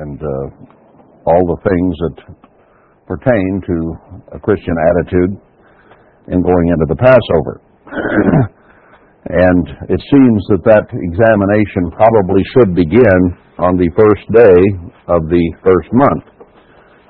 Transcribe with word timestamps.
and 0.00 0.16
uh, 0.16 0.46
all 1.28 1.44
the 1.44 1.60
things 1.60 1.94
that 2.08 2.16
pertain 3.04 3.60
to 3.66 3.76
a 4.36 4.38
Christian 4.40 4.74
attitude 4.88 5.36
in 6.32 6.40
going 6.40 6.66
into 6.72 6.86
the 6.88 6.96
Passover. 6.96 7.60
and 9.28 9.64
it 9.92 10.00
seems 10.08 10.40
that 10.54 10.64
that 10.64 10.86
examination 10.88 11.92
probably 11.92 12.42
should 12.56 12.72
begin 12.72 13.20
on 13.60 13.76
the 13.76 13.90
first 13.92 14.24
day 14.32 14.58
of 15.12 15.28
the 15.28 15.44
first 15.60 15.90
month. 15.92 16.24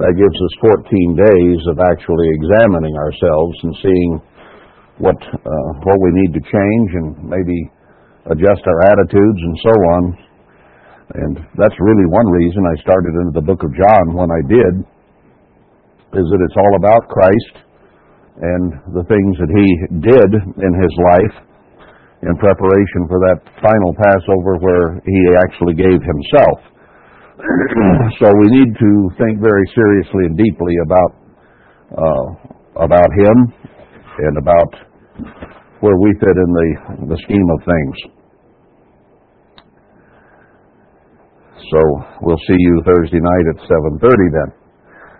That 0.00 0.16
gives 0.16 0.38
us 0.40 0.52
14 0.64 1.12
days 1.14 1.60
of 1.68 1.76
actually 1.78 2.28
examining 2.40 2.96
ourselves 2.96 3.56
and 3.62 3.74
seeing 3.84 4.10
what 4.96 5.20
uh, 5.20 5.70
what 5.84 5.98
we 6.00 6.10
need 6.24 6.32
to 6.32 6.42
change 6.44 6.88
and 6.96 7.08
maybe 7.28 7.58
adjust 8.32 8.64
our 8.64 8.80
attitudes 8.88 9.40
and 9.44 9.56
so 9.60 9.74
on. 9.96 10.02
And 11.14 11.34
that's 11.58 11.74
really 11.80 12.06
one 12.06 12.28
reason 12.30 12.62
I 12.62 12.76
started 12.82 13.12
into 13.18 13.34
the 13.34 13.46
book 13.46 13.62
of 13.66 13.74
John 13.74 14.14
when 14.14 14.30
I 14.30 14.40
did, 14.46 14.74
is 16.14 16.26
that 16.26 16.40
it's 16.46 16.58
all 16.58 16.74
about 16.78 17.10
Christ 17.10 17.54
and 18.40 18.94
the 18.94 19.04
things 19.10 19.34
that 19.42 19.50
he 19.50 19.68
did 20.06 20.30
in 20.34 20.72
his 20.78 20.94
life 21.12 21.36
in 22.22 22.34
preparation 22.36 23.08
for 23.08 23.18
that 23.26 23.40
final 23.58 23.92
Passover 23.96 24.60
where 24.60 25.00
he 25.02 25.18
actually 25.40 25.74
gave 25.74 25.98
himself. 25.98 26.58
so 28.20 28.28
we 28.28 28.48
need 28.52 28.70
to 28.76 28.90
think 29.16 29.40
very 29.40 29.64
seriously 29.74 30.28
and 30.28 30.36
deeply 30.36 30.74
about 30.84 31.12
uh, 31.90 32.26
about 32.84 33.10
him 33.18 33.36
and 34.18 34.38
about 34.38 34.70
where 35.80 35.96
we 35.96 36.12
fit 36.20 36.36
in 36.36 36.50
the, 36.52 36.68
the 37.08 37.18
scheme 37.24 37.48
of 37.50 37.60
things. 37.64 38.19
So 41.68 41.80
we'll 42.24 42.40
see 42.48 42.56
you 42.56 42.82
Thursday 42.88 43.20
night 43.20 43.46
at 43.52 43.58
7:30 43.68 44.32
then. 44.32 44.50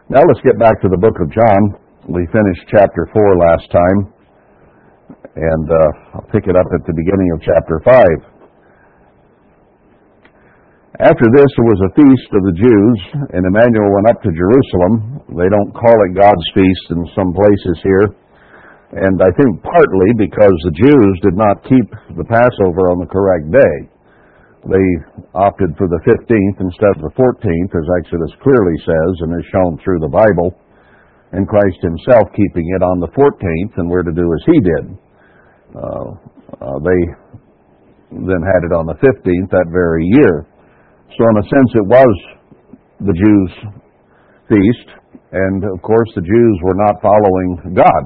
Now 0.08 0.24
let's 0.24 0.40
get 0.40 0.58
back 0.58 0.80
to 0.80 0.88
the 0.88 0.96
book 0.96 1.20
of 1.20 1.28
John. 1.30 1.60
We 2.08 2.24
finished 2.32 2.64
chapter 2.72 3.06
4 3.12 3.36
last 3.36 3.68
time, 3.70 3.98
and 5.36 5.66
uh, 5.68 6.16
I'll 6.16 6.28
pick 6.32 6.48
it 6.48 6.56
up 6.56 6.66
at 6.72 6.82
the 6.88 6.96
beginning 6.96 7.28
of 7.36 7.38
chapter 7.44 7.76
5. 7.84 8.40
After 11.00 11.28
this, 11.32 11.48
there 11.56 11.70
was 11.70 11.80
a 11.86 11.94
feast 11.96 12.30
of 12.34 12.42
the 12.44 12.56
Jews, 12.56 12.98
and 13.36 13.46
Emmanuel 13.46 13.94
went 13.94 14.10
up 14.10 14.20
to 14.24 14.32
Jerusalem. 14.32 15.22
They 15.32 15.48
don't 15.48 15.72
call 15.72 15.96
it 16.08 16.18
God's 16.18 16.48
feast 16.52 16.86
in 16.92 17.00
some 17.14 17.30
places 17.36 17.76
here, 17.84 18.06
and 19.04 19.16
I 19.22 19.30
think 19.36 19.62
partly 19.62 20.10
because 20.18 20.56
the 20.66 20.76
Jews 20.76 21.14
did 21.22 21.36
not 21.36 21.62
keep 21.68 21.88
the 22.16 22.26
Passover 22.26 22.90
on 22.90 22.98
the 22.98 23.08
correct 23.08 23.48
day. 23.52 23.99
They 24.68 24.86
opted 25.32 25.72
for 25.80 25.88
the 25.88 26.04
15th 26.04 26.58
instead 26.60 26.92
of 27.00 27.04
the 27.08 27.16
14th, 27.16 27.72
as 27.72 27.88
Exodus 28.04 28.32
clearly 28.44 28.76
says 28.84 29.12
and 29.24 29.32
is 29.40 29.48
shown 29.48 29.80
through 29.80 30.04
the 30.04 30.12
Bible, 30.12 30.52
and 31.32 31.48
Christ 31.48 31.80
himself 31.80 32.28
keeping 32.36 32.68
it 32.76 32.82
on 32.84 33.00
the 33.00 33.08
14th, 33.16 33.72
and 33.80 33.88
we're 33.88 34.04
to 34.04 34.12
do 34.12 34.28
as 34.28 34.44
he 34.44 34.58
did. 34.60 34.84
Uh, 35.72 36.08
uh, 36.60 36.78
they 36.84 37.00
then 38.20 38.42
had 38.44 38.66
it 38.68 38.76
on 38.76 38.84
the 38.84 39.00
15th 39.00 39.48
that 39.48 39.70
very 39.72 40.04
year. 40.20 40.44
So, 41.16 41.22
in 41.24 41.36
a 41.40 41.46
sense, 41.48 41.70
it 41.80 41.88
was 41.88 42.14
the 43.00 43.16
Jews' 43.16 43.56
feast, 44.50 44.88
and 45.32 45.64
of 45.64 45.80
course, 45.80 46.10
the 46.14 46.26
Jews 46.26 46.56
were 46.62 46.76
not 46.76 47.00
following 47.00 47.72
God. 47.72 48.04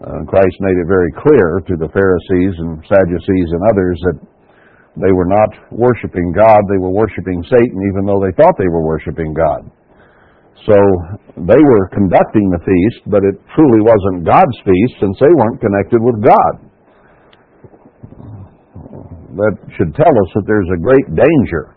Uh, 0.00 0.22
Christ 0.30 0.56
made 0.62 0.78
it 0.78 0.88
very 0.88 1.12
clear 1.18 1.60
to 1.66 1.74
the 1.76 1.90
Pharisees 1.90 2.54
and 2.56 2.78
Sadducees 2.86 3.48
and 3.52 3.62
others 3.68 3.98
that 4.06 4.18
they 4.96 5.12
were 5.12 5.28
not 5.28 5.50
worshiping 5.70 6.32
God, 6.32 6.58
they 6.70 6.80
were 6.80 6.94
worshiping 6.94 7.44
Satan, 7.44 7.78
even 7.92 8.06
though 8.06 8.22
they 8.22 8.34
thought 8.40 8.56
they 8.58 8.72
were 8.72 8.86
worshiping 8.86 9.34
God. 9.34 9.68
So 10.66 10.74
they 11.38 11.60
were 11.60 11.84
conducting 11.94 12.50
the 12.50 12.62
feast, 12.64 13.06
but 13.06 13.22
it 13.22 13.38
truly 13.54 13.80
wasn't 13.84 14.26
God's 14.26 14.58
feast 14.64 14.94
since 14.98 15.16
they 15.20 15.30
weren't 15.30 15.60
connected 15.60 16.02
with 16.02 16.18
God. 16.24 16.54
That 19.38 19.54
should 19.78 19.94
tell 19.94 20.10
us 20.10 20.30
that 20.34 20.46
there's 20.46 20.70
a 20.74 20.82
great 20.82 21.08
danger 21.14 21.76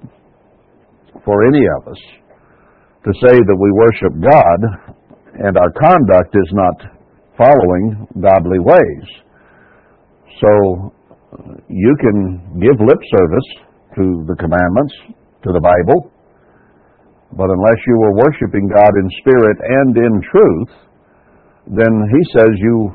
for 1.24 1.46
any 1.46 1.62
of 1.78 1.94
us 1.94 2.02
to 3.06 3.12
say 3.22 3.36
that 3.38 3.60
we 3.60 3.70
worship 3.78 4.14
God 4.18 4.60
and 5.46 5.58
our 5.58 5.72
conduct 5.78 6.36
is 6.36 6.52
not 6.54 6.78
following 7.38 8.08
godly 8.20 8.60
ways. 8.60 9.08
So 10.42 10.94
you 11.68 11.94
can 12.00 12.60
give 12.60 12.76
lip 12.80 13.02
service 13.18 13.50
to 13.96 14.04
the 14.28 14.36
commandments, 14.36 14.94
to 15.44 15.50
the 15.52 15.64
Bible, 15.64 16.12
but 17.32 17.48
unless 17.48 17.80
you 17.88 17.98
are 18.04 18.16
worshiping 18.28 18.68
God 18.68 18.92
in 18.92 19.08
spirit 19.24 19.58
and 19.64 19.92
in 19.96 20.14
truth, 20.28 20.72
then 21.80 21.94
he 22.12 22.22
says 22.36 22.52
you 22.60 22.92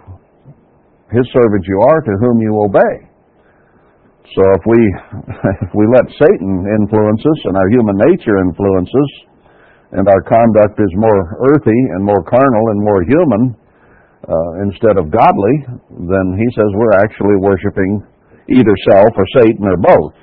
his 1.09 1.25
servant 1.33 1.65
you 1.65 1.79
are 1.87 2.01
to 2.03 2.13
whom 2.19 2.37
you 2.43 2.53
obey. 2.67 2.95
So 4.35 4.43
if 4.59 4.63
we 4.67 4.81
if 5.65 5.71
we 5.73 5.85
let 5.97 6.07
Satan 6.21 6.53
influence 6.83 7.23
us 7.25 7.41
and 7.49 7.57
our 7.57 7.69
human 7.73 7.97
nature 8.11 8.37
influence 8.45 8.91
us, 8.91 9.13
and 9.97 10.05
our 10.05 10.23
conduct 10.29 10.77
is 10.77 10.93
more 10.99 11.21
earthy 11.55 11.81
and 11.97 12.05
more 12.05 12.21
carnal 12.27 12.65
and 12.75 12.81
more 12.85 13.03
human, 13.07 13.43
uh, 14.27 14.51
instead 14.67 14.99
of 14.99 15.09
godly, 15.15 15.57
then 16.11 16.27
he 16.37 16.49
says 16.53 16.69
we're 16.75 16.99
actually 17.01 17.39
worshiping 17.41 18.03
either 18.49 18.75
self 18.91 19.11
or 19.17 19.27
Satan 19.43 19.65
or 19.67 19.77
both. 19.77 20.15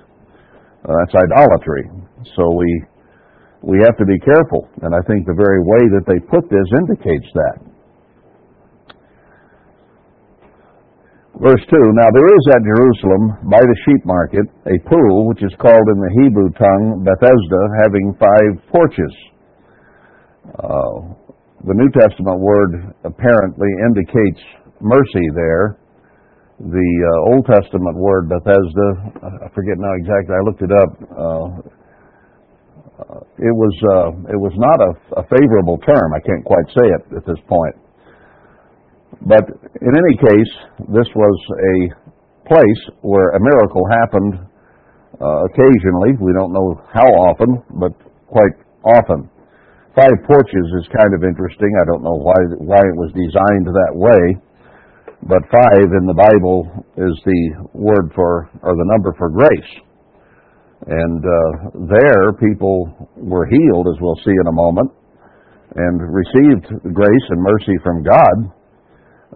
Uh, 0.84 0.92
that's 1.04 1.16
idolatry. 1.16 1.88
So 2.36 2.44
we 2.56 2.70
we 3.64 3.80
have 3.80 3.96
to 3.96 4.06
be 4.06 4.20
careful, 4.20 4.68
and 4.84 4.92
I 4.92 5.00
think 5.08 5.24
the 5.24 5.40
very 5.40 5.64
way 5.64 5.84
that 5.96 6.04
they 6.04 6.20
put 6.28 6.44
this 6.52 6.68
indicates 6.84 7.30
that. 7.32 7.58
Verse 11.40 11.64
2 11.66 11.76
Now 11.76 12.10
there 12.14 12.30
is 12.30 12.44
at 12.54 12.62
Jerusalem, 12.62 13.50
by 13.50 13.64
the 13.64 13.78
sheep 13.88 14.06
market, 14.06 14.46
a 14.68 14.78
pool 14.86 15.28
which 15.28 15.42
is 15.42 15.52
called 15.58 15.88
in 15.96 16.00
the 16.00 16.12
Hebrew 16.22 16.52
tongue 16.60 17.08
Bethesda, 17.08 17.62
having 17.82 18.14
five 18.20 18.54
porches. 18.70 19.14
Uh, 20.60 21.24
the 21.66 21.74
New 21.74 21.90
Testament 21.96 22.40
word 22.40 22.94
apparently 23.08 23.72
indicates 23.88 24.44
mercy 24.80 25.26
there. 25.34 25.80
The 26.60 26.90
uh, 27.02 27.34
Old 27.34 27.46
Testament 27.50 27.98
word 27.98 28.30
Bethesda, 28.30 28.88
I 29.26 29.50
forget 29.58 29.78
now 29.82 29.94
exactly. 29.98 30.34
I 30.38 30.42
looked 30.46 30.62
it 30.62 30.70
up. 30.70 30.92
Uh, 31.10 31.48
it 33.42 33.52
was 33.52 33.74
uh, 33.90 34.10
it 34.30 34.40
was 34.40 34.54
not 34.56 34.78
a, 34.80 34.92
a 35.20 35.24
favorable 35.34 35.82
term. 35.82 36.14
I 36.14 36.22
can't 36.22 36.46
quite 36.46 36.68
say 36.72 36.86
it 36.88 37.04
at 37.18 37.26
this 37.26 37.42
point. 37.50 37.76
But 39.26 39.50
in 39.82 39.92
any 39.98 40.16
case, 40.22 40.52
this 40.94 41.10
was 41.16 41.38
a 41.58 41.76
place 42.46 42.82
where 43.02 43.34
a 43.34 43.42
miracle 43.42 43.84
happened 44.02 44.34
uh, 45.18 45.40
occasionally. 45.50 46.22
We 46.22 46.38
don't 46.38 46.54
know 46.54 46.78
how 46.94 47.10
often, 47.34 47.66
but 47.82 47.98
quite 48.30 48.54
often. 48.86 49.30
Five 49.98 50.14
porches 50.26 50.68
is 50.82 50.86
kind 50.90 51.14
of 51.14 51.26
interesting. 51.26 51.70
I 51.82 51.86
don't 51.90 52.04
know 52.06 52.18
why 52.22 52.38
why 52.62 52.82
it 52.82 52.98
was 52.98 53.10
designed 53.14 53.68
that 53.74 53.94
way, 53.98 54.22
but 55.28 55.42
five 55.52 55.88
in 56.00 56.06
the 56.06 56.14
Bible 56.16 56.68
is 56.98 57.16
the 57.26 57.42
word 57.74 58.12
for 58.16 58.50
or 58.62 58.74
the 58.76 58.88
number 58.92 59.14
for 59.18 59.30
grace. 59.30 59.72
And 60.86 61.24
uh, 61.24 61.88
there, 61.88 62.34
people 62.40 63.10
were 63.16 63.48
healed, 63.48 63.88
as 63.88 64.02
we'll 64.02 64.20
see 64.26 64.36
in 64.36 64.48
a 64.48 64.52
moment, 64.52 64.92
and 65.76 66.02
received 66.02 66.68
grace 66.94 67.28
and 67.30 67.42
mercy 67.42 67.76
from 67.84 68.04
God, 68.04 68.36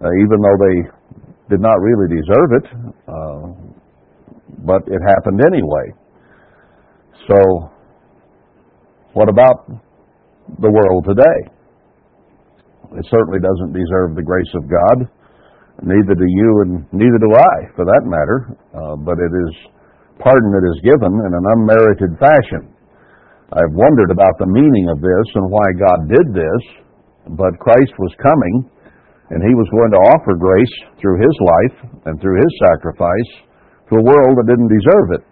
uh, 0.04 0.10
even 0.22 0.38
though 0.44 0.58
they 0.60 0.76
did 1.56 1.60
not 1.60 1.80
really 1.80 2.20
deserve 2.20 2.50
it. 2.52 2.66
Uh, 3.08 3.44
but 4.64 4.82
it 4.86 5.00
happened 5.08 5.40
anyway. 5.40 5.86
So, 7.28 7.70
what 9.14 9.28
about 9.28 9.68
the 10.56 10.70
world 10.70 11.04
today. 11.04 11.40
It 12.96 13.04
certainly 13.12 13.38
doesn't 13.38 13.76
deserve 13.76 14.16
the 14.16 14.24
grace 14.24 14.48
of 14.56 14.64
God. 14.64 14.96
Neither 15.78 16.14
do 16.18 16.26
you, 16.26 16.50
and 16.66 16.72
neither 16.90 17.18
do 17.22 17.30
I, 17.30 17.54
for 17.78 17.86
that 17.86 18.02
matter. 18.02 18.50
Uh, 18.74 18.98
but 18.98 19.14
it 19.14 19.30
is 19.30 19.52
pardon 20.18 20.50
that 20.50 20.66
is 20.74 20.82
given 20.82 21.14
in 21.14 21.30
an 21.30 21.46
unmerited 21.54 22.18
fashion. 22.18 22.74
I've 23.54 23.72
wondered 23.72 24.10
about 24.10 24.34
the 24.42 24.50
meaning 24.50 24.90
of 24.90 24.98
this 24.98 25.28
and 25.38 25.46
why 25.46 25.66
God 25.78 26.00
did 26.10 26.26
this, 26.34 26.62
but 27.38 27.62
Christ 27.62 27.94
was 28.02 28.12
coming, 28.18 28.66
and 29.30 29.40
He 29.40 29.54
was 29.54 29.70
going 29.70 29.92
to 29.94 30.04
offer 30.10 30.34
grace 30.34 30.76
through 30.98 31.22
His 31.22 31.36
life 31.46 31.76
and 32.10 32.18
through 32.18 32.42
His 32.42 32.52
sacrifice 32.68 33.30
to 33.88 34.02
a 34.02 34.04
world 34.04 34.34
that 34.36 34.50
didn't 34.50 34.74
deserve 34.74 35.08
it. 35.16 35.24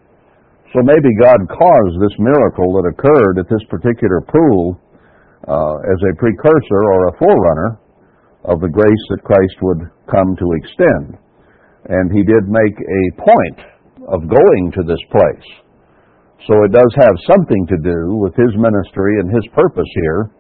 So 0.72 0.80
maybe 0.86 1.10
God 1.18 1.42
caused 1.50 1.96
this 1.98 2.16
miracle 2.22 2.70
that 2.78 2.90
occurred 2.94 3.42
at 3.42 3.50
this 3.50 3.66
particular 3.66 4.22
pool 4.22 4.78
uh, 5.50 5.76
as 5.90 5.98
a 6.06 6.16
precursor 6.16 6.82
or 6.86 7.00
a 7.10 7.16
forerunner 7.18 7.70
of 8.46 8.62
the 8.62 8.70
grace 8.70 9.04
that 9.10 9.26
Christ 9.26 9.58
would 9.62 9.82
come 10.06 10.38
to 10.38 10.54
extend. 10.54 11.18
And 11.90 12.10
he 12.10 12.22
did 12.22 12.46
make 12.46 12.78
a 12.78 13.02
point 13.18 13.58
of 14.06 14.30
going 14.30 14.64
to 14.78 14.82
this 14.86 15.02
place. 15.10 15.48
So 16.46 16.54
it 16.62 16.70
does 16.70 16.92
have 17.02 17.26
something 17.26 17.66
to 17.66 17.78
do 17.82 18.22
with 18.22 18.34
his 18.38 18.54
ministry 18.54 19.18
and 19.18 19.34
his 19.34 19.46
purpose 19.50 19.90
here. 20.06 20.30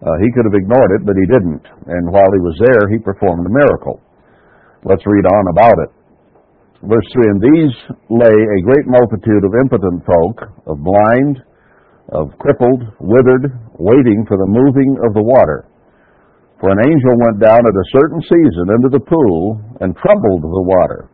Uh, 0.00 0.16
he 0.24 0.32
could 0.32 0.48
have 0.48 0.56
ignored 0.56 0.92
it, 0.96 1.04
but 1.04 1.16
he 1.16 1.28
didn't. 1.28 1.64
And 1.92 2.08
while 2.08 2.32
he 2.32 2.42
was 2.42 2.56
there, 2.58 2.88
he 2.88 3.04
performed 3.04 3.44
a 3.44 3.52
miracle. 3.52 4.00
Let's 4.82 5.04
read 5.06 5.28
on 5.28 5.44
about 5.52 5.78
it. 5.84 5.90
Verse 6.82 7.06
3 7.14 7.30
And 7.30 7.40
these 7.40 7.74
lay 8.10 8.32
a 8.32 8.66
great 8.66 8.86
multitude 8.88 9.44
of 9.44 9.60
impotent 9.60 10.02
folk, 10.02 10.36
of 10.66 10.82
blind, 10.82 11.38
of 12.10 12.34
crippled, 12.40 12.82
withered, 12.98 13.52
waiting 13.78 14.24
for 14.26 14.36
the 14.40 14.50
moving 14.50 14.98
of 15.06 15.14
the 15.14 15.22
water. 15.22 15.68
For 16.62 16.70
an 16.70 16.78
angel 16.78 17.18
went 17.18 17.42
down 17.42 17.58
at 17.58 17.74
a 17.74 17.90
certain 17.90 18.22
season 18.22 18.70
into 18.78 18.94
the 18.94 19.02
pool 19.02 19.58
and 19.82 19.98
troubled 19.98 20.46
the 20.46 20.62
water, 20.62 21.10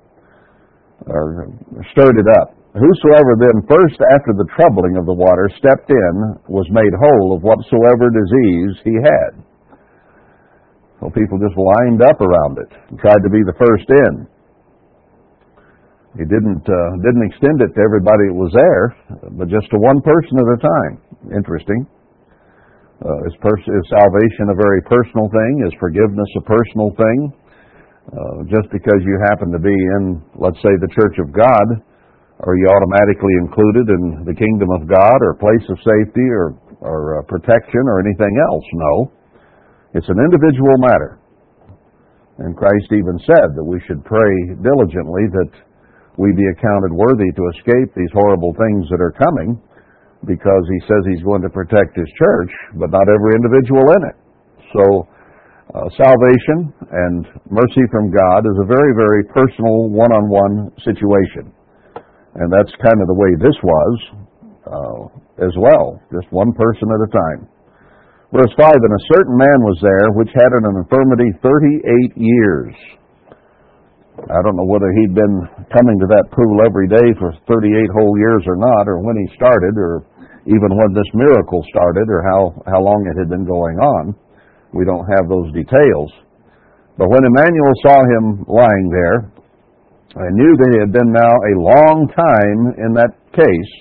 or 1.09 1.49
stirred 1.89 2.21
it 2.21 2.29
up. 2.37 2.53
Whosoever 2.77 3.33
then 3.41 3.65
first 3.65 3.97
after 4.12 4.37
the 4.37 4.45
troubling 4.53 5.00
of 5.00 5.09
the 5.09 5.17
water 5.17 5.49
stepped 5.56 5.89
in 5.89 6.15
was 6.53 6.69
made 6.69 6.93
whole 7.00 7.33
of 7.33 7.41
whatsoever 7.41 8.12
disease 8.12 8.77
he 8.85 8.93
had. 9.00 9.41
So 11.00 11.09
people 11.17 11.41
just 11.41 11.56
lined 11.56 12.05
up 12.05 12.21
around 12.21 12.61
it 12.61 12.69
and 12.93 13.01
tried 13.01 13.25
to 13.25 13.33
be 13.33 13.41
the 13.41 13.56
first 13.56 13.89
in. 13.89 14.29
He 16.21 16.29
didn't 16.29 16.61
uh, 16.69 16.91
didn't 17.01 17.25
extend 17.25 17.65
it 17.65 17.73
to 17.73 17.81
everybody 17.81 18.29
that 18.29 18.37
was 18.37 18.53
there, 18.53 18.85
but 19.33 19.49
just 19.49 19.73
to 19.73 19.81
one 19.81 20.05
person 20.05 20.37
at 20.44 20.49
a 20.53 20.61
time. 20.61 20.94
Interesting. 21.33 21.89
Uh, 22.99 23.31
is, 23.31 23.35
pers- 23.39 23.71
is 23.71 23.85
salvation 23.95 24.50
a 24.50 24.59
very 24.59 24.83
personal 24.83 25.31
thing? 25.31 25.53
Is 25.62 25.75
forgiveness 25.79 26.31
a 26.35 26.43
personal 26.43 26.91
thing? 26.99 27.19
Uh, 28.11 28.37
just 28.50 28.67
because 28.75 28.99
you 29.06 29.15
happen 29.31 29.55
to 29.55 29.62
be 29.62 29.75
in, 29.75 30.19
let's 30.35 30.59
say, 30.59 30.73
the 30.83 30.91
Church 30.91 31.15
of 31.23 31.31
God, 31.31 31.67
are 32.43 32.56
you 32.59 32.67
automatically 32.67 33.35
included 33.39 33.87
in 33.87 34.03
the 34.27 34.35
kingdom 34.35 34.71
of 34.75 34.91
God 34.91 35.19
or 35.23 35.39
place 35.39 35.62
of 35.71 35.79
safety 35.79 36.27
or, 36.27 36.59
or 36.83 37.19
uh, 37.19 37.23
protection 37.31 37.87
or 37.87 38.03
anything 38.03 38.35
else? 38.50 38.67
No. 38.75 38.95
It's 39.94 40.09
an 40.11 40.19
individual 40.19 40.75
matter. 40.83 41.23
And 42.39 42.56
Christ 42.59 42.91
even 42.91 43.19
said 43.27 43.55
that 43.55 43.67
we 43.67 43.79
should 43.87 44.03
pray 44.06 44.33
diligently 44.62 45.27
that 45.39 45.53
we 46.19 46.35
be 46.35 46.47
accounted 46.51 46.94
worthy 46.94 47.31
to 47.31 47.44
escape 47.55 47.94
these 47.94 48.11
horrible 48.15 48.55
things 48.59 48.91
that 48.91 49.03
are 49.03 49.15
coming 49.15 49.59
because 50.26 50.65
he 50.67 50.81
says 50.88 51.00
he's 51.06 51.23
going 51.23 51.43
to 51.43 51.53
protect 51.53 51.94
his 51.94 52.09
church, 52.19 52.53
but 52.75 52.91
not 52.91 53.06
every 53.06 53.32
individual 53.38 53.87
in 53.94 54.03
it. 54.11 54.17
So, 54.75 54.85
uh, 55.69 55.87
salvation 56.00 56.73
and 56.81 57.29
mercy 57.53 57.85
from 57.93 58.11
God 58.11 58.41
is 58.43 58.56
a 58.65 58.67
very, 58.67 58.93
very 58.97 59.23
personal, 59.31 59.93
one 59.93 60.11
on 60.11 60.25
one 60.32 60.73
situation. 60.81 61.53
And 62.35 62.49
that's 62.53 62.73
kind 62.81 62.99
of 62.99 63.06
the 63.06 63.19
way 63.19 63.31
this 63.37 63.59
was 63.62 63.94
uh, 64.65 65.03
as 65.44 65.55
well, 65.61 66.00
just 66.12 66.26
one 66.32 66.53
person 66.53 66.88
at 66.88 67.00
a 67.05 67.11
time. 67.12 67.41
Verse 68.32 68.53
5 68.61 68.69
And 68.69 68.93
a 68.93 69.06
certain 69.17 69.37
man 69.37 69.59
was 69.65 69.79
there 69.81 70.09
which 70.12 70.29
had 70.37 70.53
an 70.61 70.69
infirmity 70.69 71.32
38 71.41 72.17
years. 72.17 72.75
I 74.26 74.43
don't 74.43 74.59
know 74.59 74.67
whether 74.67 74.91
he'd 74.91 75.15
been 75.15 75.37
coming 75.70 75.97
to 76.03 76.09
that 76.11 76.26
pool 76.35 76.59
every 76.67 76.91
day 76.91 77.15
for 77.23 77.31
38 77.47 77.70
whole 77.94 78.19
years 78.19 78.43
or 78.50 78.59
not, 78.59 78.91
or 78.91 78.99
when 78.99 79.15
he 79.15 79.31
started, 79.38 79.79
or 79.79 80.03
even 80.43 80.75
when 80.75 80.91
this 80.91 81.06
miracle 81.15 81.62
started, 81.70 82.11
or 82.11 82.26
how, 82.26 82.41
how 82.67 82.82
long 82.82 83.06
it 83.06 83.15
had 83.15 83.31
been 83.31 83.47
going 83.47 83.79
on. 83.79 84.19
We 84.75 84.82
don't 84.82 85.06
have 85.06 85.31
those 85.31 85.55
details. 85.55 86.11
But 86.99 87.15
when 87.15 87.31
Emmanuel 87.31 87.75
saw 87.87 87.99
him 88.03 88.25
lying 88.50 88.88
there, 88.91 89.31
and 90.19 90.35
knew 90.35 90.53
that 90.59 90.70
he 90.75 90.79
had 90.82 90.91
been 90.91 91.15
now 91.15 91.31
a 91.31 91.55
long 91.62 92.11
time 92.11 92.75
in 92.75 92.91
that 92.99 93.15
case, 93.31 93.73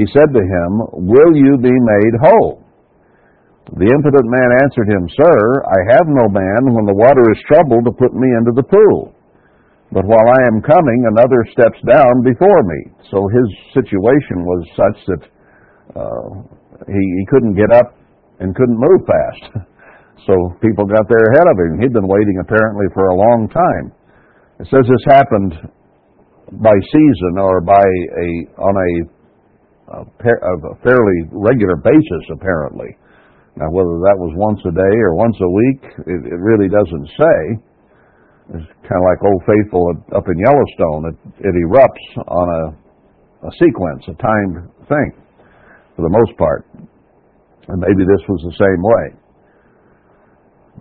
he 0.00 0.08
said 0.16 0.32
to 0.32 0.40
him, 0.40 0.70
Will 1.12 1.36
you 1.36 1.60
be 1.60 1.76
made 1.76 2.14
whole? 2.24 2.64
The 3.76 3.92
impotent 3.92 4.26
man 4.32 4.50
answered 4.64 4.88
him, 4.88 5.04
Sir, 5.12 5.36
I 5.68 5.80
have 5.92 6.08
no 6.08 6.24
man 6.32 6.72
when 6.72 6.88
the 6.88 6.96
water 6.96 7.24
is 7.28 7.44
troubled 7.44 7.84
to 7.84 7.92
put 7.92 8.16
me 8.16 8.28
into 8.40 8.56
the 8.56 8.64
pool. 8.64 9.12
But 9.92 10.08
while 10.08 10.24
I 10.24 10.40
am 10.48 10.64
coming, 10.64 11.04
another 11.04 11.44
steps 11.52 11.76
down 11.84 12.24
before 12.24 12.64
me. 12.64 12.80
So 13.12 13.28
his 13.28 13.48
situation 13.76 14.40
was 14.40 14.62
such 14.72 14.98
that 15.12 15.22
uh, 15.92 16.28
he, 16.88 17.02
he 17.20 17.24
couldn't 17.28 17.60
get 17.60 17.68
up 17.76 17.92
and 18.40 18.56
couldn't 18.56 18.80
move 18.80 19.04
fast. 19.04 19.44
so 20.26 20.32
people 20.64 20.88
got 20.88 21.04
there 21.12 21.28
ahead 21.36 21.44
of 21.44 21.56
him. 21.60 21.76
He'd 21.76 21.92
been 21.92 22.08
waiting 22.08 22.40
apparently 22.40 22.88
for 22.96 23.12
a 23.12 23.20
long 23.20 23.52
time. 23.52 23.92
It 24.64 24.72
says 24.72 24.88
this 24.88 25.04
happened 25.12 25.60
by 26.56 26.72
season 26.72 27.36
or 27.36 27.60
by 27.60 27.84
a 27.84 28.28
on 28.64 28.74
a, 28.76 28.90
a, 29.92 30.00
a 30.00 30.74
fairly 30.80 31.18
regular 31.32 31.76
basis, 31.76 32.24
apparently. 32.32 32.96
Now, 33.60 33.68
whether 33.68 34.00
that 34.08 34.16
was 34.16 34.32
once 34.40 34.60
a 34.64 34.72
day 34.72 34.96
or 35.04 35.20
once 35.20 35.36
a 35.36 35.52
week, 35.52 35.82
it, 36.08 36.20
it 36.32 36.40
really 36.40 36.72
doesn't 36.72 37.08
say. 37.20 37.38
It's 38.50 38.66
kind 38.82 38.98
of 38.98 39.06
like 39.06 39.22
Old 39.22 39.42
Faithful 39.46 39.84
up 40.18 40.26
in 40.26 40.36
Yellowstone. 40.42 41.14
It, 41.14 41.18
it 41.46 41.54
erupts 41.54 42.06
on 42.26 42.46
a, 42.50 42.62
a 43.46 43.50
sequence, 43.62 44.02
a 44.10 44.16
timed 44.18 44.66
thing, 44.90 45.10
for 45.94 46.02
the 46.02 46.10
most 46.10 46.34
part. 46.36 46.66
And 47.70 47.78
maybe 47.78 48.02
this 48.02 48.22
was 48.26 48.42
the 48.42 48.56
same 48.58 48.82
way. 48.82 49.04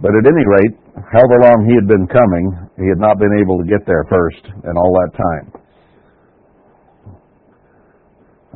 But 0.02 0.18
at 0.18 0.26
any 0.26 0.46
rate, 0.58 0.76
however 1.14 1.38
long 1.46 1.70
he 1.70 1.78
had 1.78 1.86
been 1.86 2.10
coming, 2.10 2.46
he 2.82 2.90
had 2.90 2.98
not 2.98 3.22
been 3.22 3.38
able 3.38 3.62
to 3.62 3.68
get 3.70 3.86
there 3.86 4.08
first 4.10 4.42
in 4.66 4.74
all 4.74 4.92
that 5.06 5.14
time. 5.14 5.62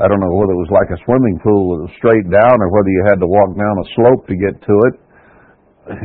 I 0.02 0.10
don't 0.10 0.20
know 0.20 0.34
whether 0.34 0.52
it 0.52 0.64
was 0.66 0.74
like 0.76 0.92
a 0.92 1.00
swimming 1.08 1.40
pool 1.40 1.78
that 1.78 1.88
was 1.88 1.96
straight 1.96 2.28
down 2.28 2.56
or 2.60 2.68
whether 2.68 2.92
you 2.92 3.04
had 3.08 3.22
to 3.22 3.30
walk 3.30 3.56
down 3.56 3.76
a 3.80 3.88
slope 3.96 4.28
to 4.28 4.36
get 4.36 4.60
to 4.60 4.76
it. 4.92 4.96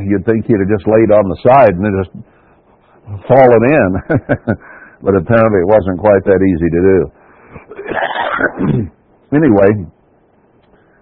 You'd 0.07 0.23
think 0.29 0.47
he'd 0.47 0.61
have 0.63 0.71
just 0.71 0.87
laid 0.87 1.11
on 1.11 1.25
the 1.27 1.41
side 1.43 1.75
and 1.75 1.83
just 2.05 2.15
fallen 3.27 3.63
in. 3.67 3.91
but 5.05 5.17
apparently 5.17 5.61
it 5.65 5.71
wasn't 5.71 5.99
quite 5.99 6.23
that 6.29 6.41
easy 6.41 6.69
to 6.71 6.81
do. 6.85 6.99
anyway, 9.41 9.71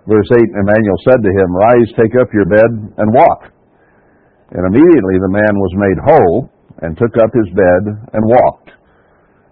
verse 0.06 0.30
8 0.32 0.40
Emmanuel 0.40 1.00
said 1.04 1.20
to 1.20 1.30
him, 1.30 1.48
Rise, 1.54 1.90
take 1.98 2.14
up 2.20 2.30
your 2.32 2.46
bed, 2.46 2.70
and 2.96 3.08
walk. 3.12 3.52
And 4.54 4.64
immediately 4.64 5.16
the 5.20 5.34
man 5.34 5.54
was 5.58 5.72
made 5.76 5.98
whole, 6.08 6.48
and 6.80 6.96
took 6.96 7.12
up 7.20 7.30
his 7.34 7.50
bed, 7.52 7.82
and 8.14 8.22
walked. 8.24 8.70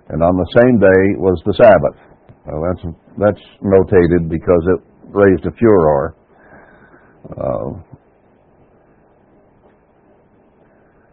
And 0.09 0.23
on 0.23 0.37
the 0.37 0.49
same 0.63 0.79
day 0.79 1.03
was 1.19 1.43
the 1.45 1.55
Sabbath. 1.59 1.99
Well, 2.47 2.63
that's, 2.63 2.85
that's 3.19 3.45
notated 3.59 4.31
because 4.31 4.63
it 4.71 4.81
raised 5.11 5.45
a 5.47 5.53
furor. 5.59 6.15
Uh, 7.27 7.83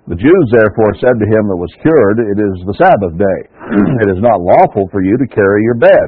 The 0.04 0.20
Jews 0.20 0.48
therefore 0.52 1.00
said 1.00 1.16
to 1.16 1.28
him 1.32 1.48
that 1.48 1.64
was 1.64 1.72
cured, 1.80 2.20
It 2.20 2.36
is 2.36 2.56
the 2.68 2.76
Sabbath 2.76 3.16
day. 3.16 3.40
it 4.04 4.10
is 4.12 4.20
not 4.20 4.44
lawful 4.44 4.92
for 4.92 5.00
you 5.00 5.16
to 5.16 5.32
carry 5.32 5.64
your 5.64 5.80
bed. 5.80 6.08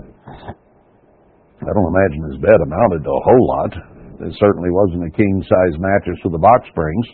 I 1.63 1.71
don't 1.71 1.95
imagine 1.95 2.27
his 2.27 2.43
bed 2.43 2.59
amounted 2.59 3.07
to 3.07 3.11
a 3.15 3.23
whole 3.23 3.45
lot. 3.47 3.71
It 4.19 4.35
certainly 4.35 4.67
wasn't 4.67 5.07
a 5.07 5.15
king 5.15 5.39
size 5.47 5.79
mattress 5.79 6.19
with 6.27 6.35
the 6.35 6.43
box 6.43 6.67
springs, 6.75 7.07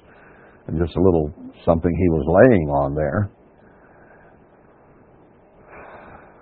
and 0.66 0.82
just 0.82 0.98
a 0.98 1.06
little 1.06 1.30
something 1.70 1.94
he 1.94 2.10
was 2.10 2.26
laying 2.26 2.68
on 2.74 2.98
there. 2.98 3.30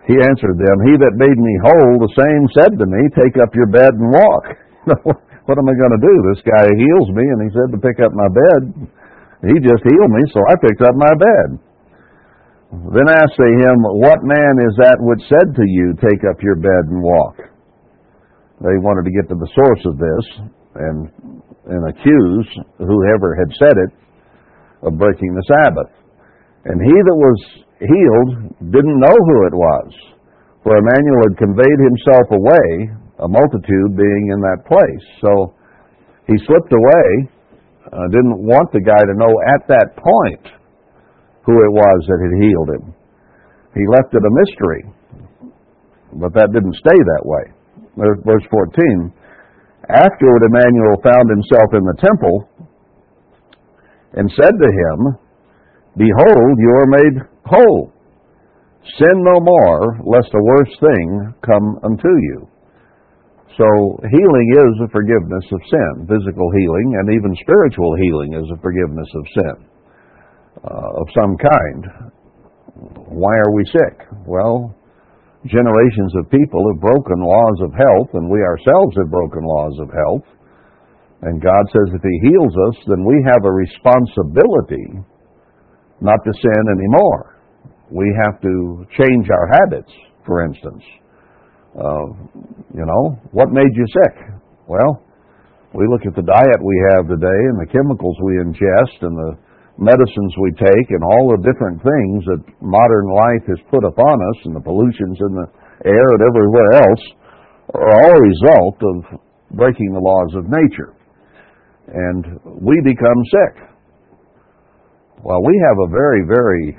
He 0.08 0.16
answered 0.24 0.56
them, 0.56 0.78
He 0.88 0.96
that 1.04 1.20
made 1.20 1.36
me 1.36 1.54
whole, 1.68 2.00
the 2.00 2.16
same 2.16 2.44
said 2.56 2.80
to 2.80 2.88
me, 2.88 3.12
Take 3.12 3.36
up 3.44 3.52
your 3.52 3.68
bed 3.68 3.92
and 3.92 4.08
walk. 4.08 4.46
what 5.52 5.60
am 5.60 5.68
I 5.68 5.76
going 5.76 5.96
to 6.00 6.02
do? 6.02 6.16
This 6.32 6.42
guy 6.48 6.66
heals 6.80 7.12
me, 7.12 7.28
and 7.28 7.44
he 7.44 7.52
said 7.52 7.76
to 7.76 7.84
pick 7.84 8.00
up 8.00 8.16
my 8.16 8.32
bed. 8.32 8.88
He 9.40 9.56
just 9.64 9.84
healed 9.88 10.12
me, 10.12 10.24
so 10.36 10.40
I 10.52 10.56
picked 10.60 10.84
up 10.84 10.96
my 11.00 11.14
bed. 11.16 11.48
Then 12.92 13.08
asked 13.08 13.40
they 13.40 13.56
him, 13.66 13.78
What 14.04 14.22
man 14.22 14.54
is 14.62 14.76
that 14.84 15.00
which 15.00 15.24
said 15.26 15.56
to 15.56 15.66
you, 15.66 15.96
Take 15.98 16.28
up 16.28 16.44
your 16.44 16.60
bed 16.60 16.92
and 16.92 17.02
walk? 17.02 17.50
They 18.60 18.78
wanted 18.84 19.08
to 19.08 19.16
get 19.16 19.32
to 19.32 19.40
the 19.40 19.54
source 19.56 19.84
of 19.88 19.96
this 19.96 20.26
and, 20.76 20.98
and 21.72 21.82
accuse 21.88 22.48
whoever 22.78 23.40
had 23.40 23.50
said 23.56 23.76
it 23.88 23.92
of 24.84 25.00
breaking 25.00 25.34
the 25.34 25.48
Sabbath. 25.48 25.92
And 26.68 26.76
he 26.84 26.92
that 26.92 27.16
was 27.16 27.40
healed 27.80 28.32
didn't 28.70 29.00
know 29.00 29.18
who 29.18 29.38
it 29.48 29.56
was, 29.56 29.90
for 30.62 30.76
Emmanuel 30.76 31.32
had 31.32 31.40
conveyed 31.40 31.80
himself 31.88 32.28
away, 32.36 32.68
a 33.24 33.28
multitude 33.32 33.96
being 33.96 34.36
in 34.36 34.44
that 34.44 34.68
place. 34.68 35.06
So 35.24 35.56
he 36.28 36.36
slipped 36.46 36.76
away 36.76 37.32
uh, 37.92 38.08
didn't 38.14 38.46
want 38.46 38.70
the 38.72 38.86
guy 38.86 39.02
to 39.02 39.18
know 39.18 39.34
at 39.58 39.66
that 39.68 39.98
point 39.98 40.46
who 41.46 41.58
it 41.58 41.72
was 41.74 42.00
that 42.06 42.22
had 42.22 42.36
healed 42.38 42.70
him. 42.70 42.86
He 43.74 43.86
left 43.90 44.14
it 44.14 44.22
a 44.22 44.34
mystery, 44.46 44.84
but 46.14 46.34
that 46.34 46.54
didn't 46.54 46.78
stay 46.78 46.98
that 46.98 47.26
way. 47.26 47.44
Verse 47.98 48.46
14 48.50 49.14
Afterward, 49.90 50.46
Emmanuel 50.46 51.02
found 51.02 51.30
himself 51.34 51.74
in 51.74 51.82
the 51.82 51.98
temple 51.98 52.50
and 54.14 54.30
said 54.38 54.54
to 54.54 54.70
him, 54.70 55.18
Behold, 55.98 56.54
you 56.58 56.72
are 56.78 56.94
made 56.94 57.16
whole. 57.46 57.92
Sin 58.98 59.18
no 59.18 59.40
more, 59.42 59.98
lest 60.06 60.30
a 60.34 60.44
worse 60.44 60.74
thing 60.80 61.34
come 61.46 61.80
unto 61.84 62.08
you. 62.08 62.48
So 63.58 63.66
healing 64.04 64.48
is 64.56 64.74
a 64.86 64.92
forgiveness 64.94 65.46
of 65.52 65.62
sin. 65.70 65.94
Physical 66.08 66.50
healing 66.54 66.90
and 67.02 67.12
even 67.12 67.36
spiritual 67.42 67.96
healing 67.98 68.34
is 68.38 68.48
a 68.54 68.62
forgiveness 68.62 69.10
of 69.16 69.26
sin 69.36 69.70
uh, 70.64 70.90
of 71.02 71.08
some 71.16 71.36
kind. 71.38 71.82
Why 73.10 73.36
are 73.36 73.54
we 73.54 73.64
sick? 73.66 74.08
Well, 74.26 74.76
generations 75.46 76.14
of 76.20 76.32
people 76.32 76.62
have 76.72 76.82
broken 76.82 77.20
laws 77.20 77.58
of 77.64 77.72
health, 77.74 78.10
and 78.14 78.30
we 78.30 78.40
ourselves 78.40 78.96
have 78.98 79.12
broken 79.12 79.44
laws 79.44 79.76
of 79.80 79.90
health. 79.92 80.28
And 81.22 81.42
God 81.44 81.66
says 81.72 81.92
if 81.92 82.04
He 82.04 82.30
heals 82.32 82.56
us, 82.70 82.78
then 82.88 83.04
we 83.04 83.20
have 83.28 83.44
a 83.44 83.52
responsibility 83.52 85.04
not 86.02 86.20
to 86.24 86.32
sin 86.32 86.64
anymore. 86.72 87.36
We 87.92 88.08
have 88.24 88.40
to 88.42 88.86
change 88.96 89.28
our 89.30 89.50
habits, 89.60 89.92
for 90.26 90.46
instance. 90.46 90.84
Uh, 91.78 92.08
you 92.74 92.86
know, 92.86 93.04
what 93.32 93.54
made 93.54 93.70
you 93.76 93.86
sick? 93.94 94.16
Well, 94.68 95.04
we 95.74 95.86
look 95.86 96.02
at 96.10 96.18
the 96.18 96.26
diet 96.26 96.60
we 96.66 96.78
have 96.94 97.06
today 97.06 97.42
and 97.54 97.62
the 97.62 97.70
chemicals 97.70 98.18
we 98.26 98.42
ingest 98.42 99.06
and 99.06 99.14
the 99.14 99.38
medicines 99.78 100.34
we 100.42 100.52
take 100.58 100.88
and 100.90 101.06
all 101.06 101.30
the 101.30 101.46
different 101.46 101.78
things 101.80 102.26
that 102.26 102.42
modern 102.60 103.08
life 103.14 103.46
has 103.48 103.62
put 103.70 103.86
upon 103.86 104.16
us 104.18 104.38
and 104.50 104.56
the 104.58 104.66
pollutions 104.66 105.18
in 105.22 105.32
the 105.38 105.48
air 105.86 106.08
and 106.18 106.24
everywhere 106.26 106.72
else 106.84 107.04
are 107.78 107.90
all 108.02 108.14
a 108.18 108.26
result 108.28 108.78
of 108.82 109.20
breaking 109.54 109.94
the 109.94 110.02
laws 110.02 110.34
of 110.36 110.50
nature. 110.50 110.98
And 111.90 112.42
we 112.66 112.82
become 112.82 113.20
sick. 113.30 113.70
Well, 115.22 115.42
we 115.46 115.54
have 115.70 115.78
a 115.86 115.90
very, 115.94 116.26
very 116.26 116.78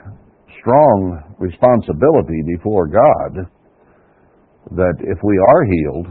strong 0.61 1.35
responsibility 1.39 2.43
before 2.59 2.87
God 2.87 3.47
that 4.73 4.95
if 5.01 5.19
we 5.23 5.39
are 5.39 5.65
healed, 5.65 6.07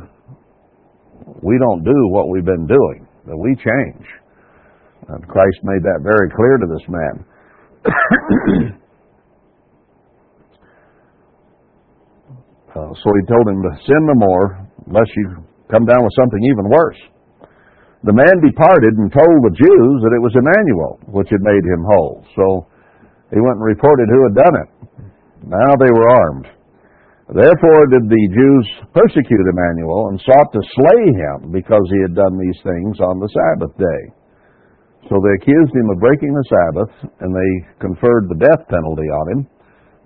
we 1.42 1.58
don't 1.60 1.84
do 1.84 2.08
what 2.12 2.30
we've 2.30 2.46
been 2.46 2.68
doing, 2.68 3.08
that 3.26 3.38
we 3.38 3.56
change. 3.56 4.06
And 5.08 5.28
Christ 5.28 5.60
made 5.64 5.82
that 5.84 6.02
very 6.04 6.30
clear 6.30 6.58
to 6.58 6.68
this 6.68 6.86
man. 6.90 7.26
uh, 12.76 12.94
so 12.94 13.08
he 13.16 13.24
told 13.26 13.48
him 13.48 13.64
to 13.64 13.72
sin 13.88 14.06
no 14.06 14.16
more, 14.16 14.68
unless 14.88 15.08
you 15.16 15.44
come 15.72 15.86
down 15.86 16.04
with 16.04 16.14
something 16.20 16.44
even 16.44 16.70
worse. 16.70 17.00
The 18.04 18.14
man 18.14 18.40
departed 18.40 18.96
and 18.96 19.12
told 19.12 19.38
the 19.44 19.56
Jews 19.56 19.98
that 20.04 20.16
it 20.16 20.24
was 20.24 20.32
Emmanuel 20.36 21.00
which 21.12 21.28
had 21.32 21.42
made 21.42 21.64
him 21.68 21.84
whole. 21.84 22.24
So 22.36 22.68
he 23.32 23.40
went 23.40 23.60
and 23.60 23.66
reported 23.66 24.08
who 24.08 24.24
had 24.24 24.36
done 24.36 24.56
it. 24.56 24.70
Now 25.48 25.76
they 25.80 25.92
were 25.92 26.08
armed. 26.08 26.48
Therefore 27.30 27.94
did 27.94 28.10
the 28.10 28.26
Jews 28.34 28.66
persecute 28.90 29.46
Emmanuel 29.54 30.10
and 30.10 30.18
sought 30.26 30.50
to 30.50 30.62
slay 30.74 31.04
him 31.14 31.54
because 31.54 31.86
he 31.94 32.02
had 32.02 32.18
done 32.18 32.34
these 32.42 32.58
things 32.66 32.98
on 33.06 33.22
the 33.22 33.30
Sabbath 33.30 33.78
day. 33.78 34.02
So 35.10 35.22
they 35.22 35.38
accused 35.38 35.74
him 35.78 35.90
of 35.94 36.02
breaking 36.02 36.34
the 36.34 36.50
Sabbath, 36.50 36.94
and 37.22 37.30
they 37.30 37.52
conferred 37.80 38.30
the 38.30 38.42
death 38.42 38.66
penalty 38.68 39.10
on 39.14 39.26
him, 39.32 39.42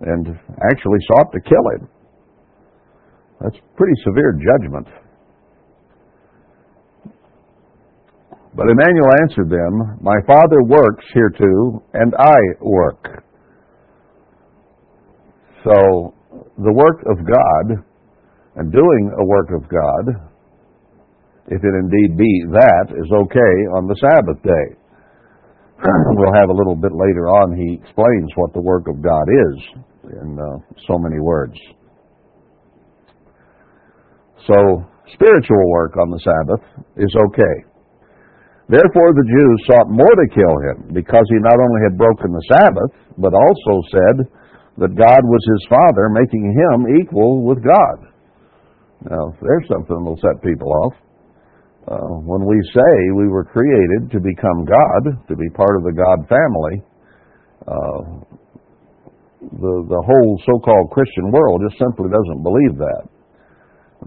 and 0.04 0.24
actually 0.68 1.00
sought 1.08 1.32
to 1.32 1.40
kill 1.48 1.66
him. 1.80 1.88
That's 3.40 3.60
pretty 3.76 3.96
severe 4.04 4.36
judgment. 4.36 4.88
But 8.56 8.68
Emmanuel 8.68 9.12
answered 9.24 9.50
them, 9.50 9.98
My 10.02 10.16
Father 10.28 10.62
works 10.64 11.06
hereto, 11.14 11.84
and 11.94 12.14
I 12.20 12.38
work. 12.62 13.24
So, 15.64 16.14
the 16.58 16.74
work 16.74 17.00
of 17.10 17.18
God, 17.26 17.84
and 18.56 18.72
doing 18.72 19.12
a 19.18 19.26
work 19.26 19.50
of 19.56 19.68
God, 19.70 20.30
if 21.48 21.60
it 21.64 21.74
indeed 21.76 22.18
be 22.18 22.32
that, 22.54 22.94
is 22.94 23.12
okay 23.12 23.56
on 23.76 23.88
the 23.88 23.98
Sabbath 24.00 24.42
day. 24.44 24.68
we'll 26.16 26.34
have 26.40 26.50
a 26.50 26.56
little 26.56 26.76
bit 26.76 26.92
later 26.94 27.28
on, 27.28 27.58
he 27.58 27.76
explains 27.76 28.32
what 28.36 28.54
the 28.54 28.62
work 28.62 28.88
of 28.88 29.02
God 29.04 29.28
is 29.28 29.58
in 30.22 30.38
uh, 30.40 30.58
so 30.88 30.98
many 30.98 31.20
words. 31.20 31.58
So, 34.48 34.86
spiritual 35.14 35.72
work 35.72 35.96
on 35.98 36.12
the 36.12 36.20
Sabbath 36.20 36.64
is 36.98 37.12
okay. 37.16 37.56
Therefore 38.70 39.12
the 39.12 39.28
Jews 39.28 39.58
sought 39.68 39.90
more 39.92 40.08
to 40.08 40.28
kill 40.32 40.56
him, 40.72 40.96
because 40.96 41.28
he 41.28 41.40
not 41.44 41.60
only 41.60 41.82
had 41.84 41.98
broken 42.00 42.32
the 42.32 42.48
Sabbath, 42.56 42.94
but 43.18 43.36
also 43.36 43.74
said 43.92 44.16
that 44.78 44.98
God 44.98 45.22
was 45.22 45.44
his 45.46 45.64
Father, 45.70 46.10
making 46.10 46.50
him 46.50 46.98
equal 47.02 47.44
with 47.46 47.62
God. 47.64 47.98
Now, 49.10 49.36
there's 49.42 49.68
something 49.70 49.94
that'll 49.94 50.18
set 50.18 50.42
people 50.42 50.72
off. 50.86 50.96
Uh, 51.84 52.16
when 52.24 52.48
we 52.48 52.56
say 52.72 52.92
we 53.14 53.28
were 53.28 53.44
created 53.44 54.10
to 54.12 54.20
become 54.24 54.64
God, 54.64 55.28
to 55.28 55.36
be 55.36 55.50
part 55.52 55.76
of 55.76 55.84
the 55.84 55.92
God 55.92 56.20
family, 56.32 56.76
uh, 57.68 58.34
the 59.44 59.74
the 59.92 60.02
whole 60.08 60.40
so-called 60.48 60.92
Christian 60.96 61.28
world 61.32 61.60
just 61.68 61.76
simply 61.76 62.08
doesn't 62.08 62.42
believe 62.44 62.80
that. 62.80 63.04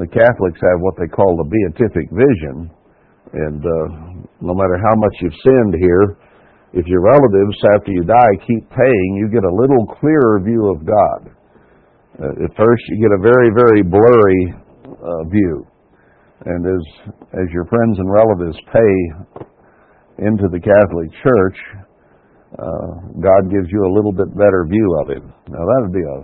The 0.01 0.09
Catholics 0.09 0.61
have 0.61 0.81
what 0.81 0.97
they 0.97 1.09
call 1.09 1.37
the 1.37 1.49
beatific 1.49 2.09
vision, 2.09 2.73
and 3.37 3.61
uh, 3.61 3.87
no 4.41 4.57
matter 4.57 4.81
how 4.81 4.97
much 4.97 5.15
you've 5.21 5.41
sinned 5.45 5.77
here, 5.77 6.17
if 6.77 6.85
your 6.85 7.01
relatives, 7.01 7.57
after 7.73 7.89
you 7.89 8.05
die, 8.05 8.35
keep 8.45 8.69
paying, 8.69 9.11
you 9.17 9.33
get 9.33 9.49
a 9.49 9.57
little 9.65 9.89
clearer 9.97 10.45
view 10.45 10.69
of 10.69 10.85
God. 10.85 11.21
Uh, 12.21 12.45
at 12.45 12.53
first, 12.53 12.83
you 12.93 13.01
get 13.01 13.17
a 13.17 13.23
very, 13.25 13.49
very 13.57 13.81
blurry 13.81 14.43
uh, 14.85 15.25
view. 15.33 15.65
And 16.45 16.61
as, 16.69 16.85
as 17.33 17.49
your 17.49 17.65
friends 17.65 17.97
and 17.97 18.13
relatives 18.13 18.61
pay 18.69 18.95
into 20.29 20.53
the 20.53 20.61
Catholic 20.61 21.09
Church, 21.25 21.59
uh, 22.61 22.93
God 23.25 23.49
gives 23.49 23.73
you 23.73 23.81
a 23.89 23.93
little 23.97 24.13
bit 24.13 24.29
better 24.37 24.69
view 24.69 24.89
of 25.01 25.17
Him. 25.17 25.33
Now 25.49 25.65
that'd 25.65 25.93
be 25.97 26.05
a 26.05 26.17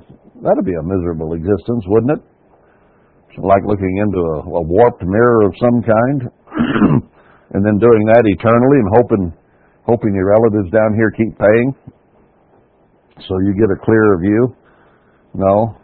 that'd 0.45 0.65
be 0.65 0.77
a 0.77 0.85
miserable 0.85 1.33
existence, 1.33 1.85
wouldn't 1.89 2.21
it? 2.21 2.23
like 3.41 3.65
looking 3.65 3.97
into 3.97 4.21
a, 4.21 4.39
a 4.45 4.63
warped 4.69 5.01
mirror 5.01 5.49
of 5.49 5.53
some 5.57 5.81
kind. 5.81 6.19
and 7.57 7.65
then 7.65 7.81
doing 7.81 8.05
that 8.13 8.25
eternally 8.29 8.79
and 8.81 8.91
hoping 9.01 9.25
hoping 9.87 10.15
your 10.15 10.31
relatives 10.31 10.71
down 10.71 10.95
here 10.95 11.11
keep 11.11 11.37
paying 11.39 11.75
so 13.29 13.39
you 13.41 13.55
get 13.55 13.71
a 13.71 13.85
clearer 13.85 14.19
view. 14.19 14.57
No. 15.35 15.77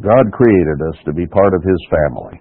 God 0.00 0.32
created 0.32 0.80
us 0.88 0.96
to 1.04 1.12
be 1.12 1.26
part 1.26 1.52
of 1.54 1.62
His 1.62 1.82
family. 1.90 2.40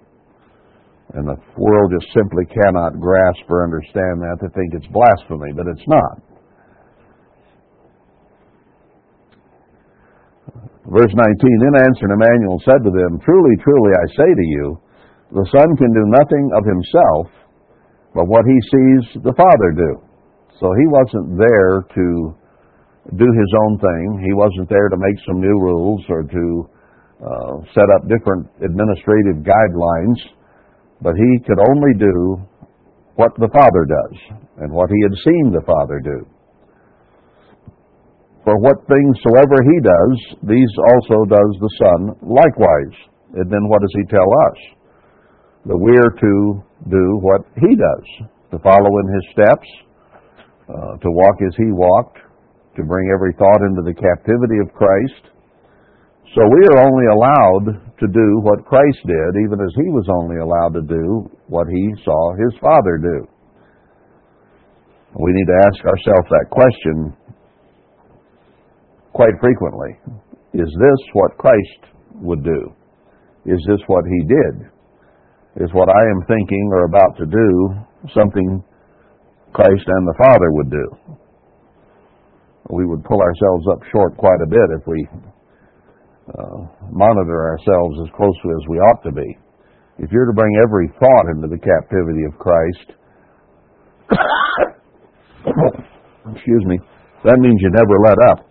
And 1.13 1.27
the 1.27 1.37
world 1.57 1.91
just 1.91 2.13
simply 2.13 2.45
cannot 2.45 2.99
grasp 3.01 3.41
or 3.49 3.65
understand 3.65 4.21
that. 4.21 4.37
They 4.39 4.51
think 4.53 4.77
it's 4.77 4.87
blasphemy, 4.93 5.51
but 5.57 5.65
it's 5.65 5.87
not. 5.89 6.21
Verse 10.85 11.13
19 11.13 11.17
Then 11.17 11.81
answered 11.81 12.13
Emmanuel 12.13 12.61
said 12.65 12.81
to 12.85 12.93
them, 12.93 13.19
Truly, 13.25 13.55
truly, 13.61 13.91
I 13.97 14.05
say 14.13 14.29
to 14.29 14.45
you, 14.45 14.65
the 15.33 15.49
Son 15.49 15.69
can 15.77 15.91
do 15.93 16.05
nothing 16.13 16.45
of 16.53 16.63
himself 16.65 17.38
but 18.13 18.25
what 18.25 18.45
he 18.45 18.57
sees 18.57 19.21
the 19.23 19.33
Father 19.33 19.69
do. 19.75 19.91
So 20.59 20.67
he 20.75 20.85
wasn't 20.91 21.37
there 21.39 21.85
to 21.95 22.05
do 23.15 23.25
his 23.25 23.51
own 23.65 23.79
thing. 23.79 24.05
He 24.25 24.33
wasn't 24.33 24.69
there 24.69 24.89
to 24.89 24.97
make 24.97 25.17
some 25.25 25.39
new 25.39 25.57
rules 25.57 26.03
or 26.09 26.23
to 26.23 26.45
uh, 27.19 27.53
set 27.73 27.87
up 27.95 28.07
different 28.07 28.47
administrative 28.61 29.43
guidelines, 29.43 30.19
but 31.01 31.15
he 31.15 31.31
could 31.47 31.59
only 31.59 31.93
do 31.97 32.43
what 33.15 33.31
the 33.35 33.49
Father 33.51 33.83
does 33.87 34.15
and 34.63 34.71
what 34.71 34.89
he 34.89 34.99
had 35.03 35.15
seen 35.23 35.51
the 35.51 35.63
Father 35.65 35.99
do. 36.03 36.19
For 38.43 38.57
what 38.59 38.87
things 38.87 39.15
soever 39.27 39.59
he 39.61 39.77
does, 39.83 40.15
these 40.47 40.73
also 40.95 41.27
does 41.27 41.51
the 41.59 41.73
Son 41.83 41.99
likewise. 42.23 42.95
And 43.35 43.51
then 43.51 43.67
what 43.67 43.81
does 43.81 43.93
he 43.95 44.05
tell 44.09 44.25
us? 44.25 44.57
That 45.65 45.77
we're 45.77 46.13
to 46.19 46.63
do 46.87 47.05
what 47.19 47.41
he 47.59 47.75
does, 47.75 48.05
to 48.51 48.57
follow 48.59 48.91
in 49.03 49.07
his 49.13 49.25
steps, 49.33 49.67
uh, 50.69 50.95
to 51.01 51.09
walk 51.11 51.35
as 51.43 51.55
he 51.57 51.71
walked, 51.71 52.17
to 52.75 52.83
bring 52.83 53.11
every 53.11 53.33
thought 53.35 53.61
into 53.67 53.83
the 53.83 53.93
captivity 53.93 54.59
of 54.63 54.71
Christ. 54.73 55.33
So 56.35 56.45
we 56.45 56.61
are 56.71 56.85
only 56.85 57.07
allowed 57.11 57.65
to 57.99 58.07
do 58.07 58.27
what 58.45 58.63
Christ 58.65 59.01
did, 59.03 59.31
even 59.43 59.59
as 59.59 59.73
he 59.75 59.89
was 59.89 60.07
only 60.21 60.37
allowed 60.37 60.77
to 60.77 60.85
do 60.85 61.27
what 61.47 61.67
he 61.67 61.83
saw 62.05 62.33
his 62.37 62.53
Father 62.61 63.01
do. 63.01 63.27
We 65.17 65.33
need 65.33 65.47
to 65.49 65.59
ask 65.65 65.79
ourselves 65.85 66.29
that 66.29 66.47
question 66.51 67.17
quite 69.11 69.33
frequently. 69.41 69.97
Is 70.53 70.69
this 70.69 70.99
what 71.13 71.37
Christ 71.37 71.81
would 72.21 72.43
do? 72.43 72.73
Is 73.45 73.59
this 73.67 73.81
what 73.87 74.05
he 74.05 74.27
did? 74.27 74.69
Is 75.59 75.69
what 75.73 75.89
I 75.89 76.01
am 76.15 76.21
thinking 76.27 76.69
or 76.71 76.85
about 76.85 77.17
to 77.17 77.25
do 77.25 77.75
something 78.15 78.63
Christ 79.53 79.83
and 79.87 80.07
the 80.07 80.15
Father 80.23 80.51
would 80.51 80.71
do. 80.71 81.17
We 82.69 82.85
would 82.85 83.03
pull 83.03 83.19
ourselves 83.19 83.67
up 83.71 83.79
short 83.91 84.15
quite 84.15 84.39
a 84.43 84.49
bit 84.49 84.69
if 84.79 84.87
we 84.87 85.07
uh, 86.29 86.61
monitor 86.91 87.49
ourselves 87.49 87.97
as 88.05 88.11
closely 88.15 88.53
as 88.55 88.67
we 88.69 88.77
ought 88.77 89.03
to 89.03 89.11
be. 89.11 89.37
If 89.97 90.11
you're 90.11 90.27
to 90.27 90.33
bring 90.33 90.55
every 90.63 90.87
thought 90.99 91.27
into 91.35 91.47
the 91.49 91.57
captivity 91.59 92.23
of 92.23 92.37
Christ, 92.39 92.93
excuse 96.35 96.65
me, 96.65 96.79
that 97.25 97.39
means 97.39 97.61
you 97.61 97.69
never 97.73 97.99
let 98.05 98.17
up 98.31 98.45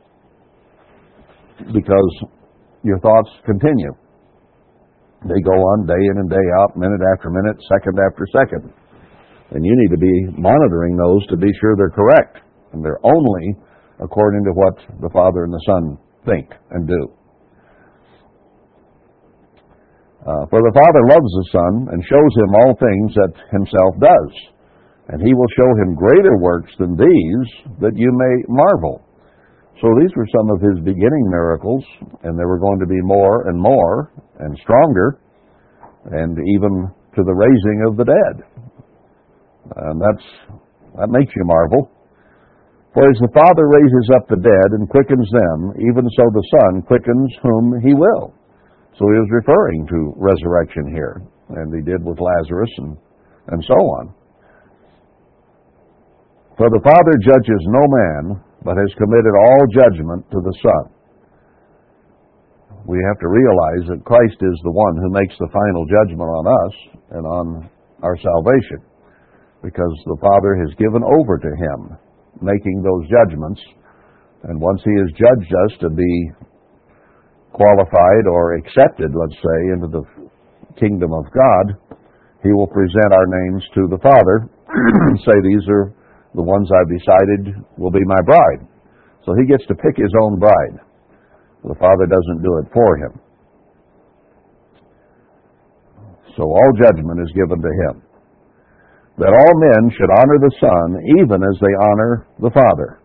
because 1.73 2.25
your 2.83 2.99
thoughts 3.01 3.31
continue. 3.47 3.95
They 5.27 5.41
go 5.43 5.57
on 5.75 5.87
day 5.87 5.99
in 5.99 6.23
and 6.23 6.31
day 6.31 6.47
out, 6.63 6.77
minute 6.77 7.03
after 7.15 7.31
minute, 7.31 7.59
second 7.67 7.99
after 7.99 8.23
second. 8.31 8.71
And 9.51 9.65
you 9.65 9.75
need 9.75 9.91
to 9.91 9.99
be 9.99 10.39
monitoring 10.39 10.95
those 10.95 11.27
to 11.29 11.37
be 11.37 11.51
sure 11.61 11.75
they're 11.75 11.91
correct. 11.91 12.39
And 12.73 12.85
they're 12.85 13.03
only 13.03 13.57
according 13.99 14.45
to 14.45 14.53
what 14.55 14.77
the 15.01 15.11
Father 15.11 15.43
and 15.45 15.53
the 15.53 15.65
Son 15.67 15.99
think 16.25 16.55
and 16.71 16.87
do. 16.87 17.03
Uh, 20.23 20.45
for 20.51 20.61
the 20.61 20.77
Father 20.77 21.03
loves 21.09 21.31
the 21.35 21.49
Son 21.51 21.73
and 21.91 22.05
shows 22.05 22.33
him 22.37 22.55
all 22.55 22.75
things 22.77 23.15
that 23.15 23.35
himself 23.51 23.93
does. 23.99 24.33
And 25.09 25.23
he 25.25 25.33
will 25.33 25.51
show 25.57 25.71
him 25.83 25.97
greater 25.97 26.37
works 26.39 26.71
than 26.79 26.95
these, 26.95 27.49
that 27.81 27.97
you 27.97 28.13
may 28.13 28.35
marvel. 28.47 29.08
So 29.81 29.87
these 30.01 30.11
were 30.17 30.27
some 30.35 30.51
of 30.51 30.61
his 30.61 30.83
beginning 30.83 31.31
miracles, 31.31 31.85
and 32.25 32.37
there 32.37 32.49
were 32.49 32.59
going 32.59 32.81
to 32.81 32.87
be 32.87 32.99
more 33.03 33.47
and 33.49 33.61
more 33.61 34.11
and 34.41 34.59
stronger, 34.59 35.21
and 36.11 36.35
even 36.35 36.91
to 37.15 37.23
the 37.23 37.35
raising 37.35 37.87
of 37.87 37.97
the 37.97 38.05
dead. 38.05 38.37
And 39.77 40.01
that's 40.01 40.27
that 40.99 41.11
makes 41.11 41.31
you 41.37 41.45
marvel. 41.45 41.91
For 42.95 43.07
as 43.07 43.19
the 43.23 43.31
Father 43.31 43.71
raises 43.71 44.07
up 44.19 44.27
the 44.27 44.43
dead 44.43 44.69
and 44.75 44.91
quickens 44.91 45.29
them, 45.31 45.71
even 45.79 46.03
so 46.11 46.25
the 46.35 46.47
Son 46.59 46.83
quickens 46.83 47.31
whom 47.43 47.79
he 47.79 47.95
will. 47.95 48.35
So 48.99 49.07
he 49.07 49.19
was 49.23 49.31
referring 49.31 49.87
to 49.87 50.13
resurrection 50.19 50.91
here, 50.91 51.23
and 51.55 51.71
he 51.71 51.87
did 51.87 52.03
with 52.03 52.19
Lazarus 52.19 52.73
and, 52.79 52.97
and 53.55 53.63
so 53.63 53.79
on. 53.79 54.15
For 56.59 56.67
the 56.67 56.83
Father 56.83 57.15
judges 57.23 57.63
no 57.71 57.85
man, 57.87 58.43
but 58.65 58.77
has 58.77 58.91
committed 58.99 59.35
all 59.35 59.63
judgment 59.71 60.27
to 60.31 60.41
the 60.43 60.55
Son. 60.63 60.85
We 62.87 62.99
have 63.05 63.21
to 63.21 63.29
realize 63.29 63.85
that 63.93 64.09
Christ 64.09 64.41
is 64.41 64.59
the 64.65 64.73
one 64.73 64.97
who 64.97 65.13
makes 65.13 65.37
the 65.39 65.53
final 65.53 65.85
judgment 65.85 66.25
on 66.25 66.45
us 66.49 66.75
and 67.13 67.25
on 67.27 67.47
our 68.03 68.17
salvation, 68.17 68.81
because 69.63 69.95
the 70.07 70.19
Father 70.21 70.57
has 70.57 70.73
given 70.81 71.03
over 71.05 71.37
to 71.39 71.53
Him 71.53 71.99
making 72.41 72.83
those 72.83 73.05
judgments, 73.11 73.61
and 74.45 74.61
once 74.61 74.81
He 74.85 74.95
has 74.95 75.11
judged 75.19 75.53
us 75.67 75.73
to 75.81 75.91
be 75.91 76.31
qualified 77.53 78.27
or 78.31 78.55
accepted, 78.55 79.11
let's 79.13 79.37
say, 79.37 79.59
into 79.75 79.89
the 79.89 80.05
kingdom 80.79 81.13
of 81.13 81.27
God, 81.35 81.99
He 82.43 82.53
will 82.53 82.71
present 82.71 83.13
our 83.13 83.27
names 83.27 83.63
to 83.75 83.89
the 83.91 83.99
Father 83.99 84.49
and 85.13 85.19
say, 85.21 85.37
These 85.43 85.67
are 85.69 85.93
the 86.35 86.43
ones 86.43 86.69
I've 86.73 86.93
decided 86.93 87.65
will 87.77 87.91
be 87.91 88.05
my 88.05 88.21
bride. 88.25 88.67
So 89.25 89.35
he 89.35 89.47
gets 89.47 89.67
to 89.67 89.75
pick 89.75 89.97
his 89.97 90.13
own 90.23 90.39
bride. 90.39 90.81
The 91.65 91.75
Father 91.77 92.07
doesn't 92.07 92.43
do 92.43 92.59
it 92.59 92.73
for 92.73 92.97
him. 92.97 93.21
So 96.37 96.45
all 96.45 96.73
judgment 96.79 97.21
is 97.21 97.33
given 97.35 97.61
to 97.61 97.73
him. 97.89 98.03
That 99.19 99.35
all 99.35 99.55
men 99.59 99.91
should 99.91 100.13
honor 100.23 100.39
the 100.39 100.55
Son 100.63 100.87
even 101.19 101.43
as 101.43 101.59
they 101.59 101.75
honor 101.91 102.27
the 102.39 102.55
Father. 102.55 103.03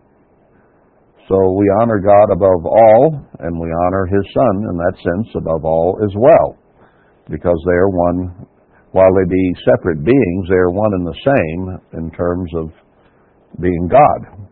So 1.26 1.56
we 1.56 1.66
honor 1.80 1.98
God 1.98 2.30
above 2.30 2.62
all, 2.68 3.26
and 3.40 3.58
we 3.58 3.68
honor 3.72 4.04
His 4.06 4.26
Son 4.32 4.54
in 4.70 4.76
that 4.76 4.96
sense 5.00 5.28
above 5.34 5.64
all 5.64 5.98
as 6.04 6.12
well, 6.14 6.58
because 7.30 7.56
they 7.64 7.72
are 7.80 7.88
one, 7.88 8.46
while 8.92 9.08
they 9.16 9.24
be 9.24 9.54
separate 9.64 10.04
beings, 10.04 10.44
they 10.48 10.60
are 10.60 10.70
one 10.70 10.92
and 10.92 11.06
the 11.06 11.20
same 11.24 11.62
in 11.98 12.10
terms 12.12 12.52
of 12.60 12.70
being 13.60 13.88
God. 13.88 14.44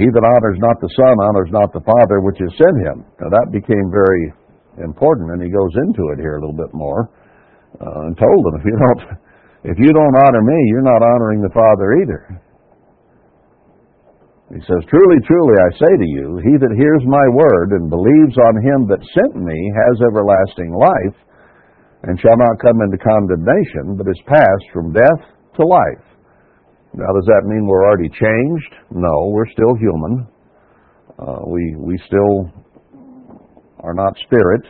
He 0.00 0.08
that 0.08 0.24
honors 0.24 0.56
not 0.64 0.80
the 0.80 0.88
Son 0.96 1.14
honors 1.28 1.52
not 1.52 1.68
the 1.76 1.84
Father 1.84 2.24
which 2.24 2.40
has 2.40 2.48
sent 2.56 2.76
him. 2.88 3.04
Now 3.20 3.28
that 3.28 3.52
became 3.52 3.92
very 3.92 4.32
important, 4.80 5.36
and 5.36 5.44
he 5.44 5.52
goes 5.52 5.74
into 5.84 6.08
it 6.16 6.18
here 6.24 6.36
a 6.36 6.40
little 6.40 6.56
bit 6.56 6.72
more, 6.72 7.12
uh, 7.76 8.08
and 8.08 8.16
told 8.16 8.40
them 8.48 8.54
if 8.60 8.64
you 8.64 8.76
don't 8.80 9.00
if 9.64 9.76
you 9.80 9.92
don't 9.92 10.16
honor 10.24 10.44
me, 10.44 10.58
you're 10.72 10.88
not 10.88 11.04
honoring 11.04 11.40
the 11.40 11.52
Father 11.52 12.00
either. 12.00 12.22
He 14.52 14.60
says, 14.60 14.84
Truly, 14.92 15.18
truly, 15.24 15.56
I 15.56 15.70
say 15.80 15.92
to 15.96 16.08
you, 16.08 16.36
he 16.44 16.54
that 16.60 16.76
hears 16.76 17.02
my 17.08 17.26
word 17.32 17.72
and 17.72 17.88
believes 17.88 18.36
on 18.36 18.54
him 18.60 18.84
that 18.92 19.00
sent 19.00 19.40
me 19.40 19.56
has 19.72 20.04
everlasting 20.04 20.76
life, 20.76 21.16
and 22.06 22.20
shall 22.20 22.36
not 22.36 22.60
come 22.60 22.80
into 22.84 22.98
condemnation, 22.98 23.96
but 23.96 24.08
is 24.08 24.20
passed 24.26 24.68
from 24.72 24.92
death 24.92 25.22
to 25.56 25.64
life. 25.64 26.04
Now, 26.94 27.10
does 27.16 27.26
that 27.26 27.48
mean 27.48 27.66
we're 27.66 27.84
already 27.84 28.08
changed? 28.08 28.72
No, 28.90 29.30
we're 29.32 29.50
still 29.50 29.74
human. 29.74 30.28
Uh, 31.18 31.42
we 31.48 31.74
we 31.78 31.98
still 32.06 32.50
are 33.80 33.94
not 33.94 34.14
spirit, 34.26 34.62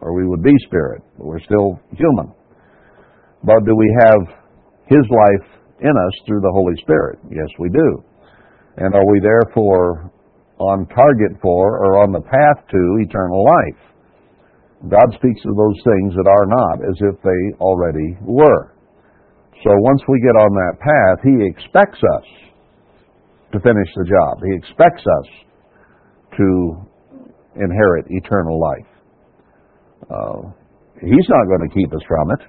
or 0.00 0.14
we 0.14 0.26
would 0.26 0.42
be 0.42 0.54
spirit, 0.66 1.02
but 1.18 1.26
we're 1.26 1.44
still 1.44 1.80
human. 1.92 2.32
But 3.44 3.64
do 3.66 3.74
we 3.76 3.90
have 4.06 4.20
His 4.86 5.04
life 5.10 5.48
in 5.80 5.90
us 5.90 6.14
through 6.26 6.40
the 6.40 6.52
Holy 6.54 6.74
Spirit? 6.82 7.18
Yes, 7.30 7.48
we 7.58 7.68
do. 7.70 8.04
And 8.76 8.94
are 8.94 9.06
we 9.10 9.20
therefore 9.20 10.10
on 10.58 10.86
target 10.88 11.36
for 11.42 11.84
or 11.84 12.02
on 12.02 12.12
the 12.12 12.20
path 12.22 12.64
to 12.70 12.80
eternal 13.00 13.44
life? 13.44 13.91
God 14.90 15.14
speaks 15.14 15.40
of 15.46 15.54
those 15.54 15.78
things 15.86 16.10
that 16.18 16.26
are 16.26 16.46
not 16.46 16.82
as 16.82 16.98
if 16.98 17.16
they 17.22 17.40
already 17.62 18.18
were. 18.22 18.74
So 19.62 19.70
once 19.70 20.02
we 20.08 20.18
get 20.20 20.34
on 20.34 20.50
that 20.50 20.74
path, 20.82 21.18
He 21.22 21.38
expects 21.46 22.00
us 22.02 22.26
to 23.52 23.60
finish 23.60 23.88
the 23.94 24.04
job. 24.04 24.42
He 24.42 24.56
expects 24.56 25.04
us 25.06 25.28
to 26.36 26.48
inherit 27.54 28.06
eternal 28.08 28.58
life. 28.58 28.90
Uh, 30.10 30.50
he's 31.00 31.28
not 31.28 31.46
going 31.46 31.68
to 31.68 31.74
keep 31.74 31.92
us 31.92 32.02
from 32.08 32.30
it. 32.32 32.42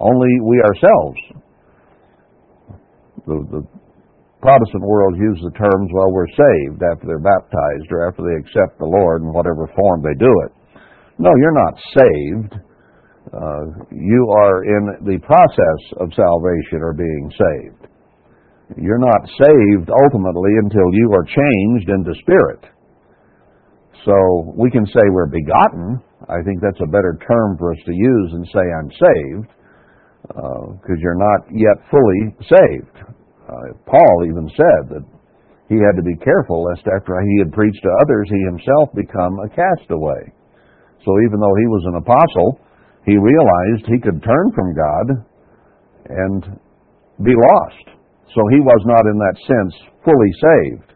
Only 0.00 0.32
we 0.42 0.62
ourselves. 0.62 1.18
The, 3.26 3.36
the 3.52 3.62
Protestant 4.40 4.86
world 4.86 5.18
uses 5.18 5.42
the 5.44 5.58
terms, 5.58 5.90
well, 5.92 6.12
we're 6.14 6.30
saved 6.30 6.80
after 6.80 7.06
they're 7.06 7.18
baptized 7.18 7.90
or 7.90 8.08
after 8.08 8.22
they 8.22 8.38
accept 8.38 8.78
the 8.78 8.86
Lord 8.86 9.22
in 9.22 9.32
whatever 9.32 9.66
form 9.74 10.00
they 10.02 10.14
do 10.14 10.30
it. 10.46 10.52
No, 11.18 11.30
you're 11.36 11.58
not 11.58 11.74
saved. 11.98 12.52
Uh, 13.28 13.64
you 13.92 14.22
are 14.40 14.64
in 14.64 15.04
the 15.04 15.18
process 15.20 15.80
of 16.00 16.08
salvation 16.14 16.80
or 16.80 16.94
being 16.94 17.30
saved. 17.34 17.88
You're 18.76 19.02
not 19.02 19.22
saved 19.26 19.90
ultimately 19.90 20.52
until 20.62 20.88
you 20.92 21.10
are 21.12 21.24
changed 21.24 21.88
into 21.90 22.14
spirit. 22.20 22.64
So 24.04 24.54
we 24.56 24.70
can 24.70 24.86
say 24.86 25.02
we're 25.10 25.28
begotten. 25.28 26.00
I 26.28 26.40
think 26.44 26.60
that's 26.62 26.80
a 26.80 26.92
better 26.92 27.18
term 27.26 27.56
for 27.58 27.72
us 27.72 27.82
to 27.86 27.92
use 27.92 28.28
than 28.32 28.44
say 28.46 28.64
I'm 28.64 28.90
saved, 28.92 29.50
because 30.22 30.98
uh, 30.98 31.02
you're 31.02 31.18
not 31.18 31.50
yet 31.50 31.78
fully 31.90 32.36
saved. 32.46 32.96
Uh, 33.48 33.76
Paul 33.84 34.24
even 34.24 34.48
said 34.54 34.82
that 34.92 35.04
he 35.68 35.76
had 35.76 35.96
to 35.96 36.04
be 36.04 36.16
careful 36.24 36.64
lest 36.64 36.86
after 36.88 37.16
he 37.20 37.38
had 37.40 37.52
preached 37.52 37.82
to 37.82 37.98
others, 38.04 38.28
he 38.30 38.40
himself 38.44 38.88
become 38.94 39.36
a 39.40 39.48
castaway. 39.48 40.32
So 41.04 41.10
even 41.26 41.38
though 41.40 41.56
he 41.58 41.68
was 41.70 41.84
an 41.86 42.00
apostle, 42.02 42.60
he 43.06 43.16
realized 43.16 43.86
he 43.86 44.02
could 44.02 44.22
turn 44.22 44.46
from 44.54 44.74
God 44.74 45.06
and 46.08 46.40
be 47.24 47.32
lost. 47.32 47.86
So 48.34 48.40
he 48.52 48.60
was 48.60 48.82
not, 48.84 49.08
in 49.08 49.18
that 49.18 49.38
sense, 49.46 49.74
fully 50.04 50.32
saved. 50.36 50.92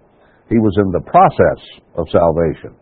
He 0.51 0.59
was 0.61 0.77
in 0.85 0.93
the 0.93 1.05
process 1.09 1.61
of 1.97 2.05
salvation. 2.12 2.77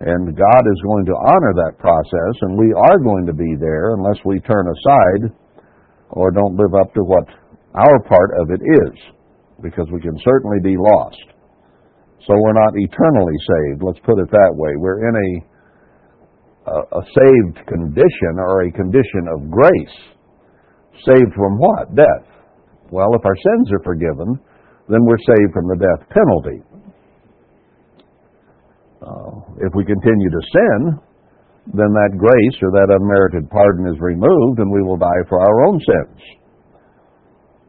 And 0.00 0.34
God 0.34 0.64
is 0.66 0.80
going 0.82 1.06
to 1.06 1.20
honor 1.28 1.54
that 1.54 1.78
process, 1.78 2.34
and 2.42 2.58
we 2.58 2.72
are 2.72 2.98
going 2.98 3.26
to 3.26 3.36
be 3.36 3.54
there 3.60 3.94
unless 3.94 4.18
we 4.24 4.40
turn 4.40 4.66
aside 4.66 5.30
or 6.10 6.30
don't 6.30 6.56
live 6.56 6.74
up 6.74 6.92
to 6.94 7.02
what 7.04 7.28
our 7.74 7.98
part 8.08 8.30
of 8.40 8.50
it 8.50 8.62
is, 8.62 8.94
because 9.62 9.86
we 9.92 10.00
can 10.00 10.18
certainly 10.24 10.58
be 10.62 10.76
lost. 10.78 11.22
So 12.26 12.34
we're 12.34 12.58
not 12.58 12.74
eternally 12.74 13.38
saved, 13.38 13.82
let's 13.84 14.00
put 14.00 14.18
it 14.18 14.30
that 14.30 14.52
way. 14.56 14.72
We're 14.78 15.06
in 15.08 15.14
a 15.14 15.30
a, 16.66 17.02
saved 17.02 17.66
condition 17.68 18.32
or 18.38 18.62
a 18.62 18.72
condition 18.72 19.28
of 19.36 19.50
grace. 19.50 19.96
Saved 21.04 21.32
from 21.34 21.58
what? 21.58 21.94
Death. 21.94 22.26
Well, 22.90 23.12
if 23.14 23.24
our 23.24 23.36
sins 23.36 23.72
are 23.72 23.84
forgiven, 23.84 24.40
then 24.88 25.00
we're 25.04 25.20
saved 25.20 25.52
from 25.52 25.66
the 25.68 25.80
death 25.80 26.02
penalty. 26.08 26.58
Uh, 29.04 29.32
if 29.60 29.72
we 29.76 29.84
continue 29.84 30.30
to 30.30 30.42
sin, 30.52 30.80
then 31.72 31.90
that 31.92 32.16
grace 32.16 32.56
or 32.60 32.72
that 32.76 32.92
unmerited 32.92 33.48
pardon 33.48 33.88
is 33.88 34.00
removed 34.00 34.60
and 34.60 34.70
we 34.72 34.84
will 34.84 34.96
die 34.96 35.24
for 35.28 35.40
our 35.40 35.66
own 35.68 35.80
sins. 35.80 36.20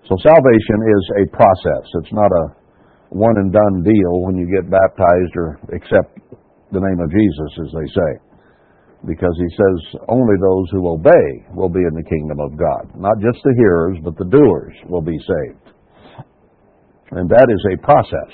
So 0.07 0.15
salvation 0.21 0.79
is 0.85 1.03
a 1.23 1.35
process. 1.35 1.85
It's 2.03 2.13
not 2.13 2.29
a 2.29 2.45
one 3.09 3.35
and 3.37 3.51
done 3.51 3.83
deal 3.83 4.13
when 4.27 4.35
you 4.35 4.45
get 4.45 4.69
baptized 4.69 5.33
or 5.35 5.59
accept 5.73 6.19
the 6.71 6.83
name 6.83 6.99
of 6.99 7.09
Jesus, 7.09 7.51
as 7.65 7.71
they 7.71 7.87
say. 7.89 8.24
Because 9.07 9.35
he 9.37 9.49
says 9.53 10.01
only 10.09 10.35
those 10.41 10.67
who 10.71 10.89
obey 10.89 11.27
will 11.53 11.69
be 11.69 11.81
in 11.85 11.93
the 11.93 12.09
kingdom 12.09 12.39
of 12.39 12.57
God. 12.57 12.97
Not 12.97 13.21
just 13.21 13.37
the 13.43 13.53
hearers, 13.57 13.97
but 14.03 14.17
the 14.17 14.25
doers 14.25 14.75
will 14.89 15.01
be 15.01 15.17
saved. 15.17 15.65
And 17.11 17.29
that 17.29 17.47
is 17.49 17.61
a 17.71 17.85
process 17.85 18.33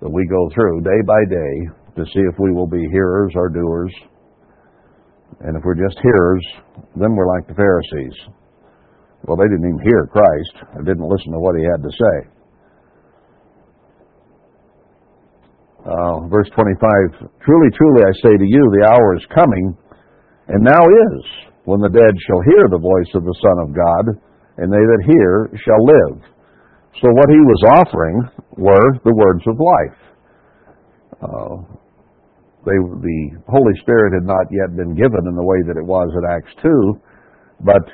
that 0.00 0.10
we 0.12 0.26
go 0.28 0.50
through 0.54 0.82
day 0.82 1.00
by 1.06 1.20
day 1.28 1.54
to 1.96 2.04
see 2.12 2.20
if 2.20 2.38
we 2.38 2.52
will 2.52 2.68
be 2.68 2.86
hearers 2.92 3.32
or 3.34 3.48
doers. 3.48 3.92
And 5.40 5.56
if 5.56 5.64
we're 5.64 5.80
just 5.80 5.98
hearers, 6.02 6.44
then 6.96 7.16
we're 7.16 7.28
like 7.38 7.48
the 7.48 7.54
Pharisees. 7.54 8.16
Well, 9.24 9.36
they 9.36 9.48
didn't 9.48 9.68
even 9.68 9.84
hear 9.84 10.08
Christ 10.12 10.54
or 10.76 10.82
didn't 10.82 11.08
listen 11.08 11.32
to 11.32 11.40
what 11.40 11.56
he 11.56 11.64
had 11.64 11.82
to 11.82 11.90
say. 11.90 12.39
Uh, 15.80 16.28
verse 16.28 16.48
25 16.52 17.32
Truly, 17.40 17.70
truly, 17.72 18.02
I 18.04 18.12
say 18.20 18.36
to 18.36 18.48
you, 18.48 18.62
the 18.76 18.84
hour 18.84 19.16
is 19.16 19.24
coming, 19.32 19.72
and 20.48 20.60
now 20.60 20.82
is, 20.84 21.20
when 21.64 21.80
the 21.80 21.88
dead 21.88 22.14
shall 22.28 22.42
hear 22.44 22.68
the 22.68 22.80
voice 22.80 23.12
of 23.16 23.24
the 23.24 23.38
Son 23.40 23.56
of 23.64 23.72
God, 23.72 24.04
and 24.60 24.68
they 24.68 24.84
that 24.84 25.08
hear 25.08 25.48
shall 25.64 25.80
live. 25.80 26.20
So, 27.00 27.08
what 27.08 27.32
he 27.32 27.40
was 27.40 27.62
offering 27.80 28.16
were 28.60 28.90
the 29.04 29.14
words 29.16 29.44
of 29.48 29.56
life. 29.56 30.00
Uh, 31.16 31.56
they, 32.66 32.76
the 32.76 33.20
Holy 33.48 33.72
Spirit 33.80 34.12
had 34.20 34.28
not 34.28 34.44
yet 34.52 34.76
been 34.76 34.92
given 34.92 35.24
in 35.24 35.32
the 35.32 35.46
way 35.46 35.64
that 35.64 35.80
it 35.80 35.86
was 35.86 36.12
at 36.12 36.28
Acts 36.28 36.52
2, 36.60 37.64
but 37.64 37.84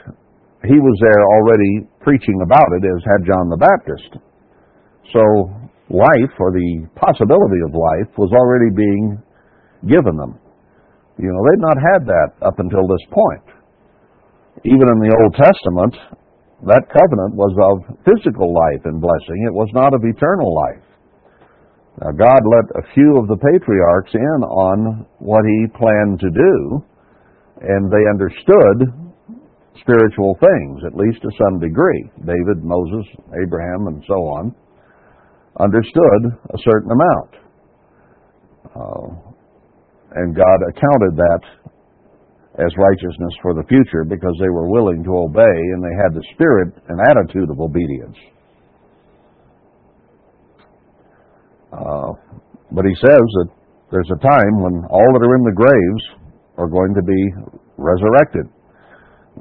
he 0.67 0.75
was 0.75 0.97
there 0.99 1.23
already 1.39 1.87
preaching 2.03 2.43
about 2.43 2.67
it, 2.75 2.83
as 2.83 2.99
had 3.07 3.31
John 3.31 3.47
the 3.47 3.63
Baptist. 3.63 4.11
So, 5.15 5.23
life, 5.91 6.35
or 6.39 6.51
the 6.51 6.87
possibility 6.99 7.61
of 7.63 7.71
life, 7.71 8.11
was 8.19 8.35
already 8.35 8.75
being 8.75 9.23
given 9.87 10.19
them. 10.19 10.39
You 11.19 11.31
know, 11.31 11.41
they'd 11.47 11.63
not 11.63 11.79
had 11.79 12.03
that 12.07 12.31
up 12.43 12.59
until 12.59 12.85
this 12.91 13.07
point. 13.09 13.47
Even 14.65 14.85
in 14.93 14.99
the 15.01 15.15
Old 15.15 15.35
Testament, 15.39 15.95
that 16.67 16.91
covenant 16.91 17.37
was 17.39 17.55
of 17.61 17.85
physical 18.03 18.51
life 18.51 18.83
and 18.85 19.01
blessing. 19.01 19.39
It 19.47 19.55
was 19.55 19.71
not 19.73 19.95
of 19.95 20.03
eternal 20.03 20.51
life. 20.53 20.85
Now, 22.03 22.13
God 22.13 22.43
let 22.45 22.67
a 22.77 22.89
few 22.93 23.17
of 23.17 23.29
the 23.29 23.41
patriarchs 23.41 24.13
in 24.13 24.39
on 24.45 25.07
what 25.19 25.45
He 25.47 25.73
planned 25.79 26.21
to 26.21 26.31
do, 26.33 26.85
and 27.63 27.89
they 27.89 28.05
understood 28.11 28.93
spiritual 29.81 30.37
things, 30.37 30.85
at 30.85 30.97
least 30.97 31.23
to 31.23 31.31
some 31.41 31.61
degree. 31.61 32.11
David, 32.21 32.65
Moses, 32.65 33.07
Abraham, 33.41 33.89
and 33.89 34.05
so 34.05 34.19
on 34.37 34.55
understood 35.61 36.23
a 36.53 36.59
certain 36.65 36.91
amount. 36.91 37.31
Uh, 38.77 39.09
and 40.17 40.37
God 40.37 40.59
accounted 40.69 41.17
that 41.17 41.43
as 42.57 42.73
righteousness 42.77 43.35
for 43.43 43.53
the 43.53 43.65
future 43.69 44.05
because 44.05 44.33
they 44.41 44.49
were 44.49 44.69
willing 44.69 45.05
to 45.05 45.13
obey 45.13 45.57
and 45.77 45.85
they 45.85 45.97
had 46.01 46.17
the 46.17 46.25
spirit 46.33 46.73
and 46.89 46.97
attitude 47.05 47.49
of 47.53 47.61
obedience. 47.61 48.17
Uh, 51.73 52.17
but 52.73 52.85
he 52.89 52.97
says 52.97 53.27
that 53.41 53.49
there's 53.93 54.09
a 54.09 54.21
time 54.25 54.55
when 54.65 54.85
all 54.89 55.11
that 55.13 55.25
are 55.25 55.37
in 55.37 55.45
the 55.45 55.57
graves 55.57 56.05
are 56.57 56.69
going 56.69 56.97
to 56.97 57.05
be 57.05 57.23
resurrected. 57.77 58.49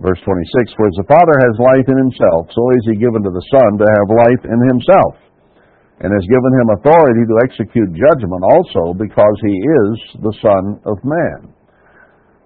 Verse 0.04 0.20
26 0.28 0.76
For 0.76 0.88
as 0.92 1.00
the 1.00 1.08
Father 1.08 1.36
has 1.40 1.56
life 1.72 1.88
in 1.88 1.96
himself, 1.96 2.52
so 2.52 2.62
is 2.76 2.84
he 2.92 3.00
given 3.00 3.24
to 3.24 3.32
the 3.32 3.48
Son 3.48 3.80
to 3.80 3.88
have 3.88 4.20
life 4.28 4.44
in 4.44 4.60
himself 4.76 5.25
and 6.04 6.12
has 6.12 6.28
given 6.28 6.52
him 6.60 6.76
authority 6.76 7.24
to 7.24 7.40
execute 7.48 7.96
judgment 7.96 8.44
also 8.52 8.92
because 9.00 9.38
he 9.40 9.56
is 9.56 9.94
the 10.20 10.36
Son 10.44 10.64
of 10.84 11.00
Man. 11.08 11.56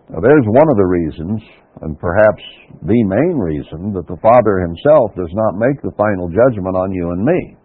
Now, 0.10 0.22
there's 0.22 0.46
one 0.46 0.70
of 0.70 0.78
the 0.78 0.90
reasons, 0.90 1.42
and 1.82 1.98
perhaps 1.98 2.44
the 2.86 3.02
main 3.10 3.38
reason, 3.38 3.94
that 3.94 4.06
the 4.06 4.22
Father 4.22 4.62
himself 4.62 5.14
does 5.18 5.34
not 5.34 5.58
make 5.58 5.82
the 5.82 5.94
final 5.98 6.30
judgment 6.30 6.78
on 6.78 6.94
you 6.94 7.10
and 7.14 7.22
me. 7.26 7.58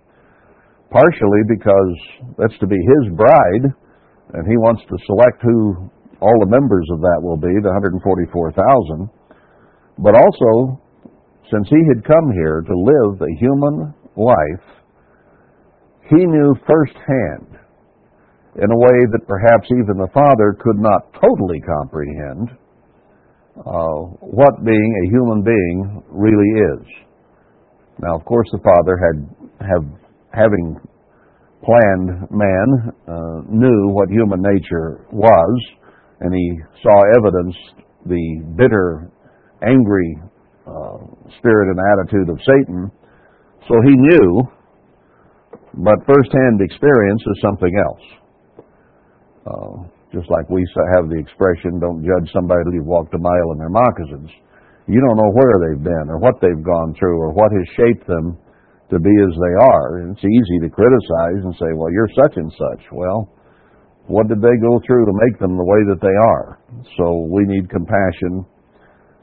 Partially 0.89 1.43
because 1.49 1.97
that's 2.37 2.59
to 2.61 2.69
be 2.69 2.77
his 2.77 3.17
bride, 3.17 3.67
and 4.37 4.45
he 4.49 4.57
wants 4.61 4.85
to 4.89 4.97
select 5.05 5.41
who 5.41 5.89
all 6.21 6.39
the 6.41 6.49
members 6.49 6.89
of 6.93 7.01
that 7.01 7.21
will 7.21 7.37
be, 7.37 7.53
the 7.61 7.73
144,000. 7.73 9.09
But 10.01 10.17
also, 10.17 10.81
since 11.53 11.69
he 11.69 11.81
had 11.93 12.09
come 12.09 12.33
here 12.33 12.65
to 12.65 12.75
live 12.77 13.21
a 13.21 13.37
human 13.37 13.93
life 14.17 14.74
he 16.11 16.27
knew 16.27 16.55
firsthand, 16.67 17.59
in 18.57 18.71
a 18.71 18.79
way 18.79 18.99
that 19.11 19.27
perhaps 19.27 19.67
even 19.71 19.97
the 19.99 20.13
Father 20.13 20.57
could 20.61 20.79
not 20.79 21.13
totally 21.15 21.61
comprehend, 21.61 22.51
uh, 23.59 23.99
what 24.21 24.65
being 24.65 24.93
a 25.03 25.11
human 25.11 25.43
being 25.43 26.03
really 26.11 26.51
is. 26.75 26.87
Now, 28.01 28.17
of 28.17 28.25
course, 28.25 28.49
the 28.53 28.59
Father 28.63 28.99
had, 28.99 29.67
have, 29.67 29.87
having 30.33 30.77
planned 31.63 32.31
man, 32.31 32.93
uh, 33.09 33.41
knew 33.49 33.89
what 33.91 34.11
human 34.11 34.43
nature 34.43 35.07
was, 35.11 35.63
and 36.21 36.35
he 36.35 36.59
saw 36.83 37.03
evidence 37.17 37.57
the 38.07 38.45
bitter, 38.57 39.11
angry 39.63 40.19
uh, 40.67 40.99
spirit 41.39 41.71
and 41.71 41.79
attitude 41.95 42.29
of 42.29 42.39
Satan. 42.41 42.91
So 43.69 43.75
he 43.85 43.97
knew 43.97 44.43
but 45.79 46.07
firsthand 46.07 46.63
experience 46.63 47.23
is 47.23 47.39
something 47.43 47.75
else. 47.75 48.05
Uh, 49.45 49.77
just 50.15 50.31
like 50.31 50.47
we 50.49 50.63
have 50.95 51.11
the 51.11 51.19
expression, 51.19 51.83
don't 51.83 52.07
judge 52.07 52.31
somebody 52.31 52.63
till 52.65 52.79
you've 52.79 52.87
walked 52.87 53.13
a 53.15 53.19
mile 53.19 53.49
in 53.53 53.59
their 53.59 53.75
moccasins. 53.75 54.31
You 54.87 55.03
don't 55.03 55.19
know 55.19 55.33
where 55.35 55.57
they've 55.59 55.83
been 55.83 56.07
or 56.07 56.23
what 56.23 56.39
they've 56.39 56.63
gone 56.63 56.95
through 56.95 57.19
or 57.19 57.35
what 57.35 57.51
has 57.51 57.67
shaped 57.75 58.07
them 58.07 58.39
to 58.95 59.01
be 59.01 59.11
as 59.11 59.35
they 59.35 59.55
are. 59.75 60.05
And 60.05 60.15
it's 60.15 60.23
easy 60.23 60.63
to 60.63 60.71
criticize 60.71 61.41
and 61.43 61.55
say, 61.59 61.73
well, 61.75 61.91
you're 61.91 62.15
such 62.15 62.37
and 62.37 62.53
such. 62.53 62.83
Well, 62.93 63.27
what 64.07 64.29
did 64.29 64.39
they 64.39 64.57
go 64.61 64.79
through 64.87 65.05
to 65.09 65.21
make 65.27 65.41
them 65.41 65.57
the 65.57 65.65
way 65.65 65.83
that 65.91 66.05
they 66.05 66.15
are? 66.15 66.61
So 67.01 67.27
we 67.33 67.49
need 67.49 67.73
compassion 67.73 68.45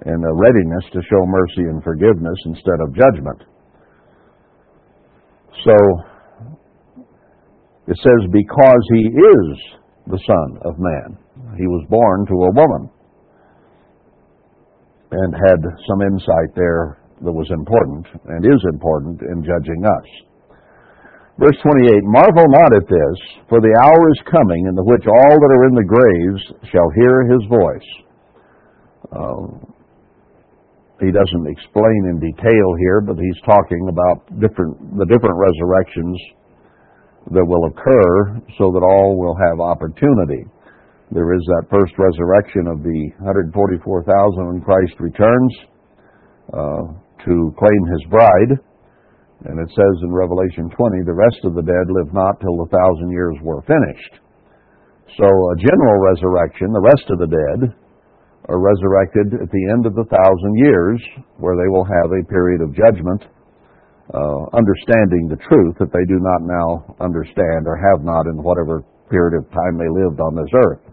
and 0.04 0.20
a 0.26 0.34
readiness 0.34 0.86
to 0.92 1.00
show 1.08 1.24
mercy 1.30 1.70
and 1.70 1.84
forgiveness 1.86 2.38
instead 2.46 2.82
of 2.82 2.98
judgment. 2.98 3.46
So 5.64 5.78
it 7.88 7.98
says, 7.98 8.22
because 8.32 8.84
he 8.94 9.04
is 9.10 9.48
the 10.08 10.22
Son 10.26 10.50
of 10.66 10.78
Man. 10.78 11.18
He 11.58 11.68
was 11.68 11.86
born 11.90 12.26
to 12.28 12.38
a 12.46 12.54
woman 12.54 12.90
and 15.12 15.34
had 15.34 15.62
some 15.90 16.02
insight 16.02 16.56
there 16.56 17.02
that 17.22 17.32
was 17.32 17.50
important 17.52 18.08
and 18.30 18.46
is 18.46 18.62
important 18.74 19.22
in 19.22 19.44
judging 19.44 19.84
us. 19.86 20.08
Verse 21.38 21.58
28 21.64 22.06
Marvel 22.06 22.48
not 22.54 22.72
at 22.76 22.86
this, 22.86 23.18
for 23.50 23.60
the 23.62 23.74
hour 23.82 24.02
is 24.14 24.22
coming 24.30 24.68
in 24.68 24.76
the 24.76 24.86
which 24.86 25.06
all 25.08 25.36
that 25.42 25.54
are 25.58 25.68
in 25.68 25.76
the 25.76 25.90
graves 25.90 26.42
shall 26.70 26.90
hear 26.94 27.26
his 27.34 27.44
voice. 27.50 27.90
Uh, 29.10 29.72
he 31.02 31.10
doesn't 31.10 31.48
explain 31.50 32.14
in 32.14 32.22
detail 32.22 32.68
here, 32.78 33.02
but 33.02 33.18
he's 33.18 33.42
talking 33.42 33.90
about 33.90 34.22
different 34.38 34.78
the 35.02 35.08
different 35.10 35.34
resurrections 35.34 36.14
that 37.30 37.46
will 37.46 37.70
occur 37.70 38.42
so 38.58 38.74
that 38.74 38.82
all 38.82 39.14
will 39.14 39.38
have 39.38 39.62
opportunity. 39.62 40.42
There 41.14 41.36
is 41.36 41.44
that 41.54 41.70
first 41.70 41.94
resurrection 42.00 42.66
of 42.66 42.82
the 42.82 43.00
144,000 43.22 43.54
when 44.42 44.62
Christ 44.66 44.96
returns 44.98 45.54
uh, 46.50 46.84
to 47.28 47.34
claim 47.60 47.82
his 47.94 48.04
bride. 48.10 48.52
And 49.46 49.58
it 49.58 49.70
says 49.74 49.96
in 50.02 50.14
Revelation 50.14 50.70
20, 50.70 51.06
the 51.06 51.18
rest 51.18 51.42
of 51.46 51.54
the 51.54 51.66
dead 51.66 51.88
live 51.90 52.14
not 52.14 52.40
till 52.42 52.58
the 52.62 52.70
thousand 52.70 53.10
years 53.12 53.36
were 53.42 53.62
finished. 53.66 54.22
So 55.18 55.28
a 55.28 55.56
general 55.60 55.98
resurrection, 56.00 56.72
the 56.72 56.88
rest 56.88 57.06
of 57.10 57.20
the 57.20 57.30
dead 57.30 57.60
are 58.50 58.62
resurrected 58.62 59.36
at 59.42 59.52
the 59.52 59.66
end 59.74 59.86
of 59.86 59.94
the 59.94 60.08
thousand 60.08 60.54
years, 60.58 60.98
where 61.38 61.58
they 61.60 61.68
will 61.68 61.86
have 61.86 62.10
a 62.16 62.26
period 62.32 62.62
of 62.62 62.74
judgment 62.74 63.28
uh, 64.12 64.44
understanding 64.52 65.32
the 65.32 65.40
truth 65.48 65.76
that 65.80 65.92
they 65.96 66.04
do 66.04 66.20
not 66.20 66.44
now 66.44 66.96
understand 67.00 67.64
or 67.64 67.80
have 67.80 68.04
not 68.04 68.28
in 68.28 68.44
whatever 68.44 68.84
period 69.10 69.40
of 69.40 69.48
time 69.52 69.80
they 69.80 69.88
lived 69.88 70.20
on 70.20 70.36
this 70.36 70.52
earth. 70.68 70.84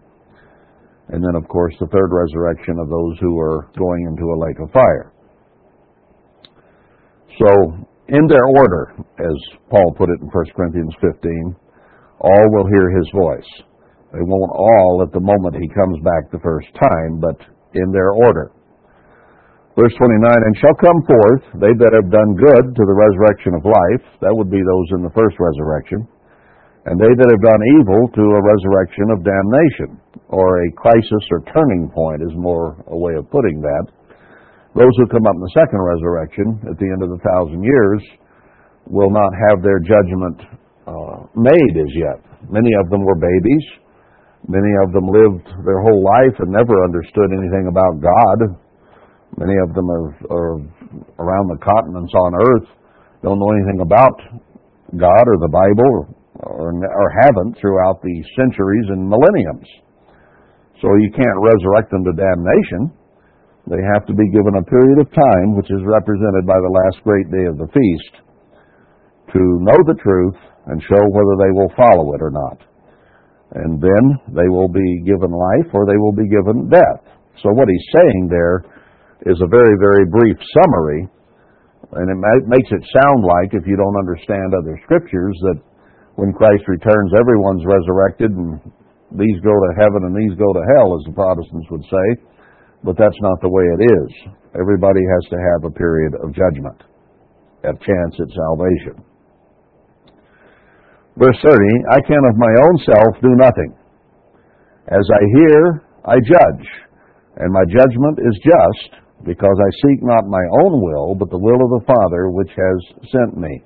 And 1.09 1.23
then, 1.23 1.35
of 1.35 1.47
course, 1.49 1.73
the 1.79 1.87
third 1.87 2.11
resurrection 2.13 2.77
of 2.79 2.87
those 2.87 3.17
who 3.19 3.39
are 3.39 3.67
going 3.77 4.07
into 4.07 4.23
a 4.29 4.39
lake 4.39 4.59
of 4.61 4.71
fire. 4.71 5.11
So, 7.39 7.49
in 8.09 8.27
their 8.27 8.45
order, 8.45 8.93
as 9.19 9.37
Paul 9.69 9.95
put 9.97 10.09
it 10.09 10.21
in 10.21 10.27
1 10.27 10.45
Corinthians 10.55 10.93
15, 11.01 11.55
all 12.19 12.45
will 12.51 12.67
hear 12.67 12.89
his 12.91 13.09
voice. 13.13 13.51
They 14.13 14.21
won't 14.21 14.51
all 14.51 15.03
at 15.05 15.13
the 15.13 15.19
moment 15.19 15.55
he 15.55 15.67
comes 15.69 15.99
back 16.03 16.31
the 16.31 16.43
first 16.43 16.67
time, 16.75 17.19
but 17.19 17.37
in 17.73 17.91
their 17.91 18.11
order. 18.11 18.51
Verse 19.79 19.95
29, 19.95 20.11
and 20.19 20.55
shall 20.59 20.75
come 20.75 20.99
forth 21.07 21.43
they 21.63 21.71
that 21.71 21.95
have 21.95 22.11
done 22.11 22.35
good 22.35 22.75
to 22.75 22.83
the 22.83 22.97
resurrection 22.99 23.55
of 23.55 23.63
life, 23.63 24.03
that 24.19 24.35
would 24.35 24.51
be 24.51 24.59
those 24.59 24.87
in 24.99 25.07
the 25.07 25.15
first 25.15 25.39
resurrection, 25.39 26.03
and 26.83 26.99
they 26.99 27.07
that 27.07 27.29
have 27.31 27.43
done 27.47 27.63
evil 27.79 28.11
to 28.11 28.23
a 28.27 28.43
resurrection 28.43 29.07
of 29.15 29.23
damnation. 29.23 29.95
or 30.35 30.67
a 30.67 30.71
crisis 30.75 31.23
or 31.31 31.47
turning 31.55 31.87
point 31.95 32.19
is 32.21 32.35
more 32.35 32.75
a 32.91 32.97
way 32.97 33.15
of 33.15 33.31
putting 33.31 33.63
that. 33.63 33.85
Those 34.75 34.91
who 34.99 35.07
come 35.07 35.25
up 35.25 35.39
in 35.39 35.41
the 35.47 35.55
second 35.55 35.79
resurrection 35.79 36.47
at 36.69 36.77
the 36.77 36.89
end 36.91 37.01
of 37.01 37.09
the 37.15 37.23
thousand 37.23 37.63
years 37.63 38.03
will 38.85 39.09
not 39.09 39.31
have 39.49 39.63
their 39.63 39.79
judgment 39.79 40.37
uh, 40.91 41.23
made 41.39 41.73
as 41.79 41.91
yet. 41.95 42.19
Many 42.51 42.69
of 42.83 42.91
them 42.91 43.01
were 43.07 43.17
babies. 43.17 43.65
Many 44.43 44.75
of 44.83 44.91
them 44.91 45.07
lived 45.07 45.47
their 45.63 45.81
whole 45.81 46.03
life 46.03 46.35
and 46.43 46.51
never 46.51 46.83
understood 46.83 47.31
anything 47.31 47.71
about 47.71 48.03
God. 48.03 48.59
Many 49.39 49.55
of 49.63 49.71
them 49.71 49.87
are, 49.87 50.11
are 50.27 50.55
around 51.15 51.47
the 51.47 51.63
continents 51.63 52.11
on 52.11 52.35
earth, 52.35 52.67
don't 53.23 53.39
know 53.39 53.51
anything 53.55 53.79
about 53.79 54.15
God 54.99 55.23
or 55.31 55.39
the 55.39 55.47
Bible, 55.47 56.11
or, 56.43 56.75
or 56.75 57.07
haven't 57.23 57.55
throughout 57.55 58.03
the 58.03 58.15
centuries 58.35 58.87
and 58.91 59.07
millenniums. 59.07 59.67
So 60.83 60.91
you 60.99 61.11
can't 61.15 61.39
resurrect 61.39 61.87
them 61.91 62.03
to 62.03 62.19
damnation. 62.19 62.91
They 63.67 63.79
have 63.95 64.03
to 64.07 64.15
be 64.15 64.27
given 64.27 64.59
a 64.59 64.67
period 64.67 64.99
of 65.03 65.11
time, 65.11 65.55
which 65.55 65.71
is 65.71 65.87
represented 65.87 66.43
by 66.43 66.59
the 66.59 66.75
last 66.75 67.03
great 67.07 67.31
day 67.31 67.47
of 67.47 67.55
the 67.55 67.71
feast, 67.71 68.13
to 69.35 69.41
know 69.63 69.79
the 69.87 69.99
truth 70.03 70.39
and 70.67 70.83
show 70.83 70.99
whether 70.99 71.35
they 71.39 71.51
will 71.55 71.71
follow 71.79 72.11
it 72.11 72.19
or 72.19 72.31
not. 72.31 72.59
And 73.55 73.79
then 73.79 74.35
they 74.35 74.47
will 74.51 74.67
be 74.67 75.03
given 75.07 75.31
life 75.31 75.71
or 75.71 75.87
they 75.87 75.97
will 75.97 76.15
be 76.15 76.27
given 76.27 76.67
death. 76.67 77.03
So 77.41 77.49
what 77.55 77.71
he's 77.71 77.87
saying 77.95 78.27
there 78.27 78.63
is 79.27 79.39
a 79.41 79.49
very, 79.51 79.75
very 79.79 80.05
brief 80.07 80.37
summary, 80.55 81.07
and 81.99 82.07
it 82.07 82.47
makes 82.47 82.69
it 82.71 82.83
sound 82.93 83.19
like, 83.25 83.51
if 83.51 83.65
you 83.67 83.75
don't 83.75 83.99
understand 83.99 84.53
other 84.53 84.79
scriptures, 84.85 85.35
that 85.49 85.59
when 86.15 86.31
Christ 86.31 86.63
returns, 86.67 87.11
everyone's 87.17 87.65
resurrected 87.65 88.31
and 88.31 88.59
these 89.11 89.39
go 89.41 89.55
to 89.55 89.71
heaven 89.79 90.05
and 90.05 90.13
these 90.13 90.37
go 90.37 90.45
to 90.53 90.63
hell, 90.77 90.93
as 90.93 91.03
the 91.09 91.15
Protestants 91.17 91.67
would 91.71 91.83
say. 91.89 92.07
But 92.83 92.95
that's 92.95 93.17
not 93.19 93.41
the 93.41 93.49
way 93.49 93.65
it 93.65 93.81
is. 93.83 94.09
Everybody 94.55 95.01
has 95.01 95.23
to 95.33 95.37
have 95.39 95.61
a 95.65 95.73
period 95.73 96.13
of 96.21 96.31
judgment, 96.31 96.79
a 97.65 97.73
chance 97.73 98.15
at 98.21 98.29
salvation. 98.31 99.03
Verse 101.17 101.35
30 101.43 101.51
I 101.91 101.99
can 102.05 102.23
of 102.23 102.37
my 102.37 102.53
own 102.63 102.75
self 102.85 103.11
do 103.21 103.33
nothing. 103.35 103.75
As 104.87 105.05
I 105.11 105.21
hear, 105.35 105.83
I 106.05 106.15
judge, 106.23 106.65
and 107.37 107.51
my 107.51 107.65
judgment 107.67 108.19
is 108.23 108.35
just, 108.41 109.01
because 109.25 109.57
I 109.59 109.69
seek 109.83 109.99
not 110.01 110.31
my 110.31 110.43
own 110.63 110.81
will, 110.81 111.15
but 111.15 111.29
the 111.29 111.39
will 111.39 111.59
of 111.59 111.71
the 111.79 111.85
Father 111.87 112.31
which 112.31 112.51
has 112.55 112.77
sent 113.11 113.37
me. 113.37 113.63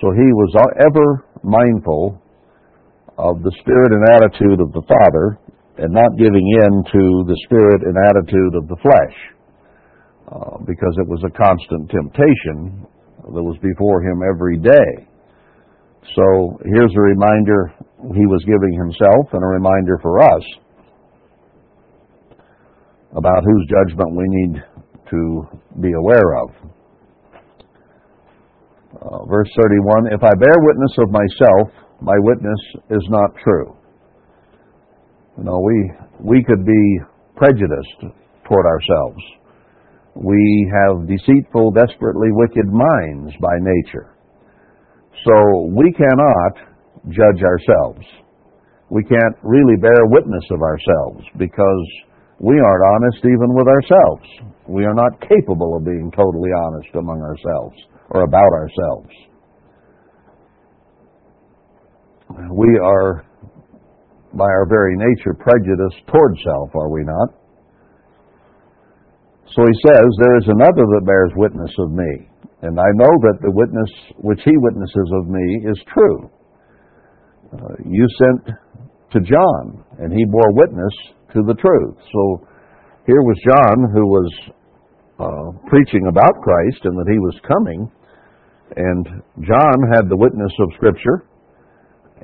So 0.00 0.12
he 0.12 0.28
was 0.32 0.52
ever 0.80 1.24
mindful 1.44 2.20
of 3.16 3.42
the 3.42 3.52
spirit 3.60 3.92
and 3.92 4.04
attitude 4.16 4.60
of 4.60 4.72
the 4.72 4.84
Father 4.88 5.40
and 5.76 5.92
not 5.92 6.16
giving 6.16 6.44
in 6.64 6.72
to 6.92 7.02
the 7.28 7.38
spirit 7.44 7.84
and 7.84 7.96
attitude 8.08 8.54
of 8.56 8.68
the 8.68 8.80
flesh 8.80 9.16
uh, 10.28 10.56
because 10.64 10.94
it 11.00 11.08
was 11.08 11.20
a 11.24 11.32
constant 11.32 11.88
temptation 11.88 12.84
that 13.32 13.44
was 13.44 13.56
before 13.60 14.00
him 14.00 14.20
every 14.24 14.56
day. 14.56 15.08
So 16.16 16.58
here's 16.64 16.92
a 16.96 17.00
reminder 17.00 17.72
he 18.16 18.24
was 18.24 18.40
giving 18.48 18.72
himself 18.72 19.32
and 19.32 19.44
a 19.44 19.46
reminder 19.46 20.00
for 20.00 20.20
us 20.20 20.44
about 23.16 23.44
whose 23.44 23.66
judgment 23.68 24.16
we 24.16 24.24
need 24.26 24.62
to 25.10 25.42
be 25.80 25.92
aware 25.92 26.36
of. 26.42 26.50
Uh, 28.94 29.24
verse 29.26 29.48
31 29.62 30.12
If 30.12 30.22
I 30.22 30.34
bear 30.34 30.56
witness 30.58 30.94
of 30.98 31.10
myself, 31.10 31.68
my 32.00 32.16
witness 32.18 32.60
is 32.90 33.06
not 33.08 33.30
true. 33.42 33.76
You 35.38 35.44
know, 35.44 35.60
we, 35.60 35.90
we 36.20 36.44
could 36.44 36.64
be 36.64 36.98
prejudiced 37.36 38.14
toward 38.46 38.66
ourselves. 38.66 39.22
We 40.14 40.72
have 40.74 41.06
deceitful, 41.06 41.70
desperately 41.72 42.28
wicked 42.32 42.66
minds 42.66 43.32
by 43.40 43.56
nature. 43.60 44.16
So 45.24 45.68
we 45.76 45.92
cannot 45.92 46.52
judge 47.08 47.42
ourselves. 47.42 48.06
We 48.90 49.04
can't 49.04 49.36
really 49.42 49.76
bear 49.80 50.06
witness 50.06 50.44
of 50.50 50.62
ourselves 50.62 51.24
because 51.38 51.86
we 52.40 52.56
aren't 52.56 52.84
honest 52.96 53.20
even 53.20 53.52
with 53.52 53.68
ourselves. 53.68 54.26
We 54.66 54.84
are 54.84 54.94
not 54.94 55.20
capable 55.20 55.76
of 55.76 55.84
being 55.84 56.10
totally 56.16 56.48
honest 56.64 56.88
among 56.96 57.20
ourselves 57.20 57.76
or 58.10 58.24
about 58.24 58.52
ourselves. 58.56 59.12
We 62.56 62.80
are, 62.82 63.26
by 64.32 64.48
our 64.48 64.66
very 64.66 64.96
nature, 64.96 65.34
prejudiced 65.34 66.06
toward 66.08 66.32
self, 66.42 66.70
are 66.76 66.88
we 66.88 67.04
not? 67.04 67.28
So 69.52 69.66
he 69.66 69.76
says, 69.84 70.06
There 70.18 70.38
is 70.38 70.46
another 70.46 70.86
that 70.96 71.04
bears 71.04 71.32
witness 71.36 71.74
of 71.78 71.90
me, 71.90 72.30
and 72.62 72.78
I 72.78 72.90
know 72.94 73.12
that 73.26 73.38
the 73.42 73.52
witness 73.52 73.90
which 74.16 74.40
he 74.44 74.52
witnesses 74.56 75.10
of 75.20 75.28
me 75.28 75.68
is 75.68 75.78
true. 75.92 76.30
Uh, 77.52 77.74
you 77.84 78.06
sent 78.16 78.56
to 79.12 79.20
John, 79.20 79.84
and 79.98 80.12
he 80.12 80.24
bore 80.24 80.54
witness 80.54 80.94
to 81.32 81.42
the 81.46 81.54
truth. 81.54 81.96
So 82.12 82.46
here 83.06 83.22
was 83.22 83.36
John 83.46 83.76
who 83.94 84.06
was 84.06 84.30
uh, 85.20 85.48
preaching 85.68 86.06
about 86.08 86.34
Christ 86.42 86.84
and 86.84 86.96
that 86.96 87.10
he 87.10 87.18
was 87.18 87.36
coming, 87.46 87.90
and 88.76 89.04
John 89.42 89.78
had 89.92 90.08
the 90.08 90.16
witness 90.16 90.52
of 90.60 90.76
Scripture, 90.76 91.26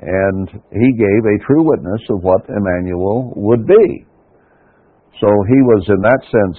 and 0.01 0.47
he 0.49 0.89
gave 0.95 1.23
a 1.25 1.43
true 1.45 1.63
witness 1.65 2.01
of 2.09 2.23
what 2.23 2.47
Emmanuel 2.49 3.33
would 3.35 3.65
be. 3.65 4.05
So 5.19 5.27
he 5.27 5.59
was, 5.65 5.83
in 5.89 6.01
that 6.01 6.21
sense, 6.29 6.57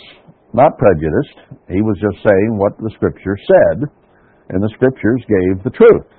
not 0.53 0.79
prejudiced. 0.79 1.63
He 1.71 1.83
was 1.83 1.97
just 2.03 2.19
saying 2.27 2.59
what 2.59 2.75
the 2.79 2.91
Scripture 2.95 3.39
said, 3.39 3.87
and 4.51 4.63
the 4.63 4.73
Scriptures 4.75 5.23
gave 5.29 5.63
the 5.63 5.71
truth. 5.71 6.11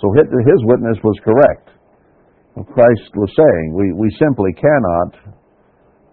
So 0.00 0.08
his 0.16 0.60
witness 0.64 0.96
was 1.04 1.18
correct. 1.24 1.68
Christ 2.56 3.12
was 3.14 3.30
saying 3.36 3.74
we, 3.74 3.92
we 3.92 4.10
simply 4.18 4.52
cannot 4.52 5.39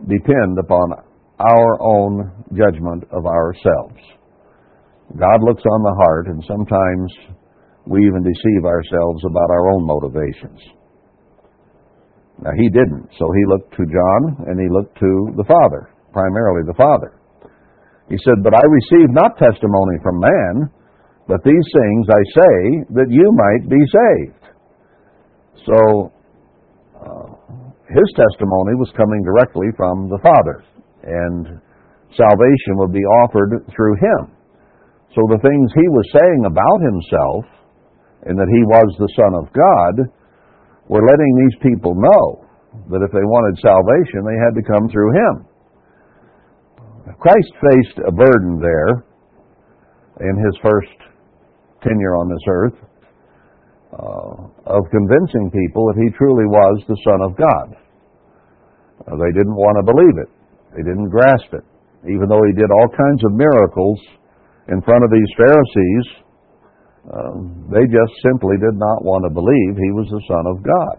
depend 0.05 0.57
upon 0.59 0.93
our 1.39 1.81
own 1.81 2.45
judgment 2.53 3.03
of 3.11 3.25
ourselves. 3.25 4.01
God 5.15 5.39
looks 5.41 5.63
on 5.63 5.81
the 5.83 5.95
heart, 5.97 6.27
and 6.27 6.43
sometimes 6.45 7.37
we 7.85 8.05
even 8.05 8.23
deceive 8.23 8.65
ourselves 8.65 9.23
about 9.25 9.49
our 9.49 9.71
own 9.71 9.85
motivations. 9.85 10.59
Now, 12.43 12.51
he 12.55 12.69
didn't, 12.69 13.09
so 13.17 13.25
he 13.33 13.49
looked 13.49 13.71
to 13.73 13.85
John 13.85 14.45
and 14.45 14.59
he 14.59 14.69
looked 14.69 14.93
to 14.99 15.33
the 15.37 15.47
Father, 15.47 15.89
primarily 16.13 16.61
the 16.67 16.77
Father. 16.77 17.17
He 18.09 18.17
said, 18.23 18.43
But 18.43 18.53
I 18.53 18.61
receive 18.61 19.09
not 19.09 19.37
testimony 19.37 19.97
from 20.03 20.19
man, 20.19 20.69
but 21.27 21.43
these 21.43 21.67
things 21.73 22.05
I 22.07 22.23
say 22.35 22.55
that 22.93 23.09
you 23.09 23.25
might 23.33 23.65
be 23.67 23.81
saved. 23.89 24.43
So, 25.65 26.11
his 27.87 28.09
testimony 28.19 28.75
was 28.75 28.91
coming 28.99 29.23
directly 29.23 29.71
from 29.79 30.11
the 30.11 30.19
Father, 30.19 30.63
and 31.07 31.59
salvation 32.15 32.75
would 32.79 32.91
be 32.91 33.03
offered 33.23 33.63
through 33.71 33.95
him. 33.95 34.35
So 35.15 35.23
the 35.31 35.39
things 35.39 35.71
he 35.71 35.87
was 35.87 36.07
saying 36.11 36.41
about 36.43 36.79
himself, 36.83 37.43
and 38.27 38.35
that 38.35 38.51
he 38.51 38.63
was 38.67 38.91
the 38.99 39.13
Son 39.15 39.33
of 39.39 39.47
God, 39.55 39.93
were 40.91 41.03
letting 41.03 41.33
these 41.39 41.57
people 41.63 41.95
know 41.95 42.43
that 42.91 43.03
if 43.03 43.11
they 43.15 43.23
wanted 43.23 43.55
salvation, 43.63 44.27
they 44.27 44.39
had 44.43 44.55
to 44.55 44.67
come 44.67 44.91
through 44.91 45.15
him. 45.15 45.47
Christ 47.19 47.51
faced 47.71 48.03
a 48.03 48.11
burden 48.11 48.59
there 48.59 49.07
in 50.27 50.35
his 50.43 50.55
first 50.61 50.91
tenure 51.81 52.19
on 52.19 52.27
this 52.27 52.43
earth 52.51 52.86
of 53.93 54.81
convincing 54.91 55.51
people 55.51 55.87
that 55.87 55.99
he 55.99 56.11
truly 56.17 56.45
was 56.45 56.83
the 56.87 56.99
Son 57.07 57.19
of 57.23 57.37
God. 57.39 57.67
Uh, 59.07 59.15
they 59.15 59.31
didn't 59.31 59.55
want 59.55 59.79
to 59.79 59.85
believe 59.87 60.17
it. 60.19 60.29
They 60.75 60.83
didn't 60.83 61.07
grasp 61.09 61.53
it. 61.55 61.63
Even 62.05 62.27
though 62.27 62.43
he 62.43 62.53
did 62.53 62.69
all 62.69 62.89
kinds 62.91 63.21
of 63.23 63.31
miracles 63.33 63.99
in 64.67 64.83
front 64.83 65.03
of 65.03 65.09
these 65.11 65.31
Pharisees, 65.39 66.05
um, 67.07 67.37
they 67.71 67.87
just 67.87 68.13
simply 68.27 68.59
did 68.59 68.75
not 68.75 68.99
want 69.07 69.23
to 69.23 69.31
believe 69.31 69.79
he 69.79 69.95
was 69.95 70.11
the 70.11 70.23
Son 70.27 70.43
of 70.51 70.59
God. 70.59 70.97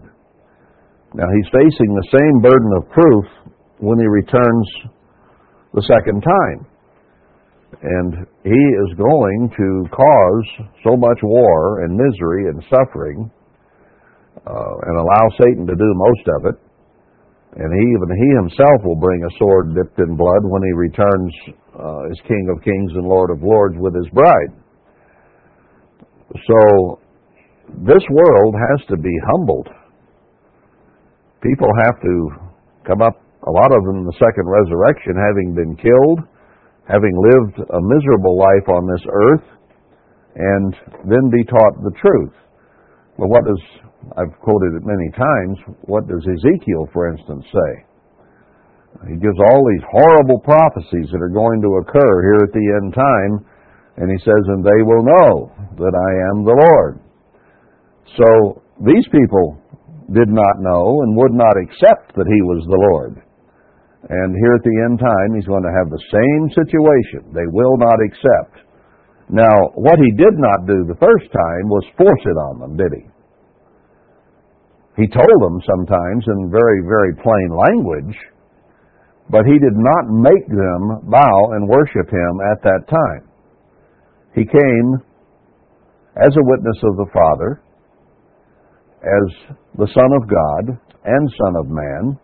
Now 1.13 1.29
he's 1.29 1.49
facing 1.53 1.91
the 1.93 2.09
same 2.09 2.35
burden 2.41 2.71
of 2.77 2.89
proof 2.89 3.25
when 3.77 3.97
he 3.97 4.05
returns 4.09 4.67
the 5.73 5.85
second 5.85 6.21
time. 6.21 6.65
And 7.81 8.27
he 8.43 8.63
is 8.83 8.91
going 8.97 9.51
to 9.55 9.69
cause 9.87 10.67
so 10.83 10.97
much 10.97 11.19
war 11.23 11.83
and 11.83 11.95
misery 11.95 12.51
and 12.51 12.63
suffering 12.67 13.31
uh, 14.45 14.73
and 14.87 14.95
allow 14.99 15.25
Satan 15.39 15.65
to 15.67 15.75
do 15.75 15.89
most 15.95 16.25
of 16.35 16.45
it. 16.51 16.57
And 17.55 17.71
he, 17.73 17.83
even 17.95 18.09
he 18.13 18.29
himself 18.35 18.83
will 18.83 18.99
bring 18.99 19.23
a 19.23 19.35
sword 19.39 19.73
dipped 19.73 19.97
in 19.99 20.15
blood 20.15 20.43
when 20.43 20.61
he 20.61 20.73
returns 20.75 21.33
uh, 21.73 22.11
as 22.11 22.27
King 22.27 22.51
of 22.53 22.63
Kings 22.63 22.91
and 22.93 23.07
Lord 23.07 23.31
of 23.31 23.41
Lords 23.41 23.75
with 23.79 23.95
his 23.95 24.07
bride. 24.13 24.53
So 26.35 26.99
this 27.85 28.03
world 28.11 28.53
has 28.53 28.85
to 28.89 28.97
be 28.97 29.15
humbled. 29.31 29.67
People 31.41 31.69
have 31.85 31.99
to 32.01 32.29
come 32.85 33.01
up, 33.01 33.21
a 33.47 33.51
lot 33.51 33.71
of 33.71 33.83
them 33.85 34.03
in 34.03 34.05
the 34.05 34.19
second 34.19 34.45
resurrection, 34.45 35.15
having 35.15 35.55
been 35.55 35.75
killed, 35.75 36.19
having 36.89 37.13
lived 37.13 37.61
a 37.61 37.81
miserable 37.85 38.35
life 38.37 38.67
on 38.67 38.89
this 38.89 39.05
earth, 39.05 39.47
and 40.35 40.73
then 41.05 41.29
be 41.29 41.45
taught 41.45 41.77
the 41.85 41.93
truth. 42.01 42.33
Well, 43.17 43.29
what 43.29 43.45
does, 43.45 43.61
I've 44.17 44.33
quoted 44.41 44.73
it 44.73 44.89
many 44.89 45.11
times, 45.13 45.57
what 45.85 46.07
does 46.07 46.25
Ezekiel, 46.25 46.89
for 46.91 47.13
instance, 47.13 47.45
say? 47.53 47.71
He 49.05 49.21
gives 49.21 49.37
all 49.37 49.61
these 49.69 49.85
horrible 49.91 50.39
prophecies 50.41 51.13
that 51.13 51.21
are 51.21 51.29
going 51.29 51.61
to 51.61 51.77
occur 51.85 52.13
here 52.25 52.41
at 52.41 52.53
the 52.57 52.67
end 52.81 52.93
time, 52.97 53.45
and 53.97 54.09
he 54.09 54.17
says, 54.25 54.43
and 54.49 54.65
they 54.65 54.81
will 54.81 55.03
know 55.05 55.51
that 55.77 55.93
I 55.93 56.11
am 56.33 56.43
the 56.43 56.57
Lord. 56.57 56.99
So 58.17 58.61
these 58.81 59.05
people 59.11 59.61
did 60.13 60.29
not 60.29 60.57
know 60.57 61.03
and 61.03 61.15
would 61.15 61.33
not 61.33 61.53
accept 61.61 62.15
that 62.15 62.25
he 62.25 62.41
was 62.41 62.65
the 62.65 62.81
Lord. 62.91 63.21
And 64.07 64.31
here 64.31 64.55
at 64.55 64.63
the 64.63 64.77
end 64.87 64.99
time, 64.99 65.35
he's 65.35 65.49
going 65.49 65.67
to 65.67 65.75
have 65.75 65.91
the 65.91 66.05
same 66.07 66.43
situation. 66.55 67.35
They 67.35 67.47
will 67.51 67.75
not 67.75 67.99
accept. 67.99 68.63
Now, 69.29 69.75
what 69.75 69.99
he 69.99 70.11
did 70.15 70.39
not 70.39 70.65
do 70.65 70.87
the 70.87 70.97
first 70.97 71.27
time 71.35 71.65
was 71.67 71.83
force 71.97 72.23
it 72.23 72.39
on 72.49 72.59
them, 72.59 72.77
did 72.77 72.91
he? 72.95 73.05
He 75.03 75.07
told 75.07 75.37
them 75.43 75.59
sometimes 75.67 76.23
in 76.27 76.51
very, 76.51 76.81
very 76.87 77.13
plain 77.19 77.49
language, 77.51 78.15
but 79.29 79.45
he 79.45 79.59
did 79.59 79.75
not 79.75 80.09
make 80.09 80.47
them 80.47 81.11
bow 81.11 81.51
and 81.53 81.69
worship 81.69 82.09
him 82.09 82.33
at 82.51 82.63
that 82.63 82.87
time. 82.89 83.29
He 84.33 84.45
came 84.45 84.87
as 86.17 86.35
a 86.35 86.47
witness 86.49 86.79
of 86.83 86.97
the 86.97 87.09
Father, 87.13 87.61
as 89.03 89.57
the 89.77 89.87
Son 89.93 90.11
of 90.19 90.27
God 90.27 90.79
and 91.05 91.31
Son 91.45 91.55
of 91.55 91.67
Man, 91.67 92.19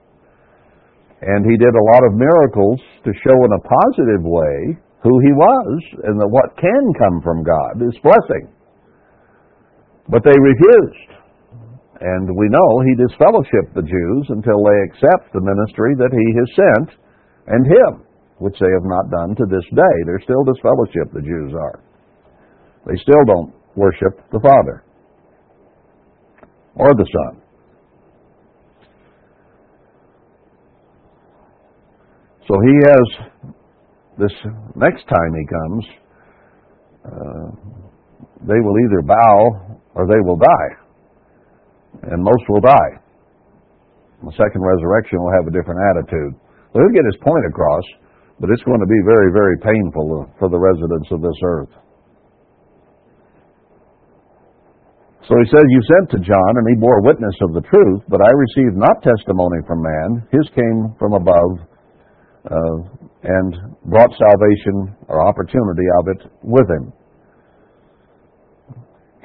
and 1.25 1.41
he 1.41 1.57
did 1.57 1.73
a 1.73 1.87
lot 1.89 2.05
of 2.05 2.13
miracles 2.13 2.77
to 3.01 3.21
show 3.25 3.33
in 3.33 3.57
a 3.57 3.65
positive 3.65 4.21
way 4.21 4.77
who 5.01 5.13
he 5.25 5.33
was 5.33 5.77
and 6.05 6.21
that 6.21 6.29
what 6.29 6.53
can 6.57 6.83
come 7.01 7.17
from 7.25 7.41
God 7.41 7.81
is 7.81 7.97
blessing. 8.05 8.45
But 10.05 10.21
they 10.21 10.37
refused. 10.37 11.09
And 12.01 12.29
we 12.29 12.45
know 12.49 12.69
he 12.85 13.01
disfellowshipped 13.01 13.73
the 13.73 13.89
Jews 13.89 14.23
until 14.29 14.61
they 14.61 14.77
accept 14.85 15.33
the 15.33 15.41
ministry 15.41 15.97
that 15.97 16.13
he 16.13 16.27
has 16.37 16.49
sent 16.53 16.89
and 17.47 17.65
him, 17.65 18.05
which 18.37 18.57
they 18.61 18.69
have 18.69 18.85
not 18.85 19.09
done 19.09 19.33
to 19.33 19.45
this 19.49 19.65
day. 19.73 19.95
They're 20.05 20.21
still 20.21 20.45
disfellowshipped, 20.45 21.13
the 21.13 21.25
Jews 21.25 21.53
are. 21.57 21.81
They 22.85 23.01
still 23.01 23.25
don't 23.25 23.53
worship 23.75 24.21
the 24.31 24.41
Father 24.41 24.83
or 26.75 26.93
the 26.93 27.07
Son. 27.09 27.41
So 32.47 32.53
he 32.61 32.73
has 32.85 33.05
this 34.17 34.35
next 34.75 35.03
time 35.09 35.31
he 35.33 35.45
comes, 35.49 35.83
uh, 37.05 37.47
they 38.47 38.59
will 38.61 38.77
either 38.85 39.01
bow 39.01 39.77
or 39.95 40.07
they 40.07 40.21
will 40.23 40.37
die. 40.37 40.71
And 42.11 42.23
most 42.23 42.43
will 42.49 42.61
die. 42.61 42.91
The 44.23 44.31
second 44.37 44.61
resurrection 44.61 45.19
will 45.19 45.33
have 45.35 45.47
a 45.47 45.53
different 45.53 45.79
attitude. 45.91 46.33
He'll 46.73 46.93
get 46.93 47.07
his 47.07 47.19
point 47.23 47.45
across, 47.47 47.83
but 48.39 48.49
it's 48.51 48.63
going 48.63 48.79
to 48.79 48.89
be 48.89 49.01
very, 49.05 49.31
very 49.31 49.57
painful 49.59 50.27
for 50.39 50.49
the 50.49 50.59
residents 50.59 51.09
of 51.11 51.21
this 51.21 51.39
earth. 51.43 51.73
So 55.27 55.33
he 55.41 55.47
says, 55.49 55.65
You 55.65 55.81
sent 55.89 56.05
to 56.13 56.19
John, 56.21 56.51
and 56.61 56.65
he 56.69 56.75
bore 56.77 57.01
witness 57.01 57.33
of 57.41 57.53
the 57.53 57.65
truth, 57.65 58.01
but 58.07 58.21
I 58.21 58.29
received 58.29 58.77
not 58.77 59.01
testimony 59.01 59.57
from 59.65 59.81
man. 59.81 60.09
His 60.29 60.45
came 60.53 60.93
from 60.99 61.13
above, 61.13 61.65
uh, 62.45 62.77
and 63.25 63.49
brought 63.89 64.13
salvation 64.13 64.93
or 65.09 65.25
opportunity 65.25 65.87
of 65.99 66.03
it 66.13 66.21
with 66.43 66.67
him. 66.69 66.93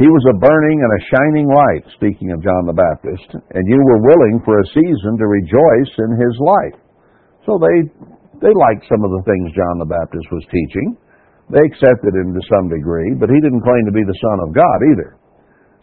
He 0.00 0.08
was 0.08 0.24
a 0.32 0.40
burning 0.40 0.80
and 0.80 0.92
a 0.96 1.06
shining 1.12 1.48
light, 1.52 1.84
speaking 2.00 2.32
of 2.32 2.40
John 2.40 2.64
the 2.64 2.72
Baptist, 2.72 3.36
and 3.36 3.64
you 3.68 3.76
were 3.84 4.00
willing 4.00 4.40
for 4.48 4.56
a 4.56 4.70
season 4.72 5.20
to 5.20 5.28
rejoice 5.28 5.92
in 6.08 6.10
his 6.16 6.34
light. 6.40 6.76
So 7.44 7.60
they 7.60 7.84
they 8.40 8.54
liked 8.56 8.88
some 8.88 9.04
of 9.04 9.12
the 9.12 9.24
things 9.28 9.52
John 9.52 9.76
the 9.76 9.92
Baptist 9.92 10.24
was 10.32 10.40
teaching. 10.48 10.96
They 11.52 11.60
accepted 11.68 12.16
him 12.16 12.32
to 12.32 12.48
some 12.48 12.72
degree, 12.72 13.12
but 13.12 13.28
he 13.28 13.36
didn't 13.44 13.60
claim 13.60 13.84
to 13.84 13.92
be 13.92 14.00
the 14.00 14.20
Son 14.24 14.38
of 14.48 14.56
God 14.56 14.78
either. 14.96 15.20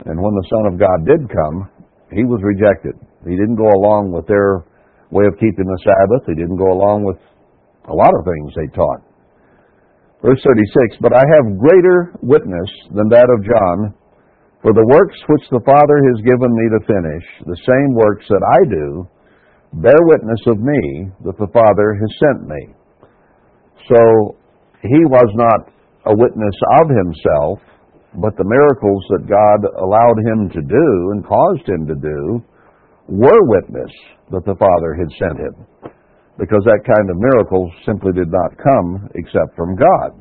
And 0.10 0.18
when 0.18 0.34
the 0.34 0.50
Son 0.50 0.66
of 0.74 0.82
God 0.82 1.06
did 1.06 1.22
come, 1.30 1.70
he 2.10 2.26
was 2.26 2.42
rejected. 2.42 2.98
He 3.30 3.38
didn't 3.38 3.62
go 3.62 3.70
along 3.70 4.10
with 4.10 4.26
their 4.26 4.66
way 5.12 5.26
of 5.26 5.40
keeping 5.40 5.66
the 5.66 5.82
Sabbath. 5.84 6.28
They 6.28 6.36
didn't 6.36 6.60
go 6.60 6.72
along 6.72 7.04
with 7.04 7.20
a 7.88 7.96
lot 7.96 8.12
of 8.12 8.28
things 8.28 8.52
they 8.56 8.70
taught. 8.76 9.02
Verse 10.22 10.42
36 10.44 10.98
But 11.00 11.14
I 11.14 11.24
have 11.24 11.62
greater 11.62 12.14
witness 12.22 12.70
than 12.92 13.08
that 13.10 13.30
of 13.30 13.46
John, 13.46 13.94
for 14.62 14.74
the 14.74 14.88
works 14.90 15.18
which 15.30 15.46
the 15.54 15.64
Father 15.64 15.98
has 16.12 16.20
given 16.26 16.52
me 16.52 16.66
to 16.74 16.88
finish, 16.90 17.26
the 17.46 17.62
same 17.64 17.94
works 17.94 18.26
that 18.28 18.44
I 18.44 18.60
do, 18.68 19.08
bear 19.80 20.02
witness 20.10 20.42
of 20.48 20.58
me 20.60 21.14
that 21.24 21.38
the 21.38 21.52
Father 21.54 21.96
has 21.96 22.12
sent 22.20 22.50
me. 22.50 22.62
So 23.88 24.36
he 24.82 25.02
was 25.08 25.30
not 25.38 25.72
a 26.10 26.16
witness 26.16 26.58
of 26.82 26.90
himself, 26.90 27.60
but 28.18 28.36
the 28.36 28.48
miracles 28.48 29.04
that 29.14 29.30
God 29.30 29.60
allowed 29.78 30.20
him 30.26 30.50
to 30.50 30.62
do 30.66 30.88
and 31.14 31.24
caused 31.24 31.68
him 31.70 31.86
to 31.88 31.96
do 31.96 32.44
were 33.08 33.42
witness 33.48 33.92
that 34.32 34.46
the 34.46 34.56
Father 34.60 34.96
had 34.96 35.12
sent 35.20 35.40
him 35.40 35.56
because 36.38 36.62
that 36.66 36.86
kind 36.86 37.10
of 37.10 37.18
miracle 37.18 37.72
simply 37.86 38.14
did 38.14 38.30
not 38.30 38.52
come 38.62 39.10
except 39.16 39.56
from 39.56 39.76
God. 39.76 40.12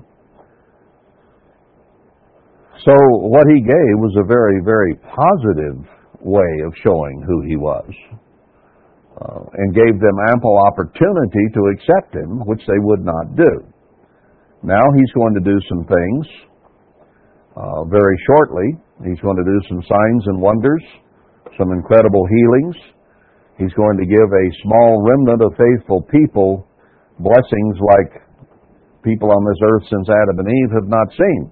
So 2.84 2.94
what 3.28 3.46
he 3.48 3.60
gave 3.60 3.94
was 3.98 4.14
a 4.16 4.26
very, 4.26 4.60
very 4.64 4.94
positive 5.02 5.82
way 6.20 6.52
of 6.64 6.72
showing 6.82 7.24
who 7.26 7.42
he 7.48 7.56
was. 7.56 7.90
Uh, 9.16 9.40
and 9.56 9.74
gave 9.74 9.96
them 9.96 10.16
ample 10.28 10.60
opportunity 10.68 11.44
to 11.56 11.62
accept 11.72 12.14
him, 12.14 12.44
which 12.44 12.60
they 12.68 12.76
would 12.84 13.00
not 13.00 13.34
do. 13.34 13.64
Now 14.62 14.84
he's 14.92 15.12
going 15.16 15.32
to 15.32 15.40
do 15.40 15.56
some 15.72 15.88
things 15.88 16.26
uh, 17.56 17.84
very 17.88 18.16
shortly. 18.28 18.76
He's 19.08 19.20
going 19.20 19.40
to 19.40 19.48
do 19.48 19.58
some 19.70 19.80
signs 19.88 20.22
and 20.26 20.38
wonders, 20.38 20.84
some 21.58 21.72
incredible 21.72 22.24
healings, 22.26 22.76
He's 23.58 23.72
going 23.72 23.96
to 23.96 24.04
give 24.04 24.28
a 24.28 24.46
small 24.62 25.00
remnant 25.00 25.40
of 25.40 25.56
faithful 25.56 26.04
people 26.12 26.68
blessings 27.16 27.76
like 27.96 28.20
people 29.00 29.32
on 29.32 29.42
this 29.48 29.60
earth 29.64 29.84
since 29.88 30.08
Adam 30.12 30.44
and 30.44 30.48
Eve 30.48 30.72
have 30.76 30.88
not 30.92 31.08
seen. 31.16 31.50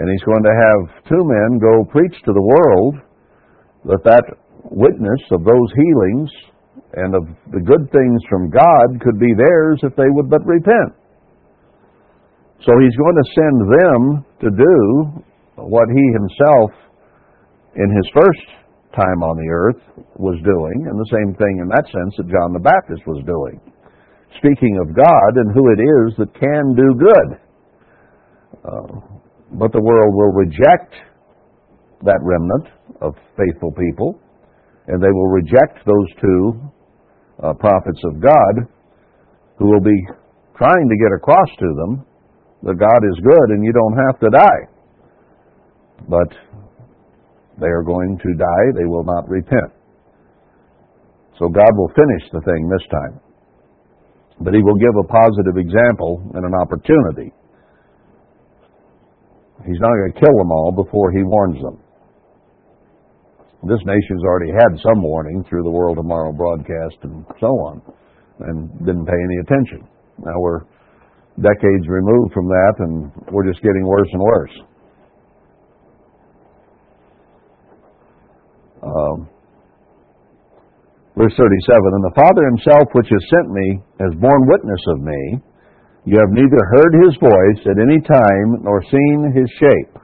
And 0.00 0.08
he's 0.08 0.24
going 0.24 0.44
to 0.44 0.56
have 0.56 1.04
two 1.04 1.20
men 1.20 1.60
go 1.60 1.84
preach 1.92 2.16
to 2.24 2.32
the 2.32 2.40
world 2.40 2.94
that 3.92 4.04
that 4.04 4.24
witness 4.72 5.20
of 5.32 5.44
those 5.44 5.70
healings 5.76 6.30
and 6.96 7.14
of 7.14 7.24
the 7.52 7.60
good 7.60 7.84
things 7.92 8.20
from 8.28 8.48
God 8.48 9.00
could 9.04 9.20
be 9.20 9.32
theirs 9.36 9.80
if 9.84 9.92
they 9.96 10.08
would 10.08 10.30
but 10.30 10.44
repent. 10.44 10.96
So 12.64 12.72
he's 12.80 12.96
going 12.96 13.16
to 13.20 13.32
send 13.36 13.56
them 13.68 14.00
to 14.40 14.48
do 14.48 14.76
what 15.60 15.88
he 15.92 16.04
himself 16.16 16.70
in 17.76 17.88
his 17.92 18.08
first 18.16 18.65
time 18.96 19.20
on 19.20 19.36
the 19.36 19.50
earth 19.52 19.82
was 20.16 20.40
doing, 20.40 20.88
and 20.88 20.96
the 20.96 21.12
same 21.12 21.36
thing 21.36 21.60
in 21.60 21.68
that 21.68 21.86
sense 21.92 22.16
that 22.16 22.32
John 22.32 22.56
the 22.56 22.64
Baptist 22.64 23.04
was 23.06 23.20
doing. 23.28 23.60
Speaking 24.40 24.80
of 24.80 24.96
God 24.96 25.30
and 25.36 25.52
who 25.52 25.64
it 25.72 25.80
is 25.80 26.06
that 26.18 26.32
can 26.34 26.64
do 26.74 26.88
good. 26.96 27.28
Uh, 28.64 29.16
but 29.60 29.70
the 29.72 29.80
world 29.80 30.12
will 30.12 30.32
reject 30.32 30.92
that 32.02 32.20
remnant 32.20 32.66
of 33.00 33.14
faithful 33.36 33.72
people, 33.72 34.20
and 34.88 35.02
they 35.02 35.12
will 35.12 35.30
reject 35.30 35.84
those 35.86 36.08
two 36.20 36.42
uh, 37.42 37.52
prophets 37.54 38.00
of 38.04 38.20
God 38.20 38.54
who 39.58 39.70
will 39.70 39.84
be 39.84 39.96
trying 40.56 40.88
to 40.88 40.96
get 40.96 41.12
across 41.16 41.48
to 41.58 41.68
them 41.76 42.06
that 42.62 42.78
God 42.78 43.00
is 43.04 43.16
good 43.20 43.48
and 43.54 43.64
you 43.64 43.72
don't 43.72 43.96
have 44.08 44.20
to 44.20 44.28
die. 44.32 44.62
But 46.08 46.28
they 47.60 47.68
are 47.68 47.82
going 47.82 48.18
to 48.18 48.30
die. 48.34 48.66
They 48.76 48.84
will 48.84 49.04
not 49.04 49.28
repent. 49.28 49.72
So 51.38 51.48
God 51.48 51.72
will 51.76 51.92
finish 51.92 52.24
the 52.32 52.40
thing 52.40 52.68
this 52.68 52.86
time. 52.90 53.20
But 54.40 54.54
He 54.54 54.62
will 54.62 54.76
give 54.76 54.92
a 55.00 55.08
positive 55.08 55.56
example 55.56 56.20
and 56.34 56.44
an 56.44 56.54
opportunity. 56.54 57.32
He's 59.64 59.80
not 59.80 59.88
going 59.88 60.12
to 60.12 60.20
kill 60.20 60.36
them 60.36 60.52
all 60.52 60.72
before 60.72 61.12
He 61.12 61.22
warns 61.24 61.60
them. 61.62 61.80
This 63.64 63.80
nation's 63.84 64.22
already 64.22 64.52
had 64.52 64.78
some 64.78 65.02
warning 65.02 65.44
through 65.48 65.64
the 65.64 65.70
World 65.70 65.96
Tomorrow 65.96 66.32
broadcast 66.32 67.02
and 67.02 67.24
so 67.40 67.48
on, 67.66 67.82
and 68.40 68.68
didn't 68.84 69.06
pay 69.06 69.16
any 69.16 69.38
attention. 69.42 69.88
Now 70.18 70.38
we're 70.38 70.60
decades 71.40 71.88
removed 71.88 72.32
from 72.32 72.46
that, 72.46 72.74
and 72.78 73.10
we're 73.32 73.48
just 73.48 73.62
getting 73.62 73.84
worse 73.84 74.08
and 74.12 74.22
worse. 74.22 74.52
Um, 78.82 79.28
Verse 81.16 81.32
37, 81.32 81.48
And 81.48 82.04
the 82.04 82.12
Father 82.12 82.44
himself 82.44 82.92
which 82.92 83.08
has 83.08 83.24
sent 83.32 83.48
me 83.48 83.80
has 84.04 84.12
borne 84.20 84.44
witness 84.52 84.82
of 84.92 85.00
me. 85.00 85.40
You 86.04 86.20
have 86.20 86.28
neither 86.28 86.60
heard 86.76 86.92
his 87.08 87.16
voice 87.16 87.62
at 87.64 87.80
any 87.80 88.04
time 88.04 88.60
nor 88.60 88.84
seen 88.84 89.32
his 89.32 89.48
shape. 89.56 89.96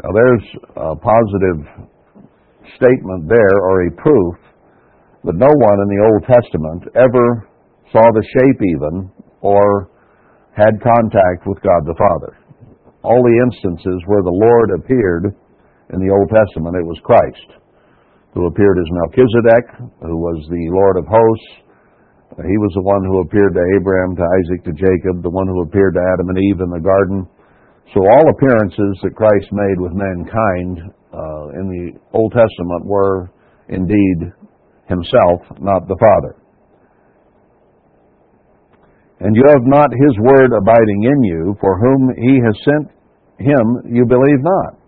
Now 0.00 0.10
there's 0.16 0.46
a 0.80 0.96
positive 0.96 1.60
statement 2.80 3.28
there 3.28 3.56
or 3.60 3.84
a 3.84 3.92
proof 4.00 4.34
that 5.28 5.36
no 5.36 5.52
one 5.60 5.78
in 5.84 5.88
the 5.92 6.02
Old 6.08 6.24
Testament 6.24 6.82
ever 6.96 7.46
saw 7.92 8.00
the 8.16 8.24
shape 8.40 8.60
even 8.64 9.12
or 9.42 9.92
had 10.56 10.80
contact 10.80 11.44
with 11.44 11.60
God 11.60 11.84
the 11.84 12.00
Father. 12.00 12.40
All 13.04 13.20
the 13.20 13.38
instances 13.44 14.00
where 14.06 14.24
the 14.24 14.32
Lord 14.32 14.80
appeared 14.80 15.36
in 15.92 16.00
the 16.00 16.12
Old 16.12 16.28
Testament, 16.32 16.76
it 16.76 16.88
was 16.88 16.98
Christ 17.04 17.62
who 18.32 18.48
appeared 18.48 18.80
as 18.80 18.96
Melchizedek, 19.04 19.66
who 20.00 20.16
was 20.16 20.40
the 20.48 20.64
Lord 20.72 20.96
of 20.96 21.04
hosts. 21.04 21.52
He 22.40 22.56
was 22.64 22.72
the 22.72 22.88
one 22.88 23.04
who 23.04 23.20
appeared 23.20 23.52
to 23.52 23.64
Abraham, 23.76 24.16
to 24.16 24.24
Isaac, 24.24 24.64
to 24.64 24.72
Jacob, 24.72 25.20
the 25.20 25.28
one 25.28 25.44
who 25.44 25.60
appeared 25.60 25.92
to 26.00 26.04
Adam 26.16 26.32
and 26.32 26.40
Eve 26.40 26.64
in 26.64 26.72
the 26.72 26.80
garden. 26.80 27.28
So 27.92 28.00
all 28.00 28.32
appearances 28.32 29.04
that 29.04 29.12
Christ 29.12 29.52
made 29.52 29.76
with 29.76 29.92
mankind 29.92 30.80
uh, 31.12 31.60
in 31.60 31.68
the 31.68 31.84
Old 32.16 32.32
Testament 32.32 32.88
were 32.88 33.28
indeed 33.68 34.32
himself, 34.88 35.44
not 35.60 35.84
the 35.84 36.00
Father. 36.00 36.40
And 39.20 39.36
you 39.36 39.44
have 39.52 39.68
not 39.68 39.92
his 39.92 40.16
word 40.24 40.56
abiding 40.56 41.04
in 41.04 41.20
you, 41.22 41.54
for 41.60 41.78
whom 41.78 42.16
he 42.16 42.40
has 42.40 42.56
sent 42.64 42.88
him 43.38 43.92
you 43.92 44.08
believe 44.08 44.40
not. 44.40 44.81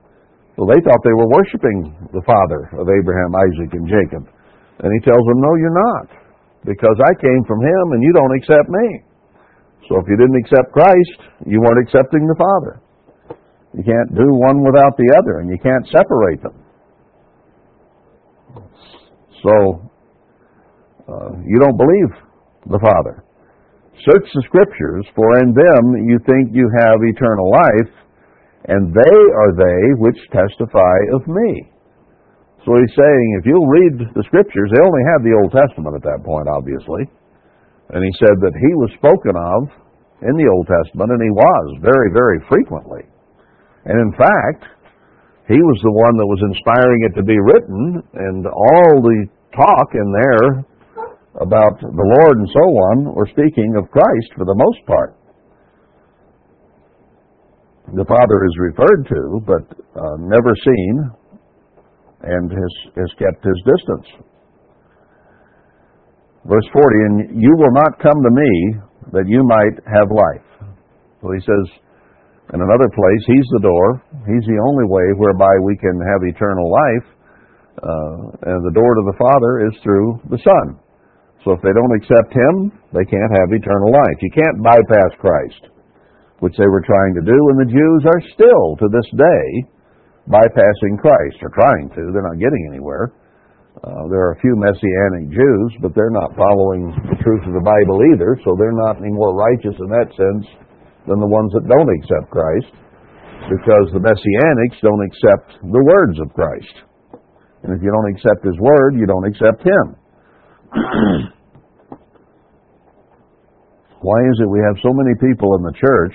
So 0.55 0.67
they 0.71 0.79
thought 0.87 1.03
they 1.03 1.19
were 1.19 1.31
worshiping 1.35 1.91
the 2.15 2.23
father 2.23 2.71
of 2.79 2.87
Abraham, 2.87 3.35
Isaac, 3.35 3.75
and 3.75 3.87
Jacob. 3.91 4.23
And 4.83 4.91
he 4.95 5.01
tells 5.03 5.25
them, 5.27 5.39
No, 5.43 5.53
you're 5.59 5.81
not, 5.95 6.07
because 6.63 6.99
I 7.03 7.13
came 7.19 7.43
from 7.47 7.59
him 7.59 7.85
and 7.95 8.01
you 8.03 8.13
don't 8.15 8.35
accept 8.39 8.69
me. 8.71 8.87
So 9.89 9.99
if 9.99 10.07
you 10.09 10.17
didn't 10.17 10.39
accept 10.41 10.73
Christ, 10.73 11.21
you 11.47 11.61
weren't 11.61 11.83
accepting 11.83 12.25
the 12.27 12.39
Father. 12.39 12.81
You 13.77 13.83
can't 13.83 14.15
do 14.15 14.27
one 14.31 14.63
without 14.63 14.97
the 14.97 15.11
other, 15.19 15.41
and 15.41 15.51
you 15.51 15.59
can't 15.59 15.85
separate 15.91 16.41
them. 16.41 16.55
So, 19.43 19.91
uh, 21.11 21.31
you 21.45 21.59
don't 21.59 21.77
believe 21.77 22.11
the 22.71 22.79
Father. 22.79 23.25
Search 24.07 24.27
the 24.33 24.43
Scriptures, 24.47 25.05
for 25.15 25.39
in 25.43 25.53
them 25.53 26.09
you 26.09 26.19
think 26.25 26.55
you 26.55 26.71
have 26.79 26.97
eternal 27.03 27.51
life, 27.51 27.93
and 28.65 28.89
they 28.93 29.19
are 29.37 29.53
they 29.53 29.81
which 30.01 30.17
testify 30.33 30.97
of 31.12 31.29
me. 31.29 31.69
So 32.65 32.73
he's 32.81 32.97
saying, 32.97 33.27
if 33.37 33.45
you'll 33.45 33.69
read 33.69 34.01
the 34.17 34.25
scriptures, 34.25 34.73
they 34.73 34.81
only 34.81 35.05
had 35.12 35.21
the 35.21 35.37
Old 35.37 35.53
Testament 35.53 36.01
at 36.01 36.07
that 36.09 36.25
point, 36.25 36.49
obviously. 36.49 37.05
And 37.93 38.01
he 38.01 38.12
said 38.17 38.41
that 38.41 38.57
he 38.57 38.73
was 38.81 38.89
spoken 38.97 39.37
of 39.37 39.69
in 40.25 40.33
the 40.41 40.49
Old 40.49 40.65
Testament, 40.65 41.12
and 41.12 41.21
he 41.21 41.29
was 41.29 41.67
very, 41.85 42.09
very 42.17 42.41
frequently. 42.49 43.05
And 43.85 44.01
in 44.01 44.12
fact, 44.17 44.65
he 45.45 45.61
was 45.61 45.79
the 45.85 45.93
one 45.93 46.17
that 46.17 46.25
was 46.25 46.41
inspiring 46.49 47.01
it 47.05 47.12
to 47.21 47.25
be 47.29 47.37
written, 47.37 48.01
and 48.17 48.49
all 48.49 49.05
the 49.05 49.29
talk 49.53 49.93
in 49.93 50.09
there 50.09 50.65
about 51.45 51.77
the 51.85 52.09
Lord 52.17 52.41
and 52.41 52.49
so 52.49 52.65
on 52.65 52.97
were 53.12 53.29
speaking 53.29 53.77
of 53.77 53.93
Christ 53.93 54.31
for 54.41 54.49
the 54.49 54.57
most 54.57 54.81
part 54.89 55.21
the 57.93 58.09
Father 58.09 58.39
is 58.49 58.55
referred 58.72 59.03
to, 59.12 59.20
but 59.45 59.64
uh, 59.93 60.16
never 60.24 60.57
seen, 60.57 60.95
and 62.24 62.49
has, 62.49 62.74
has 62.97 63.11
kept 63.20 63.45
his 63.45 63.61
distance. 63.68 64.09
Verse 66.49 66.68
40, 66.72 66.80
and 66.80 67.16
you 67.37 67.53
will 67.61 67.74
not 67.76 68.01
come 68.01 68.16
to 68.16 68.32
me 68.32 68.53
that 69.12 69.28
you 69.28 69.45
might 69.45 69.76
have 69.85 70.09
life. 70.09 70.49
So 71.20 71.28
he 71.37 71.41
says 71.45 71.64
in 72.57 72.61
another 72.61 72.89
place, 72.89 73.22
he's 73.28 73.49
the 73.57 73.64
door. 73.68 74.01
He's 74.28 74.45
the 74.49 74.61
only 74.64 74.89
way 74.89 75.07
whereby 75.20 75.53
we 75.64 75.76
can 75.76 75.97
have 76.01 76.24
eternal 76.24 76.68
life. 76.72 77.07
Uh, 77.85 78.49
and 78.49 78.61
the 78.64 78.76
door 78.76 78.93
to 78.97 79.05
the 79.12 79.18
Father 79.20 79.53
is 79.68 79.74
through 79.85 80.20
the 80.32 80.41
Son. 80.41 80.80
So 81.45 81.53
if 81.53 81.61
they 81.61 81.72
don't 81.76 81.97
accept 82.01 82.32
him, 82.32 82.72
they 82.97 83.05
can't 83.05 83.32
have 83.37 83.53
eternal 83.53 83.93
life. 83.93 84.16
You 84.24 84.32
can't 84.32 84.64
bypass 84.64 85.12
Christ 85.20 85.74
which 86.45 86.61
they 86.61 86.69
were 86.69 86.85
trying 86.85 87.17
to 87.17 87.25
do, 87.25 87.33
and 87.33 87.57
the 87.57 87.73
Jews 87.73 88.03
are 88.05 88.21
still, 88.37 88.77
to 88.77 88.93
this 88.93 89.09
day, 89.17 89.65
bypassing 90.29 91.01
Christ, 91.01 91.41
or 91.41 91.49
trying 91.57 91.89
to. 91.97 92.13
They're 92.13 92.29
not 92.29 92.37
getting 92.37 92.69
anywhere. 92.69 93.17
Uh, 93.81 94.05
there 94.13 94.29
are 94.29 94.37
a 94.37 94.41
few 94.45 94.53
Messianic 94.53 95.33
Jews, 95.33 95.71
but 95.81 95.97
they're 95.97 96.13
not 96.13 96.37
following 96.37 96.93
the 97.09 97.17
truth 97.25 97.49
of 97.49 97.57
the 97.57 97.65
Bible 97.65 98.05
either, 98.13 98.37
so 98.45 98.53
they're 98.61 98.77
not 98.77 99.01
any 99.01 99.09
more 99.09 99.33
righteous 99.33 99.73
in 99.73 99.89
that 99.89 100.13
sense 100.13 100.45
than 101.09 101.17
the 101.17 101.33
ones 101.33 101.49
that 101.57 101.65
don't 101.65 101.89
accept 101.97 102.29
Christ, 102.29 102.77
because 103.49 103.89
the 103.97 104.05
Messianics 104.05 104.85
don't 104.85 105.01
accept 105.01 105.65
the 105.65 105.81
words 105.81 106.21
of 106.21 106.29
Christ. 106.37 106.77
And 107.65 107.73
if 107.73 107.81
you 107.81 107.89
don't 107.89 108.13
accept 108.13 108.45
His 108.45 108.61
Word, 108.61 109.01
you 109.01 109.09
don't 109.09 109.25
accept 109.33 109.65
Him. 109.65 109.97
Why 114.05 114.21
is 114.29 114.37
it 114.45 114.53
we 114.53 114.61
have 114.61 114.77
so 114.85 114.93
many 114.93 115.17
people 115.17 115.57
in 115.57 115.65
the 115.65 115.73
church 115.81 116.13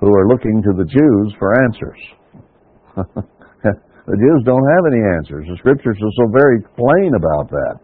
who 0.00 0.08
are 0.08 0.28
looking 0.28 0.62
to 0.64 0.72
the 0.76 0.88
Jews 0.88 1.28
for 1.38 1.52
answers? 1.64 2.00
the 2.96 4.16
Jews 4.16 4.40
don't 4.44 4.64
have 4.64 4.84
any 4.88 5.02
answers. 5.20 5.46
The 5.48 5.56
scriptures 5.60 5.96
are 6.00 6.16
so 6.16 6.26
very 6.32 6.60
plain 6.74 7.12
about 7.14 7.50
that. 7.52 7.76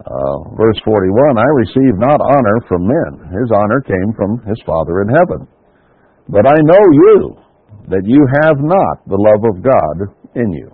Uh, 0.00 0.36
verse 0.56 0.80
41 0.84 1.38
I 1.38 1.50
receive 1.62 1.94
not 2.00 2.18
honor 2.20 2.58
from 2.66 2.82
men. 2.82 3.30
His 3.30 3.52
honor 3.54 3.80
came 3.80 4.10
from 4.16 4.42
his 4.48 4.58
Father 4.66 5.02
in 5.02 5.08
heaven. 5.08 5.46
But 6.28 6.46
I 6.46 6.58
know 6.62 6.82
you, 6.90 7.36
that 7.90 8.06
you 8.06 8.22
have 8.42 8.58
not 8.58 8.96
the 9.06 9.18
love 9.18 9.42
of 9.50 9.62
God 9.62 10.14
in 10.34 10.52
you. 10.52 10.70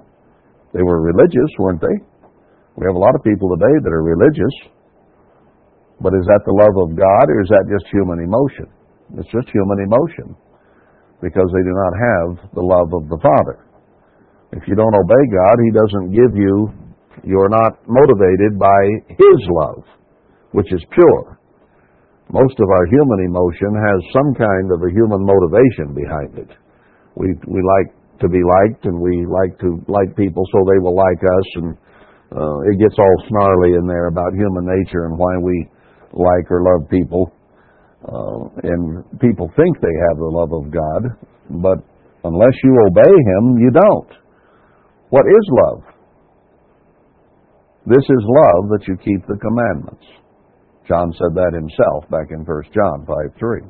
They 0.73 0.83
were 0.83 1.01
religious, 1.01 1.51
weren't 1.59 1.81
they? 1.81 1.97
We 2.77 2.85
have 2.87 2.95
a 2.95 3.01
lot 3.01 3.15
of 3.17 3.25
people 3.25 3.49
today 3.57 3.73
that 3.83 3.93
are 3.93 4.05
religious, 4.05 4.53
but 6.01 6.13
is 6.13 6.27
that 6.29 6.45
the 6.45 6.53
love 6.53 6.77
of 6.77 6.93
God 6.93 7.25
or 7.33 7.41
is 7.41 7.49
that 7.49 7.65
just 7.73 7.89
human 7.89 8.21
emotion? 8.21 8.69
It's 9.17 9.31
just 9.33 9.49
human 9.49 9.81
emotion 9.81 10.37
because 11.25 11.49
they 11.55 11.65
do 11.65 11.73
not 11.73 11.95
have 11.97 12.29
the 12.53 12.65
love 12.65 12.93
of 12.93 13.09
the 13.09 13.21
Father. 13.23 13.65
If 14.53 14.69
you 14.69 14.77
don't 14.77 14.93
obey 14.95 15.25
God, 15.33 15.57
He 15.65 15.73
doesn't 15.73 16.09
give 16.13 16.33
you, 16.37 16.69
you're 17.25 17.49
not 17.49 17.81
motivated 17.89 18.61
by 18.61 18.81
His 19.09 19.41
love, 19.65 19.83
which 20.53 20.69
is 20.73 20.85
pure. 20.93 21.41
Most 22.29 22.59
of 22.59 22.69
our 22.69 22.87
human 22.91 23.21
emotion 23.25 23.73
has 23.73 23.99
some 24.13 24.35
kind 24.35 24.67
of 24.75 24.83
a 24.83 24.91
human 24.93 25.23
motivation 25.25 25.95
behind 25.95 26.33
it. 26.43 26.51
We, 27.15 27.33
we 27.47 27.61
like 27.63 27.95
to 28.21 28.29
be 28.29 28.43
liked 28.43 28.85
and 28.85 29.01
we 29.01 29.25
like 29.25 29.57
to 29.61 29.81
like 29.89 30.17
people 30.17 30.45
so 30.53 30.59
they 30.69 30.81
will 30.81 30.97
like 30.97 31.23
us 31.23 31.49
and 31.57 31.69
uh, 32.33 32.59
it 32.69 32.77
gets 32.81 32.97
all 32.99 33.17
snarly 33.29 33.79
in 33.79 33.87
there 33.87 34.09
about 34.09 34.35
human 34.35 34.67
nature 34.67 35.07
and 35.07 35.17
why 35.17 35.37
we 35.41 35.69
like 36.17 36.51
or 36.51 36.65
love 36.65 36.89
people. 36.89 37.33
Uh, 38.03 38.49
and 38.65 39.05
people 39.21 39.51
think 39.57 39.81
they 39.81 39.97
have 40.09 40.17
the 40.17 40.33
love 40.33 40.53
of 40.53 40.71
God, 40.71 41.03
but 41.63 41.79
unless 42.25 42.57
you 42.65 42.73
obey 42.89 43.13
Him, 43.13 43.59
you 43.59 43.71
don't. 43.71 44.13
What 45.11 45.25
is 45.27 45.45
love? 45.65 45.83
This 47.87 48.03
is 48.03 48.23
love 48.27 48.69
that 48.75 48.85
you 48.89 48.97
keep 48.99 49.23
the 49.27 49.39
commandments. 49.39 50.07
John 50.89 51.11
said 51.19 51.35
that 51.35 51.55
himself 51.55 52.07
back 52.11 52.31
in 52.31 52.47
1 52.47 52.75
John 52.75 53.07
5 53.07 53.39
3. 53.39 53.63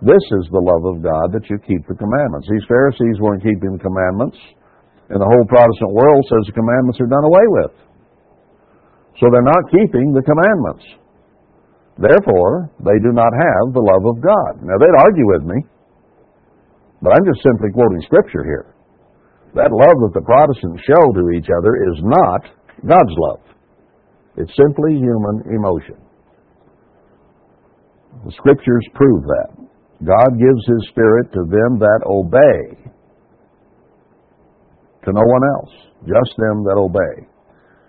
This 0.00 0.24
is 0.40 0.44
the 0.52 0.62
love 0.62 0.84
of 0.94 1.02
God 1.02 1.32
that 1.34 1.48
you 1.50 1.58
keep 1.58 1.82
the 1.88 1.98
commandments. 1.98 2.46
These 2.48 2.68
Pharisees 2.68 3.18
weren't 3.18 3.42
keeping 3.42 3.74
the 3.74 3.82
commandments. 3.82 4.38
And 5.08 5.18
the 5.18 5.26
whole 5.26 5.46
Protestant 5.48 5.92
world 5.92 6.22
says 6.28 6.44
the 6.46 6.56
commandments 6.56 7.00
are 7.00 7.10
done 7.10 7.24
away 7.24 7.46
with. 7.48 7.74
So 9.18 9.26
they're 9.32 9.42
not 9.42 9.72
keeping 9.72 10.12
the 10.12 10.22
commandments. 10.22 10.84
Therefore, 11.98 12.70
they 12.78 12.94
do 13.02 13.10
not 13.10 13.34
have 13.34 13.74
the 13.74 13.82
love 13.82 14.06
of 14.06 14.22
God. 14.22 14.62
Now, 14.62 14.78
they'd 14.78 15.02
argue 15.02 15.26
with 15.26 15.42
me, 15.42 15.58
but 17.02 17.10
I'm 17.10 17.26
just 17.26 17.42
simply 17.42 17.74
quoting 17.74 18.02
Scripture 18.06 18.46
here. 18.46 18.74
That 19.58 19.74
love 19.74 19.98
that 20.06 20.14
the 20.14 20.22
Protestants 20.22 20.82
show 20.86 21.04
to 21.10 21.34
each 21.34 21.50
other 21.50 21.74
is 21.90 21.98
not 22.06 22.42
God's 22.86 23.16
love. 23.18 23.42
It's 24.38 24.54
simply 24.54 24.94
human 24.94 25.42
emotion. 25.50 25.98
The 28.24 28.32
Scriptures 28.38 28.86
prove 28.94 29.22
that. 29.26 29.50
God 30.06 30.38
gives 30.38 30.62
His 30.70 30.82
Spirit 30.94 31.32
to 31.34 31.42
them 31.50 31.82
that 31.82 32.06
obey 32.06 32.78
to 35.02 35.10
no 35.10 35.24
one 35.26 35.44
else, 35.58 35.74
just 36.06 36.30
them 36.38 36.62
that 36.62 36.78
obey. 36.78 37.26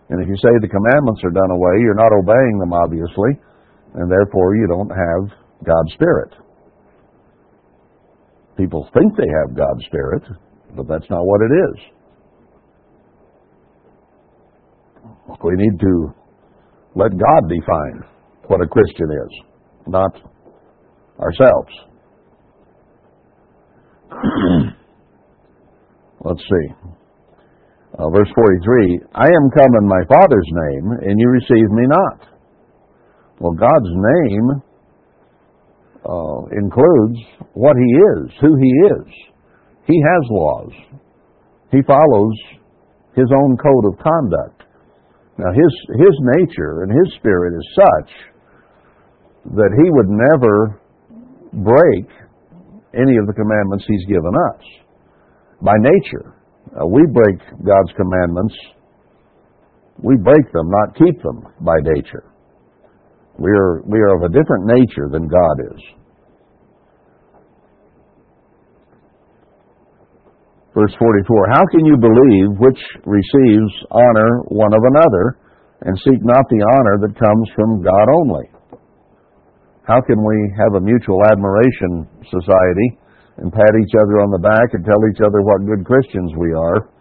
And 0.10 0.18
if 0.24 0.26
you 0.26 0.38
say 0.42 0.50
the 0.58 0.74
commandments 0.74 1.22
are 1.22 1.36
done 1.36 1.52
away, 1.54 1.78
you're 1.86 1.94
not 1.94 2.10
obeying 2.10 2.58
them, 2.58 2.74
obviously, 2.74 3.38
and 3.96 4.12
therefore 4.12 4.56
you 4.56 4.68
don't 4.68 4.90
have 4.90 5.38
God's 5.66 5.94
Spirit. 5.94 6.34
People 8.58 8.90
think 8.94 9.16
they 9.16 9.30
have 9.42 9.56
God's 9.56 9.86
Spirit, 9.86 10.24
but 10.76 10.88
that's 10.88 11.10
not 11.10 11.24
what 11.24 11.42
it 11.42 11.52
is. 11.54 11.80
We 15.44 15.56
need 15.56 15.80
to 15.80 16.14
let 16.96 17.12
God 17.12 17.48
define 17.48 18.04
what 18.48 18.62
a 18.62 18.68
Christian 18.68 19.10
is, 19.12 19.42
not 19.88 20.12
ourselves. 21.20 21.72
Let's 26.26 26.42
see. 26.42 26.74
Uh, 27.98 28.10
verse 28.10 28.30
43 28.36 29.00
I 29.16 29.26
am 29.26 29.50
come 29.56 29.74
in 29.82 29.88
my 29.88 30.04
Father's 30.10 30.50
name, 30.52 30.92
and 31.04 31.20
you 31.20 31.30
receive 31.30 31.70
me 31.72 31.88
not. 31.88 32.39
Well, 33.40 33.54
God's 33.54 33.88
name 33.88 34.62
uh, 36.04 36.42
includes 36.60 37.20
what 37.54 37.76
He 37.78 37.92
is, 37.96 38.32
who 38.42 38.56
He 38.56 38.72
is. 38.92 39.08
He 39.88 40.02
has 40.02 40.30
laws. 40.30 40.72
He 41.72 41.82
follows 41.88 42.36
His 43.16 43.32
own 43.34 43.58
code 43.58 43.86
of 43.94 44.00
conduct. 44.00 44.64
Now, 45.38 45.52
His, 45.54 45.74
His 45.96 46.16
nature 46.38 46.84
and 46.84 46.92
His 46.92 47.16
spirit 47.16 47.54
is 47.58 47.68
such 47.76 48.12
that 49.56 49.72
He 49.82 49.90
would 49.90 50.10
never 50.10 50.82
break 51.54 52.12
any 52.94 53.18
of 53.18 53.26
the 53.28 53.34
commandments 53.34 53.86
He's 53.88 54.06
given 54.06 54.34
us. 54.52 54.64
By 55.62 55.76
nature, 55.80 56.36
uh, 56.76 56.86
we 56.88 57.04
break 57.14 57.40
God's 57.66 57.92
commandments. 57.96 58.54
We 60.02 60.18
break 60.18 60.52
them, 60.52 60.70
not 60.70 60.96
keep 60.96 61.22
them 61.24 61.44
by 61.62 61.76
nature. 61.84 62.26
We 63.40 63.52
are, 63.52 63.82
we 63.88 64.00
are 64.00 64.20
of 64.20 64.24
a 64.28 64.36
different 64.36 64.68
nature 64.68 65.08
than 65.08 65.28
God 65.32 65.56
is. 65.72 65.82
Verse 70.76 70.92
44 71.00 71.48
How 71.56 71.64
can 71.72 71.86
you 71.86 71.96
believe 71.96 72.60
which 72.60 72.80
receives 73.08 73.72
honor 73.92 74.44
one 74.52 74.74
of 74.76 74.84
another, 74.84 75.40
and 75.88 75.98
seek 76.00 76.20
not 76.24 76.44
the 76.52 76.64
honor 76.76 77.08
that 77.08 77.16
comes 77.16 77.48
from 77.56 77.82
God 77.82 78.08
only? 78.20 78.46
How 79.88 80.02
can 80.02 80.20
we 80.20 80.38
have 80.60 80.76
a 80.76 80.84
mutual 80.84 81.24
admiration 81.32 82.08
society 82.28 83.00
and 83.38 83.52
pat 83.52 83.74
each 83.80 83.96
other 83.96 84.20
on 84.20 84.32
the 84.32 84.44
back 84.44 84.68
and 84.74 84.84
tell 84.84 85.00
each 85.12 85.24
other 85.24 85.42
what 85.42 85.66
good 85.66 85.88
Christians 85.88 86.32
we 86.38 86.52
are, 86.54 86.92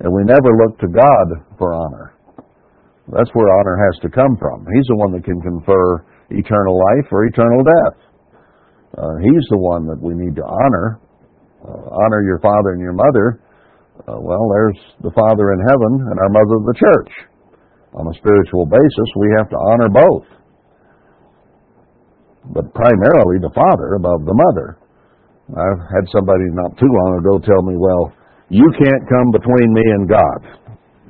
and 0.00 0.12
we 0.12 0.22
never 0.24 0.52
look 0.60 0.78
to 0.80 0.88
God 0.88 1.56
for 1.58 1.72
honor? 1.72 2.15
That's 3.12 3.30
where 3.34 3.46
honor 3.60 3.78
has 3.86 4.00
to 4.02 4.10
come 4.10 4.36
from. 4.38 4.66
He's 4.66 4.88
the 4.90 4.98
one 4.98 5.12
that 5.14 5.24
can 5.24 5.40
confer 5.40 6.02
eternal 6.30 6.74
life 6.74 7.06
or 7.12 7.26
eternal 7.26 7.62
death. 7.62 7.98
Uh, 8.98 9.14
he's 9.22 9.46
the 9.50 9.60
one 9.60 9.86
that 9.86 10.00
we 10.00 10.14
need 10.14 10.34
to 10.34 10.42
honor. 10.42 10.98
Uh, 11.62 12.02
honor 12.02 12.22
your 12.22 12.40
father 12.40 12.74
and 12.74 12.82
your 12.82 12.94
mother. 12.94 13.42
Uh, 14.04 14.20
well, 14.20 14.44
there's 14.52 14.78
the 15.02 15.10
Father 15.16 15.56
in 15.56 15.60
heaven 15.66 15.92
and 16.12 16.16
our 16.20 16.28
mother, 16.28 16.60
the 16.68 16.76
church. 16.76 17.12
On 17.96 18.04
a 18.06 18.14
spiritual 18.20 18.68
basis, 18.68 19.08
we 19.16 19.28
have 19.40 19.48
to 19.48 19.56
honor 19.56 19.88
both. 19.88 20.28
But 22.52 22.68
primarily 22.76 23.40
the 23.40 23.50
Father 23.56 23.96
above 23.96 24.28
the 24.28 24.36
mother. 24.36 24.78
I've 25.48 25.82
had 25.94 26.04
somebody 26.12 26.44
not 26.52 26.76
too 26.76 26.90
long 26.90 27.24
ago 27.24 27.40
tell 27.40 27.62
me, 27.62 27.74
well, 27.78 28.12
you 28.50 28.68
can't 28.78 29.08
come 29.08 29.30
between 29.32 29.72
me 29.72 29.84
and 29.96 30.08
God. 30.08 30.40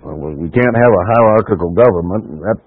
Well, 0.03 0.37
we 0.37 0.51
can't 0.51 0.77
have 0.77 0.93
a 0.93 1.05
hierarchical 1.17 1.73
government. 1.73 2.41
That, 2.43 2.59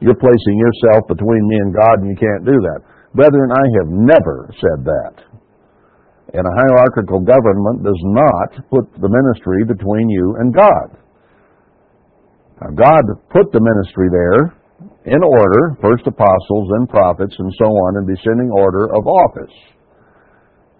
you're 0.00 0.18
placing 0.18 0.56
yourself 0.56 1.08
between 1.08 1.42
me 1.48 1.56
and 1.58 1.74
God, 1.74 2.00
and 2.00 2.08
you 2.08 2.18
can't 2.18 2.44
do 2.46 2.54
that. 2.54 2.80
Brethren, 3.14 3.50
I 3.50 3.64
have 3.82 3.90
never 3.90 4.50
said 4.60 4.84
that. 4.84 5.14
And 6.34 6.44
a 6.44 6.54
hierarchical 6.54 7.20
government 7.20 7.82
does 7.82 8.00
not 8.04 8.68
put 8.68 8.84
the 9.00 9.08
ministry 9.08 9.64
between 9.64 10.08
you 10.08 10.36
and 10.38 10.54
God. 10.54 10.88
Now, 12.60 12.70
God 12.76 13.02
put 13.30 13.50
the 13.52 13.64
ministry 13.64 14.08
there 14.12 14.54
in 15.06 15.22
order, 15.24 15.78
first 15.80 16.06
apostles, 16.06 16.68
then 16.70 16.86
prophets, 16.86 17.34
and 17.38 17.52
so 17.58 17.64
on, 17.64 18.02
in 18.02 18.14
descending 18.14 18.50
order 18.52 18.92
of 18.92 19.06
office. 19.06 19.56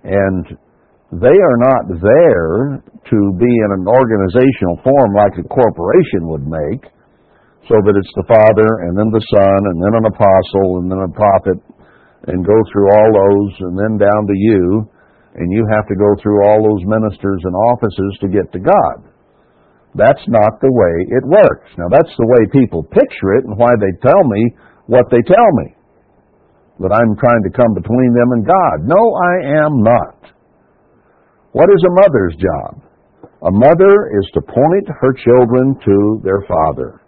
And 0.05 0.59
they 1.13 1.33
are 1.33 1.59
not 1.65 1.83
there 1.89 2.85
to 2.85 3.19
be 3.41 3.49
in 3.49 3.71
an 3.81 3.89
organizational 3.89 4.77
form 4.85 5.11
like 5.17 5.41
a 5.41 5.49
corporation 5.49 6.29
would 6.29 6.45
make, 6.45 6.85
so 7.65 7.77
that 7.85 7.97
it's 7.97 8.15
the 8.17 8.29
Father, 8.29 8.69
and 8.85 8.97
then 8.97 9.09
the 9.13 9.25
Son, 9.33 9.61
and 9.73 9.79
then 9.81 9.95
an 9.97 10.07
apostle, 10.09 10.81
and 10.81 10.89
then 10.89 11.01
a 11.01 11.13
prophet, 11.17 11.59
and 12.29 12.45
go 12.45 12.59
through 12.69 12.89
all 12.93 13.11
those, 13.13 13.53
and 13.69 13.75
then 13.77 13.97
down 13.97 14.23
to 14.29 14.37
you, 14.37 14.89
and 15.37 15.53
you 15.53 15.65
have 15.73 15.89
to 15.89 15.97
go 15.97 16.11
through 16.21 16.45
all 16.49 16.61
those 16.61 16.85
ministers 16.85 17.41
and 17.45 17.55
offices 17.73 18.13
to 18.21 18.29
get 18.29 18.49
to 18.53 18.61
God. 18.61 19.09
That's 19.97 20.25
not 20.29 20.61
the 20.61 20.73
way 20.73 20.95
it 21.17 21.25
works. 21.25 21.73
Now, 21.81 21.89
that's 21.89 22.13
the 22.21 22.29
way 22.29 22.43
people 22.53 22.85
picture 22.85 23.41
it 23.41 23.49
and 23.49 23.57
why 23.57 23.73
they 23.81 23.93
tell 24.05 24.23
me 24.29 24.43
what 24.85 25.09
they 25.09 25.25
tell 25.25 25.51
me. 25.65 25.73
That 26.85 26.93
I'm 26.93 27.17
trying 27.17 27.43
to 27.49 27.57
come 27.57 27.73
between 27.75 28.13
them 28.13 28.31
and 28.37 28.45
God. 28.45 28.77
No, 28.85 29.01
I 29.01 29.65
am 29.65 29.83
not. 29.83 30.38
What 31.53 31.69
is 31.73 31.83
a 31.87 31.97
mother's 31.97 32.37
job? 32.37 32.83
A 33.43 33.51
mother 33.51 33.95
is 34.21 34.27
to 34.35 34.41
point 34.43 34.87
her 34.89 35.13
children 35.25 35.79
to 35.85 36.21
their 36.25 36.43
father. 36.49 37.01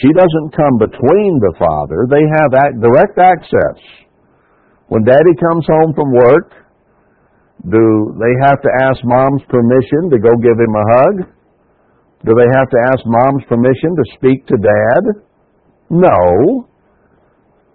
She 0.00 0.08
doesn't 0.12 0.56
come 0.56 0.78
between 0.78 1.38
the 1.38 1.54
father. 1.58 2.06
They 2.10 2.24
have 2.38 2.80
direct 2.80 3.18
access. 3.18 3.78
When 4.88 5.04
daddy 5.04 5.34
comes 5.38 5.66
home 5.66 5.94
from 5.94 6.12
work, 6.12 6.50
do 7.70 8.14
they 8.18 8.34
have 8.46 8.60
to 8.60 8.70
ask 8.82 9.00
mom's 9.04 9.42
permission 9.48 10.10
to 10.10 10.18
go 10.18 10.34
give 10.36 10.58
him 10.58 10.74
a 10.74 10.86
hug? 10.96 11.16
Do 12.24 12.32
they 12.34 12.48
have 12.56 12.70
to 12.70 12.80
ask 12.92 13.00
mom's 13.06 13.44
permission 13.48 13.96
to 13.96 14.04
speak 14.16 14.46
to 14.46 14.56
dad? 14.56 15.02
No. 15.90 16.68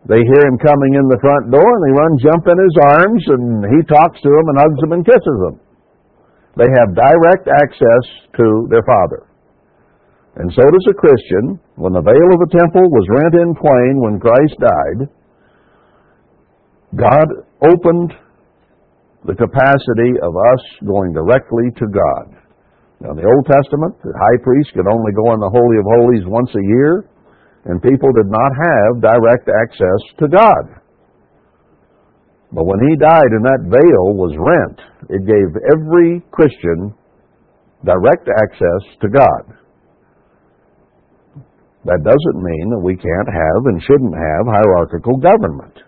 They 0.07 0.21
hear 0.23 0.43
him 0.47 0.57
coming 0.61 0.95
in 0.95 1.05
the 1.11 1.19
front 1.19 1.51
door 1.51 1.67
and 1.67 1.83
they 1.83 1.95
run 1.97 2.13
jump 2.23 2.43
in 2.47 2.57
his 2.59 2.75
arms 2.79 3.23
and 3.35 3.43
he 3.67 3.79
talks 3.89 4.19
to 4.23 4.31
them 4.31 4.45
and 4.47 4.57
hugs 4.63 4.79
them 4.79 4.93
and 4.95 5.03
kisses 5.03 5.39
them. 5.43 5.55
They 6.55 6.69
have 6.71 6.95
direct 6.95 7.51
access 7.51 8.03
to 8.39 8.67
their 8.71 8.83
Father. 8.87 9.27
And 10.39 10.47
so 10.55 10.63
does 10.63 10.87
a 10.87 10.95
Christian. 10.95 11.59
When 11.75 11.91
the 11.91 12.05
veil 12.05 12.29
of 12.31 12.39
the 12.39 12.53
temple 12.55 12.87
was 12.87 13.05
rent 13.11 13.35
in 13.35 13.51
twain 13.59 13.93
when 13.99 14.23
Christ 14.23 14.55
died, 14.59 14.99
God 16.95 17.27
opened 17.59 18.15
the 19.27 19.35
capacity 19.35 20.15
of 20.23 20.31
us 20.31 20.63
going 20.87 21.11
directly 21.11 21.75
to 21.75 21.85
God. 21.91 22.39
Now, 23.03 23.11
in 23.11 23.19
the 23.19 23.27
Old 23.27 23.45
Testament, 23.47 23.95
the 24.03 24.15
high 24.15 24.39
priest 24.43 24.71
could 24.75 24.87
only 24.87 25.11
go 25.11 25.31
in 25.35 25.39
the 25.39 25.51
Holy 25.51 25.77
of 25.79 25.87
Holies 25.87 26.25
once 26.27 26.51
a 26.55 26.63
year, 26.63 27.07
and 27.65 27.81
people 27.81 28.09
did 28.13 28.29
not 28.31 28.51
have 28.55 29.01
direct 29.01 29.49
access 29.49 30.01
to 30.19 30.27
God. 30.27 30.79
But 32.51 32.65
when 32.65 32.79
he 32.89 32.95
died 32.97 33.29
and 33.29 33.45
that 33.45 33.69
veil 33.69 34.17
was 34.17 34.33
rent, 34.39 34.79
it 35.09 35.25
gave 35.27 35.49
every 35.71 36.21
Christian 36.31 36.93
direct 37.85 38.27
access 38.27 38.81
to 39.01 39.07
God. 39.09 39.59
That 41.85 42.03
doesn't 42.03 42.43
mean 42.43 42.69
that 42.71 42.83
we 42.83 42.95
can't 42.95 43.31
have 43.31 43.61
and 43.65 43.81
shouldn't 43.83 44.15
have 44.15 44.51
hierarchical 44.51 45.17
government. 45.17 45.79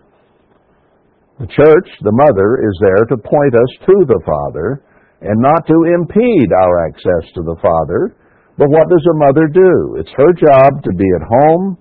The 1.40 1.46
church, 1.48 1.88
the 2.00 2.14
mother, 2.14 2.62
is 2.62 2.76
there 2.80 3.04
to 3.10 3.16
point 3.16 3.54
us 3.54 3.72
to 3.86 3.96
the 4.06 4.22
Father 4.24 4.84
and 5.20 5.40
not 5.40 5.66
to 5.66 5.76
impede 5.98 6.50
our 6.52 6.86
access 6.86 7.30
to 7.34 7.42
the 7.42 7.56
Father. 7.60 8.16
But 8.58 8.68
what 8.68 8.88
does 8.88 9.06
a 9.10 9.18
mother 9.18 9.48
do? 9.48 9.96
It's 9.98 10.12
her 10.16 10.32
job 10.34 10.82
to 10.84 10.92
be 10.96 11.08
at 11.16 11.26
home, 11.26 11.78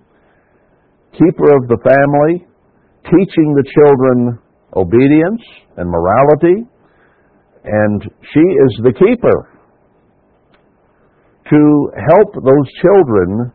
keeper 1.11 1.55
of 1.55 1.67
the 1.67 1.79
family, 1.83 2.47
teaching 3.03 3.53
the 3.53 3.67
children 3.75 4.39
obedience 4.75 5.41
and 5.77 5.89
morality, 5.89 6.63
and 7.63 8.01
she 8.33 8.39
is 8.39 8.79
the 8.83 8.93
keeper 8.93 9.51
to 11.49 11.91
help 12.09 12.33
those 12.35 12.67
children 12.81 13.51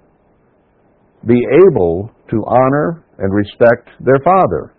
be 1.27 1.41
able 1.67 2.11
to 2.31 2.45
honor 2.47 3.07
and 3.19 3.33
respect 3.33 3.89
their 4.01 4.21
father 4.23 4.75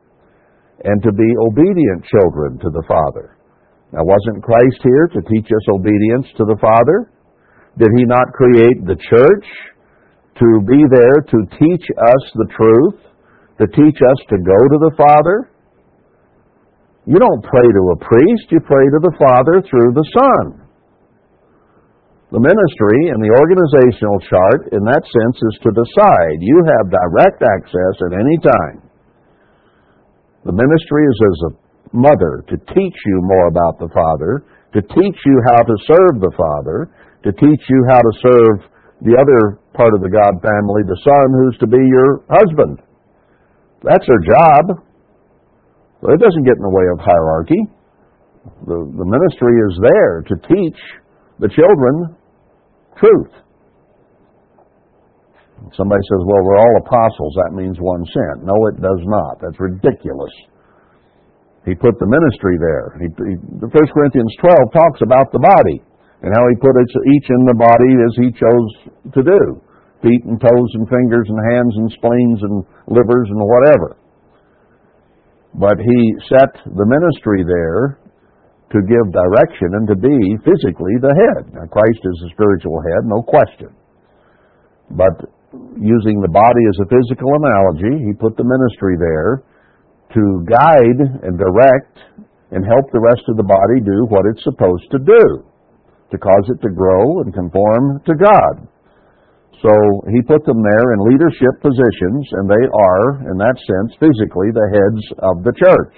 and 0.84 1.02
to 1.02 1.12
be 1.12 1.28
obedient 1.50 2.06
children 2.06 2.60
to 2.60 2.70
the 2.70 2.84
father. 2.88 3.38
Now, 3.92 4.04
wasn't 4.04 4.44
Christ 4.44 4.80
here 4.84 5.08
to 5.14 5.22
teach 5.28 5.48
us 5.48 5.74
obedience 5.74 6.28
to 6.38 6.44
the 6.44 6.58
Father? 6.62 7.10
Did 7.78 7.94
he 7.94 8.06
not 8.10 8.34
create 8.34 8.82
the 8.90 8.98
church 8.98 9.48
to 10.42 10.48
be 10.66 10.82
there 10.90 11.22
to 11.22 11.38
teach 11.62 11.86
us 11.86 12.24
the 12.34 12.50
truth, 12.58 13.00
to 13.62 13.66
teach 13.70 14.00
us 14.02 14.20
to 14.34 14.38
go 14.42 14.58
to 14.58 14.78
the 14.82 14.94
Father? 14.98 15.54
You 17.06 17.22
don't 17.22 17.46
pray 17.46 17.64
to 17.64 17.84
a 17.94 18.02
priest, 18.02 18.50
you 18.50 18.60
pray 18.66 18.86
to 18.98 19.02
the 19.06 19.16
Father 19.22 19.62
through 19.62 19.94
the 19.94 20.10
Son. 20.10 20.66
The 22.34 22.44
ministry 22.44 23.14
and 23.14 23.24
the 23.24 23.32
organizational 23.32 24.20
chart, 24.26 24.74
in 24.74 24.84
that 24.84 25.06
sense, 25.06 25.38
is 25.38 25.58
to 25.64 25.72
decide. 25.72 26.38
You 26.42 26.60
have 26.66 26.92
direct 26.92 27.40
access 27.40 27.96
at 28.04 28.14
any 28.20 28.38
time. 28.42 28.78
The 30.44 30.52
ministry 30.52 31.04
is 31.08 31.20
as 31.24 31.40
a 31.46 31.52
mother 31.96 32.44
to 32.50 32.58
teach 32.74 32.98
you 33.06 33.18
more 33.24 33.48
about 33.48 33.80
the 33.80 33.88
Father 33.94 34.44
to 34.74 34.82
teach 34.82 35.20
you 35.26 35.42
how 35.50 35.62
to 35.64 35.76
serve 35.88 36.22
the 36.22 36.34
Father, 36.36 36.92
to 37.24 37.32
teach 37.32 37.64
you 37.70 37.80
how 37.90 38.00
to 38.00 38.14
serve 38.22 38.56
the 39.02 39.14
other 39.18 39.62
part 39.74 39.94
of 39.94 40.02
the 40.02 40.10
God 40.10 40.42
family, 40.42 40.82
the 40.86 41.02
Son, 41.06 41.28
who's 41.34 41.58
to 41.62 41.70
be 41.70 41.82
your 41.82 42.26
husband. 42.30 42.82
That's 43.86 44.06
their 44.06 44.24
job. 44.26 44.82
But 46.02 46.18
it 46.18 46.22
doesn't 46.22 46.46
get 46.46 46.58
in 46.58 46.66
the 46.66 46.74
way 46.74 46.88
of 46.94 46.98
hierarchy. 47.02 47.62
The, 48.66 48.80
the 48.96 49.08
ministry 49.08 49.54
is 49.70 49.74
there 49.82 50.16
to 50.30 50.36
teach 50.50 50.80
the 51.38 51.50
children 51.50 52.18
truth. 52.98 53.34
Somebody 55.74 56.02
says, 56.06 56.22
well, 56.26 56.46
we're 56.46 56.62
all 56.62 56.76
apostles. 56.86 57.34
That 57.42 57.58
means 57.58 57.78
one 57.82 58.06
sent. 58.06 58.46
No, 58.46 58.54
it 58.70 58.78
does 58.78 59.02
not. 59.10 59.42
That's 59.42 59.60
ridiculous. 59.60 60.34
He 61.66 61.74
put 61.76 61.98
the 62.00 62.08
ministry 62.08 62.56
there. 62.62 62.88
He, 63.02 63.08
he, 63.10 63.34
1 63.36 63.70
Corinthians 63.70 64.34
12 64.40 64.72
talks 64.72 65.02
about 65.02 65.34
the 65.34 65.42
body 65.42 65.84
and 66.22 66.34
how 66.34 66.44
he 66.50 66.56
put 66.58 66.74
each 66.78 67.28
in 67.30 67.42
the 67.46 67.58
body 67.58 67.94
as 68.02 68.14
he 68.18 68.30
chose 68.34 68.70
to 69.14 69.22
do 69.22 69.42
feet 70.02 70.24
and 70.26 70.38
toes 70.40 70.72
and 70.78 70.86
fingers 70.90 71.26
and 71.26 71.40
hands 71.54 71.74
and 71.74 71.90
spleens 71.98 72.40
and 72.46 72.62
livers 72.86 73.28
and 73.34 73.42
whatever. 73.42 73.98
But 75.58 75.82
he 75.82 76.00
set 76.30 76.54
the 76.70 76.86
ministry 76.86 77.42
there 77.42 77.98
to 78.70 78.80
give 78.84 79.06
direction 79.10 79.74
and 79.80 79.88
to 79.88 79.98
be 79.98 80.18
physically 80.44 81.02
the 81.02 81.16
head. 81.16 81.50
Now, 81.56 81.66
Christ 81.72 82.02
is 82.04 82.18
the 82.22 82.30
spiritual 82.36 82.78
head, 82.84 83.10
no 83.10 83.24
question. 83.24 83.74
But 84.92 85.34
using 85.80 86.20
the 86.22 86.30
body 86.30 86.64
as 86.68 86.78
a 86.84 86.92
physical 86.92 87.32
analogy, 87.42 88.06
he 88.06 88.14
put 88.14 88.36
the 88.36 88.46
ministry 88.46 89.00
there 89.00 89.42
to 90.14 90.22
guide 90.46 91.00
and 91.24 91.40
direct 91.40 91.96
and 92.52 92.64
help 92.64 92.86
the 92.92 93.02
rest 93.02 93.24
of 93.28 93.36
the 93.36 93.48
body 93.48 93.82
do 93.84 94.06
what 94.08 94.28
it's 94.30 94.44
supposed 94.44 94.88
to 94.92 95.00
do, 95.00 95.47
to 96.12 96.18
cause 96.18 96.48
it 96.50 96.62
to 96.62 96.72
grow 96.72 97.22
and 97.22 97.34
conform 97.34 98.00
to 98.06 98.14
God. 98.16 98.68
So 99.62 99.74
he 100.14 100.22
put 100.22 100.46
them 100.46 100.62
there 100.62 100.88
in 100.94 101.10
leadership 101.10 101.58
positions, 101.62 102.24
and 102.38 102.46
they 102.46 102.66
are, 102.70 103.32
in 103.32 103.38
that 103.42 103.58
sense, 103.58 103.98
physically 103.98 104.54
the 104.54 104.70
heads 104.70 105.04
of 105.20 105.36
the 105.44 105.54
church. 105.58 105.96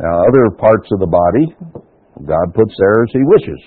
Now, 0.00 0.26
other 0.26 0.54
parts 0.58 0.86
of 0.90 0.98
the 0.98 1.10
body, 1.10 1.46
God 2.26 2.54
puts 2.54 2.74
there 2.78 3.02
as 3.02 3.10
He 3.14 3.22
wishes. 3.22 3.62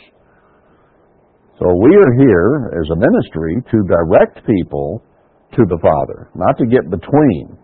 So 1.60 1.68
we 1.78 1.92
are 1.96 2.14
here 2.20 2.72
as 2.82 2.88
a 2.92 3.00
ministry 3.00 3.64
to 3.72 3.78
direct 3.88 4.44
people 4.48 5.04
to 5.56 5.64
the 5.68 5.80
Father, 5.80 6.32
not 6.36 6.58
to 6.58 6.66
get 6.66 6.90
between. 6.90 7.58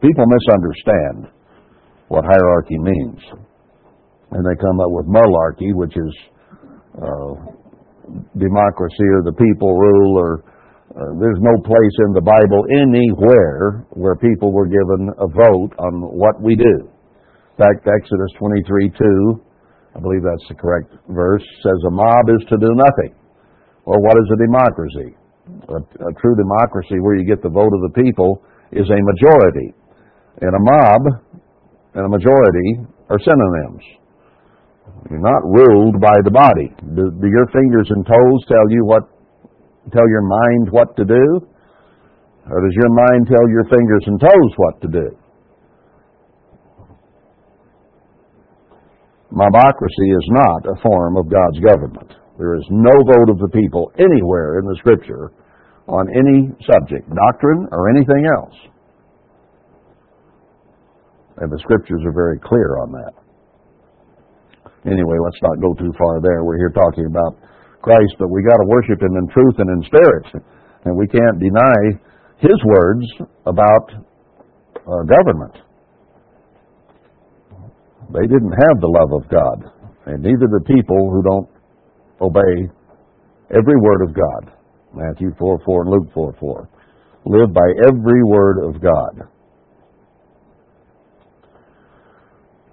People 0.00 0.24
misunderstand 0.26 1.32
what 2.08 2.24
hierarchy 2.24 2.78
means. 2.78 3.20
And 4.32 4.44
they 4.44 4.60
come 4.60 4.80
up 4.80 4.90
with 4.90 5.06
malarchy, 5.06 5.72
which 5.72 5.96
is 5.96 6.12
democracy 8.38 9.08
or 9.12 9.22
the 9.22 9.36
people 9.36 9.74
rule, 9.76 10.18
or 10.18 10.44
uh, 10.96 11.12
there's 11.20 11.42
no 11.42 11.54
place 11.60 11.96
in 12.08 12.16
the 12.16 12.24
Bible 12.24 12.64
anywhere 12.72 13.84
where 13.92 14.16
people 14.16 14.52
were 14.52 14.66
given 14.66 15.10
a 15.18 15.28
vote 15.28 15.76
on 15.76 16.00
what 16.14 16.40
we 16.40 16.56
do 16.56 16.88
In 16.88 17.58
fact, 17.58 17.84
Exodus 17.84 18.32
23 18.38 18.90
2, 18.96 19.42
I 19.96 20.00
believe 20.00 20.22
that's 20.24 20.48
the 20.48 20.56
correct 20.56 20.92
verse, 21.08 21.44
says 21.62 21.78
a 21.88 21.90
mob 21.92 22.24
is 22.32 22.44
to 22.48 22.56
do 22.56 22.72
nothing. 22.72 23.12
Well, 23.84 24.00
what 24.00 24.16
is 24.18 24.28
a 24.32 24.38
democracy? 24.40 25.10
A, 25.68 25.78
a 25.78 26.12
true 26.20 26.36
democracy 26.36 26.98
where 27.00 27.14
you 27.14 27.24
get 27.24 27.42
the 27.42 27.52
vote 27.52 27.70
of 27.70 27.82
the 27.92 27.94
people 28.02 28.42
is 28.72 28.88
a 28.88 29.00
majority. 29.00 29.74
And 30.40 30.52
a 30.52 30.62
mob 30.62 31.02
and 31.94 32.04
a 32.04 32.08
majority 32.08 32.88
are 33.08 33.18
synonyms. 33.20 33.84
You're 35.10 35.22
not 35.22 35.42
ruled 35.46 36.00
by 36.00 36.18
the 36.24 36.34
body. 36.34 36.74
Do, 36.82 37.10
do 37.14 37.26
your 37.28 37.46
fingers 37.54 37.86
and 37.90 38.04
toes 38.06 38.40
tell 38.48 38.66
you 38.70 38.82
what, 38.84 39.02
tell 39.92 40.08
your 40.10 40.26
mind 40.26 40.70
what 40.70 40.96
to 40.96 41.04
do? 41.04 41.24
Or 42.50 42.58
does 42.62 42.74
your 42.74 42.90
mind 42.90 43.26
tell 43.26 43.46
your 43.50 43.64
fingers 43.70 44.02
and 44.06 44.20
toes 44.20 44.52
what 44.56 44.80
to 44.82 44.88
do? 44.88 45.06
Mobocracy 49.32 50.08
is 50.16 50.26
not 50.30 50.64
a 50.66 50.80
form 50.82 51.16
of 51.16 51.30
God's 51.30 51.58
government. 51.60 52.14
There 52.38 52.54
is 52.54 52.64
no 52.70 52.92
vote 53.04 53.30
of 53.30 53.38
the 53.38 53.50
people 53.52 53.92
anywhere 53.98 54.58
in 54.58 54.66
the 54.66 54.76
Scripture 54.78 55.32
on 55.88 56.06
any 56.14 56.50
subject, 56.66 57.08
doctrine, 57.14 57.68
or 57.70 57.90
anything 57.90 58.26
else. 58.26 58.54
And 61.38 61.52
the 61.52 61.58
Scriptures 61.58 62.02
are 62.04 62.12
very 62.12 62.38
clear 62.38 62.78
on 62.78 62.92
that. 62.92 63.25
Anyway, 64.86 65.18
let's 65.18 65.42
not 65.42 65.60
go 65.60 65.74
too 65.74 65.92
far 65.98 66.22
there. 66.22 66.44
We're 66.44 66.62
here 66.62 66.70
talking 66.70 67.06
about 67.10 67.42
Christ, 67.82 68.14
but 68.18 68.30
we 68.30 68.42
got 68.46 68.56
to 68.62 68.66
worship 68.70 69.02
Him 69.02 69.18
in 69.18 69.26
truth 69.34 69.58
and 69.58 69.68
in 69.70 69.80
spirit. 69.86 70.26
And 70.86 70.96
we 70.96 71.06
can't 71.08 71.38
deny 71.42 71.98
His 72.38 72.58
words 72.64 73.04
about 73.46 73.86
uh, 74.86 75.02
government. 75.10 75.58
They 78.14 78.26
didn't 78.30 78.54
have 78.54 78.78
the 78.78 78.86
love 78.86 79.10
of 79.18 79.28
God, 79.28 79.58
and 80.06 80.22
neither 80.22 80.46
the 80.46 80.62
people 80.62 81.10
who 81.10 81.22
don't 81.26 81.50
obey 82.22 82.70
every 83.50 83.78
word 83.82 84.06
of 84.06 84.14
God. 84.14 84.54
Matthew 84.94 85.34
4 85.38 85.58
4 85.64 85.82
and 85.82 85.90
Luke 85.90 86.08
4 86.14 86.34
4. 86.38 86.68
Live 87.26 87.52
by 87.52 87.68
every 87.90 88.22
word 88.22 88.62
of 88.62 88.80
God. 88.80 89.26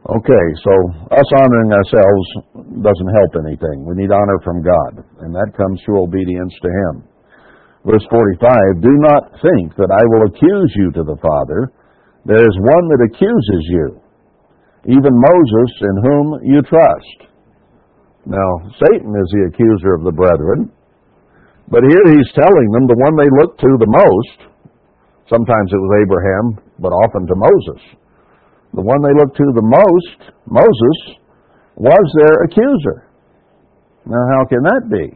Okay, 0.03 0.45
so 0.67 0.73
us 1.15 1.29
honoring 1.39 1.71
ourselves 1.71 2.27
doesn't 2.83 3.15
help 3.23 3.31
anything. 3.47 3.87
We 3.87 3.95
need 3.95 4.11
honor 4.11 4.35
from 4.43 4.59
God, 4.59 4.99
and 5.23 5.31
that 5.31 5.55
comes 5.55 5.79
through 5.79 6.03
obedience 6.03 6.51
to 6.59 6.67
Him. 6.67 6.93
Verse 7.87 8.03
45 8.11 8.83
Do 8.83 8.91
not 8.99 9.31
think 9.39 9.71
that 9.79 9.95
I 9.95 10.03
will 10.03 10.27
accuse 10.27 10.71
you 10.75 10.91
to 10.99 11.03
the 11.07 11.15
Father. 11.23 11.71
There 12.27 12.43
is 12.43 12.67
one 12.67 12.85
that 12.91 13.07
accuses 13.07 13.63
you, 13.71 13.87
even 14.91 15.23
Moses 15.23 15.71
in 15.87 15.95
whom 16.03 16.25
you 16.51 16.59
trust. 16.67 17.31
Now, 18.27 18.49
Satan 18.83 19.11
is 19.15 19.29
the 19.31 19.55
accuser 19.55 19.95
of 19.95 20.03
the 20.03 20.15
brethren, 20.15 20.67
but 21.71 21.87
here 21.87 22.11
he's 22.11 22.31
telling 22.35 22.67
them 22.75 22.91
the 22.91 22.99
one 22.99 23.15
they 23.15 23.31
look 23.39 23.55
to 23.55 23.71
the 23.79 23.87
most, 23.87 24.51
sometimes 25.31 25.71
it 25.71 25.79
was 25.79 25.95
Abraham, 26.03 26.45
but 26.79 26.91
often 26.91 27.23
to 27.23 27.35
Moses. 27.39 28.02
The 28.73 28.81
one 28.81 29.01
they 29.05 29.13
looked 29.13 29.37
to 29.37 29.53
the 29.53 29.65
most, 29.65 30.33
Moses, 30.49 30.99
was 31.77 32.05
their 32.17 32.45
accuser. 32.49 33.05
Now, 34.05 34.23
how 34.33 34.45
can 34.49 34.61
that 34.65 34.89
be? 34.89 35.13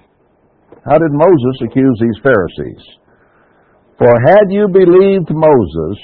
How 0.86 0.98
did 1.02 1.12
Moses 1.12 1.56
accuse 1.66 1.98
these 2.00 2.22
Pharisees? 2.24 2.84
For 3.98 4.14
had 4.30 4.48
you 4.54 4.70
believed 4.70 5.34
Moses, 5.34 5.98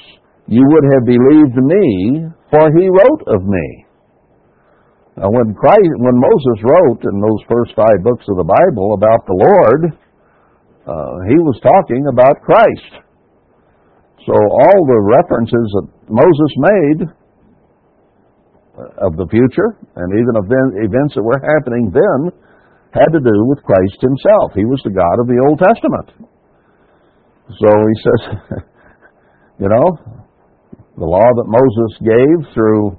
you 0.49 0.66
would 0.66 0.86
have 0.97 1.06
believed 1.06 1.56
me, 1.56 2.26
for 2.49 2.66
he 2.74 2.89
wrote 2.89 3.24
of 3.30 3.45
me. 3.45 3.86
Now, 5.16 5.30
when 5.30 5.54
Christ, 5.54 5.93
when 6.01 6.18
Moses 6.18 6.58
wrote 6.66 7.01
in 7.06 7.22
those 7.22 7.41
first 7.45 7.78
five 7.78 8.01
books 8.01 8.26
of 8.28 8.41
the 8.41 8.49
Bible 8.49 8.97
about 8.97 9.22
the 9.30 9.38
Lord, 9.38 9.82
uh, 10.89 11.16
he 11.30 11.38
was 11.38 11.62
talking 11.62 12.04
about 12.10 12.41
Christ. 12.41 13.06
So 14.26 14.34
all 14.34 14.80
the 14.89 15.01
references 15.22 15.68
that 15.78 15.88
Moses 16.10 16.51
made 16.58 17.23
of 18.74 19.14
the 19.18 19.30
future 19.30 19.78
and 19.96 20.10
even 20.18 20.34
of 20.34 20.50
events 20.50 21.14
that 21.14 21.22
were 21.22 21.38
happening 21.38 21.94
then 21.94 22.34
had 22.94 23.10
to 23.14 23.22
do 23.22 23.38
with 23.50 23.62
Christ 23.62 24.02
himself. 24.02 24.54
He 24.54 24.66
was 24.66 24.82
the 24.86 24.94
God 24.94 25.18
of 25.22 25.28
the 25.30 25.38
Old 25.42 25.62
Testament. 25.62 26.30
So 27.62 27.70
he 27.70 27.96
says, 28.02 28.22
you 29.62 29.70
know, 29.70 29.88
the 30.98 31.06
law 31.06 31.26
that 31.26 31.50
Moses 31.50 31.92
gave 32.02 32.54
through 32.54 32.98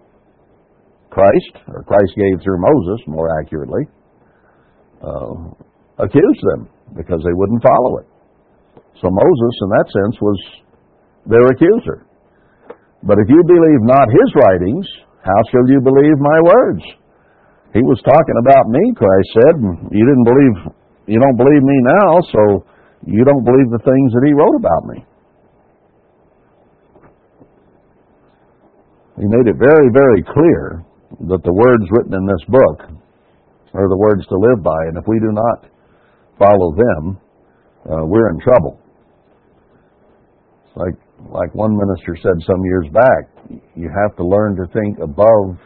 Christ, 1.11 1.55
or 1.71 1.83
Christ 1.87 2.11
gave 2.19 2.43
through 2.43 2.59
Moses, 2.59 3.07
more 3.07 3.31
accurately, 3.39 3.87
uh, 4.99 5.55
accused 6.03 6.43
them 6.55 6.69
because 6.97 7.23
they 7.23 7.35
wouldn't 7.35 7.63
follow 7.63 7.99
it. 7.99 8.07
So 8.99 9.11
Moses, 9.11 9.55
in 9.63 9.69
that 9.79 9.89
sense, 9.91 10.17
was 10.21 10.39
their 11.27 11.47
accuser. 11.47 12.07
But 13.03 13.19
if 13.23 13.29
you 13.29 13.43
believe 13.47 13.83
not 13.83 14.09
his 14.11 14.31
writings, 14.35 14.87
how 15.25 15.41
shall 15.49 15.65
you 15.73 15.81
believe 15.81 16.19
my 16.21 16.39
words? 16.45 16.85
He 17.73 17.81
was 17.81 17.99
talking 18.05 18.39
about 18.45 18.69
me, 18.69 18.93
Christ 18.93 19.29
said, 19.41 19.55
and 19.57 19.75
you 19.91 20.05
didn't 20.05 20.29
believe, 20.29 20.57
you 21.09 21.19
don't 21.19 21.41
believe 21.41 21.65
me 21.65 21.79
now, 21.99 22.21
so 22.31 22.41
you 23.09 23.25
don't 23.25 23.43
believe 23.43 23.73
the 23.73 23.83
things 23.83 24.09
that 24.13 24.25
he 24.29 24.37
wrote 24.37 24.57
about 24.61 24.85
me. 24.93 24.99
He 29.17 29.27
made 29.27 29.49
it 29.49 29.57
very, 29.59 29.89
very 29.91 30.23
clear 30.23 30.85
that 31.33 31.43
the 31.43 31.55
words 31.55 31.85
written 31.91 32.15
in 32.15 32.27
this 32.27 32.45
book 32.49 32.79
are 33.75 33.89
the 33.89 33.99
words 33.99 34.27
to 34.29 34.37
live 34.37 34.63
by, 34.63 34.79
and 34.87 34.99
if 34.99 35.05
we 35.07 35.19
do 35.19 35.33
not 35.33 35.71
follow 36.39 36.75
them, 36.75 37.19
uh, 37.91 38.05
we're 38.05 38.31
in 38.31 38.41
trouble. 38.41 38.79
Like 40.77 40.95
like 41.31 41.55
one 41.55 41.77
minister 41.77 42.17
said 42.21 42.43
some 42.47 42.65
years 42.65 42.87
back, 42.93 43.34
you 43.75 43.91
have 43.91 44.17
to 44.17 44.25
learn 44.25 44.57
to 44.57 44.67
think 44.73 44.99
above 44.99 45.59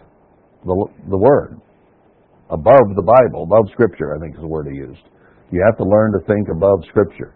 the 0.65 0.87
the 1.11 1.19
word. 1.19 1.61
above 2.51 2.97
the 2.97 3.05
Bible, 3.05 3.45
above 3.45 3.69
Scripture, 3.73 4.17
I 4.17 4.21
think 4.21 4.35
is 4.35 4.41
the 4.41 4.49
word 4.49 4.67
he 4.71 4.77
used. 4.77 5.05
You 5.53 5.63
have 5.67 5.77
to 5.79 5.85
learn 5.85 6.13
to 6.13 6.21
think 6.27 6.49
above 6.49 6.81
Scripture. 6.89 7.35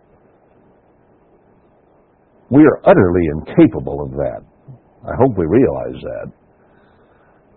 We 2.50 2.62
are 2.62 2.80
utterly 2.84 3.24
incapable 3.36 4.02
of 4.04 4.10
that. 4.12 4.40
I 5.04 5.12
hope 5.20 5.36
we 5.36 5.46
realize 5.46 6.00
that. 6.02 6.28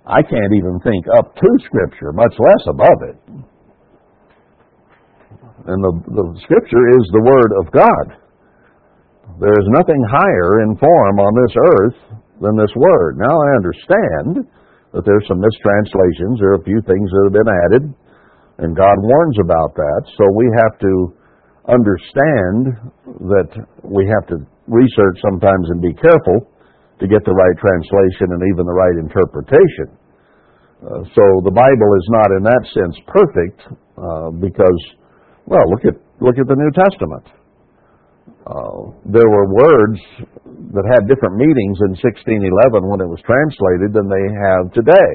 I 0.06 0.22
can't 0.22 0.54
even 0.54 0.80
think 0.84 1.06
up 1.18 1.36
to 1.36 1.50
Scripture, 1.66 2.12
much 2.14 2.34
less 2.40 2.64
above 2.68 3.00
it. 3.10 3.18
And 5.68 5.80
the, 5.84 5.94
the 6.12 6.26
Scripture 6.44 6.86
is 7.00 7.06
the 7.12 7.24
Word 7.24 7.52
of 7.60 7.72
God. 7.72 8.06
There 9.40 9.56
is 9.56 9.68
nothing 9.80 10.02
higher 10.12 10.62
in 10.64 10.78
form 10.78 11.20
on 11.20 11.34
this 11.44 11.56
earth 11.72 12.00
than 12.46 12.56
this 12.56 12.72
Word. 12.78 13.18
Now 13.18 13.34
I 13.34 13.50
understand 13.58 14.46
that 14.94 15.04
there's 15.04 15.26
some 15.26 15.42
mistranslations. 15.42 16.38
There 16.38 16.54
are 16.54 16.62
a 16.62 16.70
few 16.70 16.80
things 16.86 17.10
that 17.10 17.24
have 17.28 17.38
been 17.42 17.54
added, 17.66 17.84
and 18.62 18.78
God 18.78 18.98
warns 19.02 19.38
about 19.42 19.74
that. 19.74 20.02
So 20.16 20.24
we 20.38 20.48
have 20.62 20.76
to 20.86 20.94
understand 21.66 22.78
that 23.26 23.50
we 23.82 24.06
have 24.06 24.30
to 24.30 24.46
research 24.70 25.18
sometimes 25.26 25.66
and 25.74 25.82
be 25.82 25.94
careful 25.98 26.46
to 27.02 27.06
get 27.10 27.26
the 27.26 27.34
right 27.34 27.58
translation 27.60 28.38
and 28.38 28.42
even 28.54 28.64
the 28.64 28.78
right 28.78 28.98
interpretation. 29.02 29.90
Uh, 30.80 31.02
so 31.12 31.24
the 31.44 31.52
Bible 31.52 31.90
is 31.98 32.08
not 32.14 32.30
in 32.38 32.44
that 32.46 32.64
sense 32.72 32.96
perfect 33.10 33.58
uh, 33.98 34.30
because, 34.38 34.80
well, 35.50 35.66
look 35.74 35.84
at 35.84 35.98
look 36.22 36.38
at 36.38 36.48
the 36.48 36.56
New 36.56 36.72
Testament. 36.72 37.26
Uh, 38.46 38.94
there 39.10 39.26
were 39.26 39.50
words 39.50 39.98
that 40.70 40.86
had 40.94 41.10
different 41.10 41.34
meanings 41.34 41.82
in 41.90 41.98
1611 41.98 42.86
when 42.86 43.02
it 43.02 43.10
was 43.10 43.18
translated 43.26 43.90
than 43.90 44.06
they 44.06 44.26
have 44.38 44.70
today. 44.70 45.14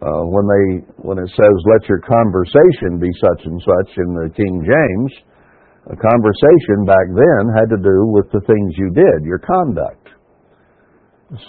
Uh, 0.00 0.24
when 0.28 0.44
they 0.44 0.66
when 1.04 1.16
it 1.16 1.28
says 1.36 1.54
"Let 1.72 1.88
your 1.88 2.00
conversation 2.04 3.00
be 3.00 3.12
such 3.20 3.40
and 3.44 3.60
such" 3.60 3.90
in 3.96 4.08
the 4.12 4.28
King 4.32 4.64
James, 4.64 5.12
a 5.92 5.96
conversation 5.96 6.84
back 6.84 7.06
then 7.12 7.42
had 7.56 7.68
to 7.72 7.80
do 7.80 8.08
with 8.12 8.28
the 8.32 8.44
things 8.44 8.76
you 8.76 8.92
did, 8.92 9.24
your 9.24 9.40
conduct. 9.40 10.08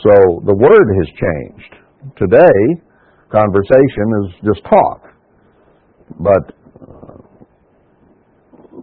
So 0.04 0.16
the 0.48 0.56
word 0.56 0.88
has 1.00 1.10
changed. 1.16 1.74
Today, 2.16 2.60
conversation 3.32 4.08
is 4.24 4.28
just 4.48 4.64
talk. 4.64 5.16
But 6.20 6.56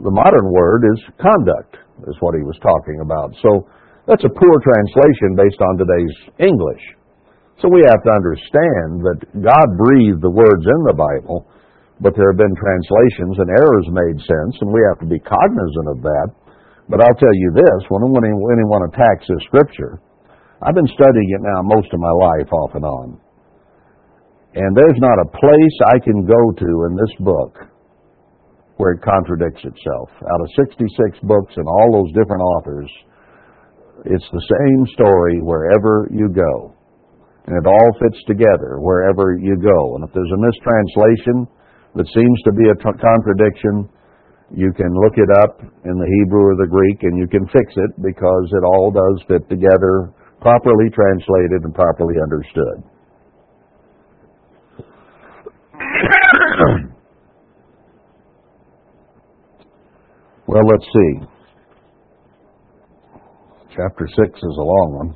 the 0.02 0.14
modern 0.14 0.50
word 0.50 0.82
is 0.90 1.00
conduct, 1.20 1.78
is 2.10 2.16
what 2.18 2.34
he 2.34 2.42
was 2.42 2.58
talking 2.58 2.98
about. 3.02 3.30
So 3.42 3.70
that's 4.08 4.24
a 4.24 4.32
poor 4.32 4.56
translation 4.62 5.38
based 5.38 5.62
on 5.62 5.78
today's 5.78 6.16
English. 6.42 6.84
So 7.62 7.70
we 7.70 7.86
have 7.86 8.02
to 8.02 8.12
understand 8.12 9.06
that 9.06 9.18
God 9.38 9.68
breathed 9.78 10.20
the 10.20 10.34
words 10.34 10.66
in 10.66 10.80
the 10.90 10.98
Bible 10.98 11.46
but 12.02 12.14
there 12.18 12.34
have 12.34 12.40
been 12.40 12.58
translations 12.58 13.38
and 13.38 13.50
errors 13.54 13.86
made 13.86 14.18
since, 14.18 14.54
and 14.60 14.70
we 14.74 14.82
have 14.90 14.98
to 14.98 15.06
be 15.06 15.22
cognizant 15.22 15.88
of 15.94 16.02
that. 16.02 16.28
But 16.90 17.00
I'll 17.00 17.20
tell 17.20 17.32
you 17.32 17.50
this, 17.54 17.80
when 17.88 18.02
anyone 18.02 18.82
attacks 18.90 19.24
this 19.30 19.46
scripture, 19.46 20.02
I've 20.60 20.74
been 20.74 20.90
studying 20.90 21.30
it 21.38 21.42
now 21.42 21.62
most 21.62 21.88
of 21.94 22.00
my 22.00 22.10
life 22.10 22.50
off 22.50 22.74
and 22.74 22.84
on. 22.84 23.08
And 24.54 24.76
there's 24.76 24.98
not 24.98 25.22
a 25.22 25.32
place 25.32 25.76
I 25.86 25.98
can 26.02 26.26
go 26.26 26.42
to 26.58 26.70
in 26.90 26.98
this 26.98 27.14
book 27.20 27.58
where 28.76 28.98
it 28.98 29.02
contradicts 29.02 29.62
itself. 29.62 30.10
Out 30.18 30.40
of 30.42 30.48
66 30.58 30.90
books 31.22 31.54
and 31.56 31.66
all 31.68 31.88
those 31.94 32.12
different 32.14 32.42
authors, 32.42 32.90
it's 34.04 34.28
the 34.32 34.46
same 34.50 34.82
story 34.98 35.38
wherever 35.40 36.10
you 36.10 36.28
go. 36.28 36.74
And 37.46 37.54
it 37.54 37.66
all 37.68 37.90
fits 38.00 38.18
together 38.26 38.80
wherever 38.80 39.36
you 39.36 39.56
go. 39.60 39.96
And 39.96 40.04
if 40.04 40.10
there's 40.12 40.32
a 40.32 40.40
mistranslation, 40.40 41.46
that 41.94 42.08
seems 42.10 42.38
to 42.42 42.52
be 42.52 42.66
a 42.66 42.76
contradiction, 42.82 43.86
you 44.50 44.72
can 44.74 44.90
look 44.90 45.16
it 45.16 45.30
up 45.40 45.62
in 45.62 45.94
the 45.94 46.10
Hebrew 46.20 46.52
or 46.52 46.56
the 46.58 46.68
Greek 46.68 47.02
and 47.02 47.18
you 47.18 47.28
can 47.28 47.46
fix 47.54 47.70
it 47.76 47.92
because 48.02 48.46
it 48.50 48.64
all 48.66 48.90
does 48.90 49.22
fit 49.28 49.46
together, 49.48 50.10
properly 50.40 50.90
translated 50.90 51.62
and 51.62 51.74
properly 51.74 52.18
understood. 52.18 52.82
Well, 60.46 60.62
let's 60.66 60.84
see. 60.84 61.12
Chapter 63.76 64.06
6 64.06 64.18
is 64.18 64.56
a 64.58 64.66
long 64.66 64.90
one. 64.94 65.10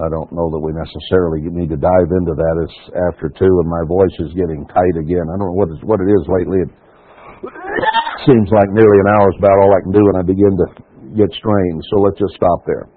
I 0.00 0.08
don't 0.08 0.32
know 0.32 0.48
that 0.48 0.62
we 0.62 0.72
necessarily 0.72 1.44
need 1.52 1.68
to 1.68 1.76
dive 1.76 2.10
into 2.16 2.32
that. 2.32 2.54
It's 2.64 2.78
after 3.12 3.28
two, 3.28 3.52
and 3.60 3.68
my 3.68 3.84
voice 3.84 4.16
is 4.24 4.32
getting 4.32 4.64
tight 4.72 4.96
again. 4.96 5.28
I 5.28 5.36
don't 5.36 5.52
know 5.52 5.58
what, 5.58 5.68
is, 5.68 5.80
what 5.84 6.00
it 6.00 6.08
is 6.08 6.24
lately. 6.32 6.64
It 6.64 6.72
seems 8.24 8.48
like 8.48 8.72
nearly 8.72 8.98
an 9.04 9.12
hour 9.12 9.28
is 9.28 9.36
about 9.36 9.60
all 9.60 9.72
I 9.76 9.84
can 9.84 9.92
do, 9.92 10.00
and 10.00 10.16
I 10.16 10.24
begin 10.24 10.54
to 10.56 10.66
get 11.12 11.28
strained. 11.36 11.80
So 11.92 12.00
let's 12.00 12.16
just 12.16 12.32
stop 12.40 12.64
there. 12.64 12.88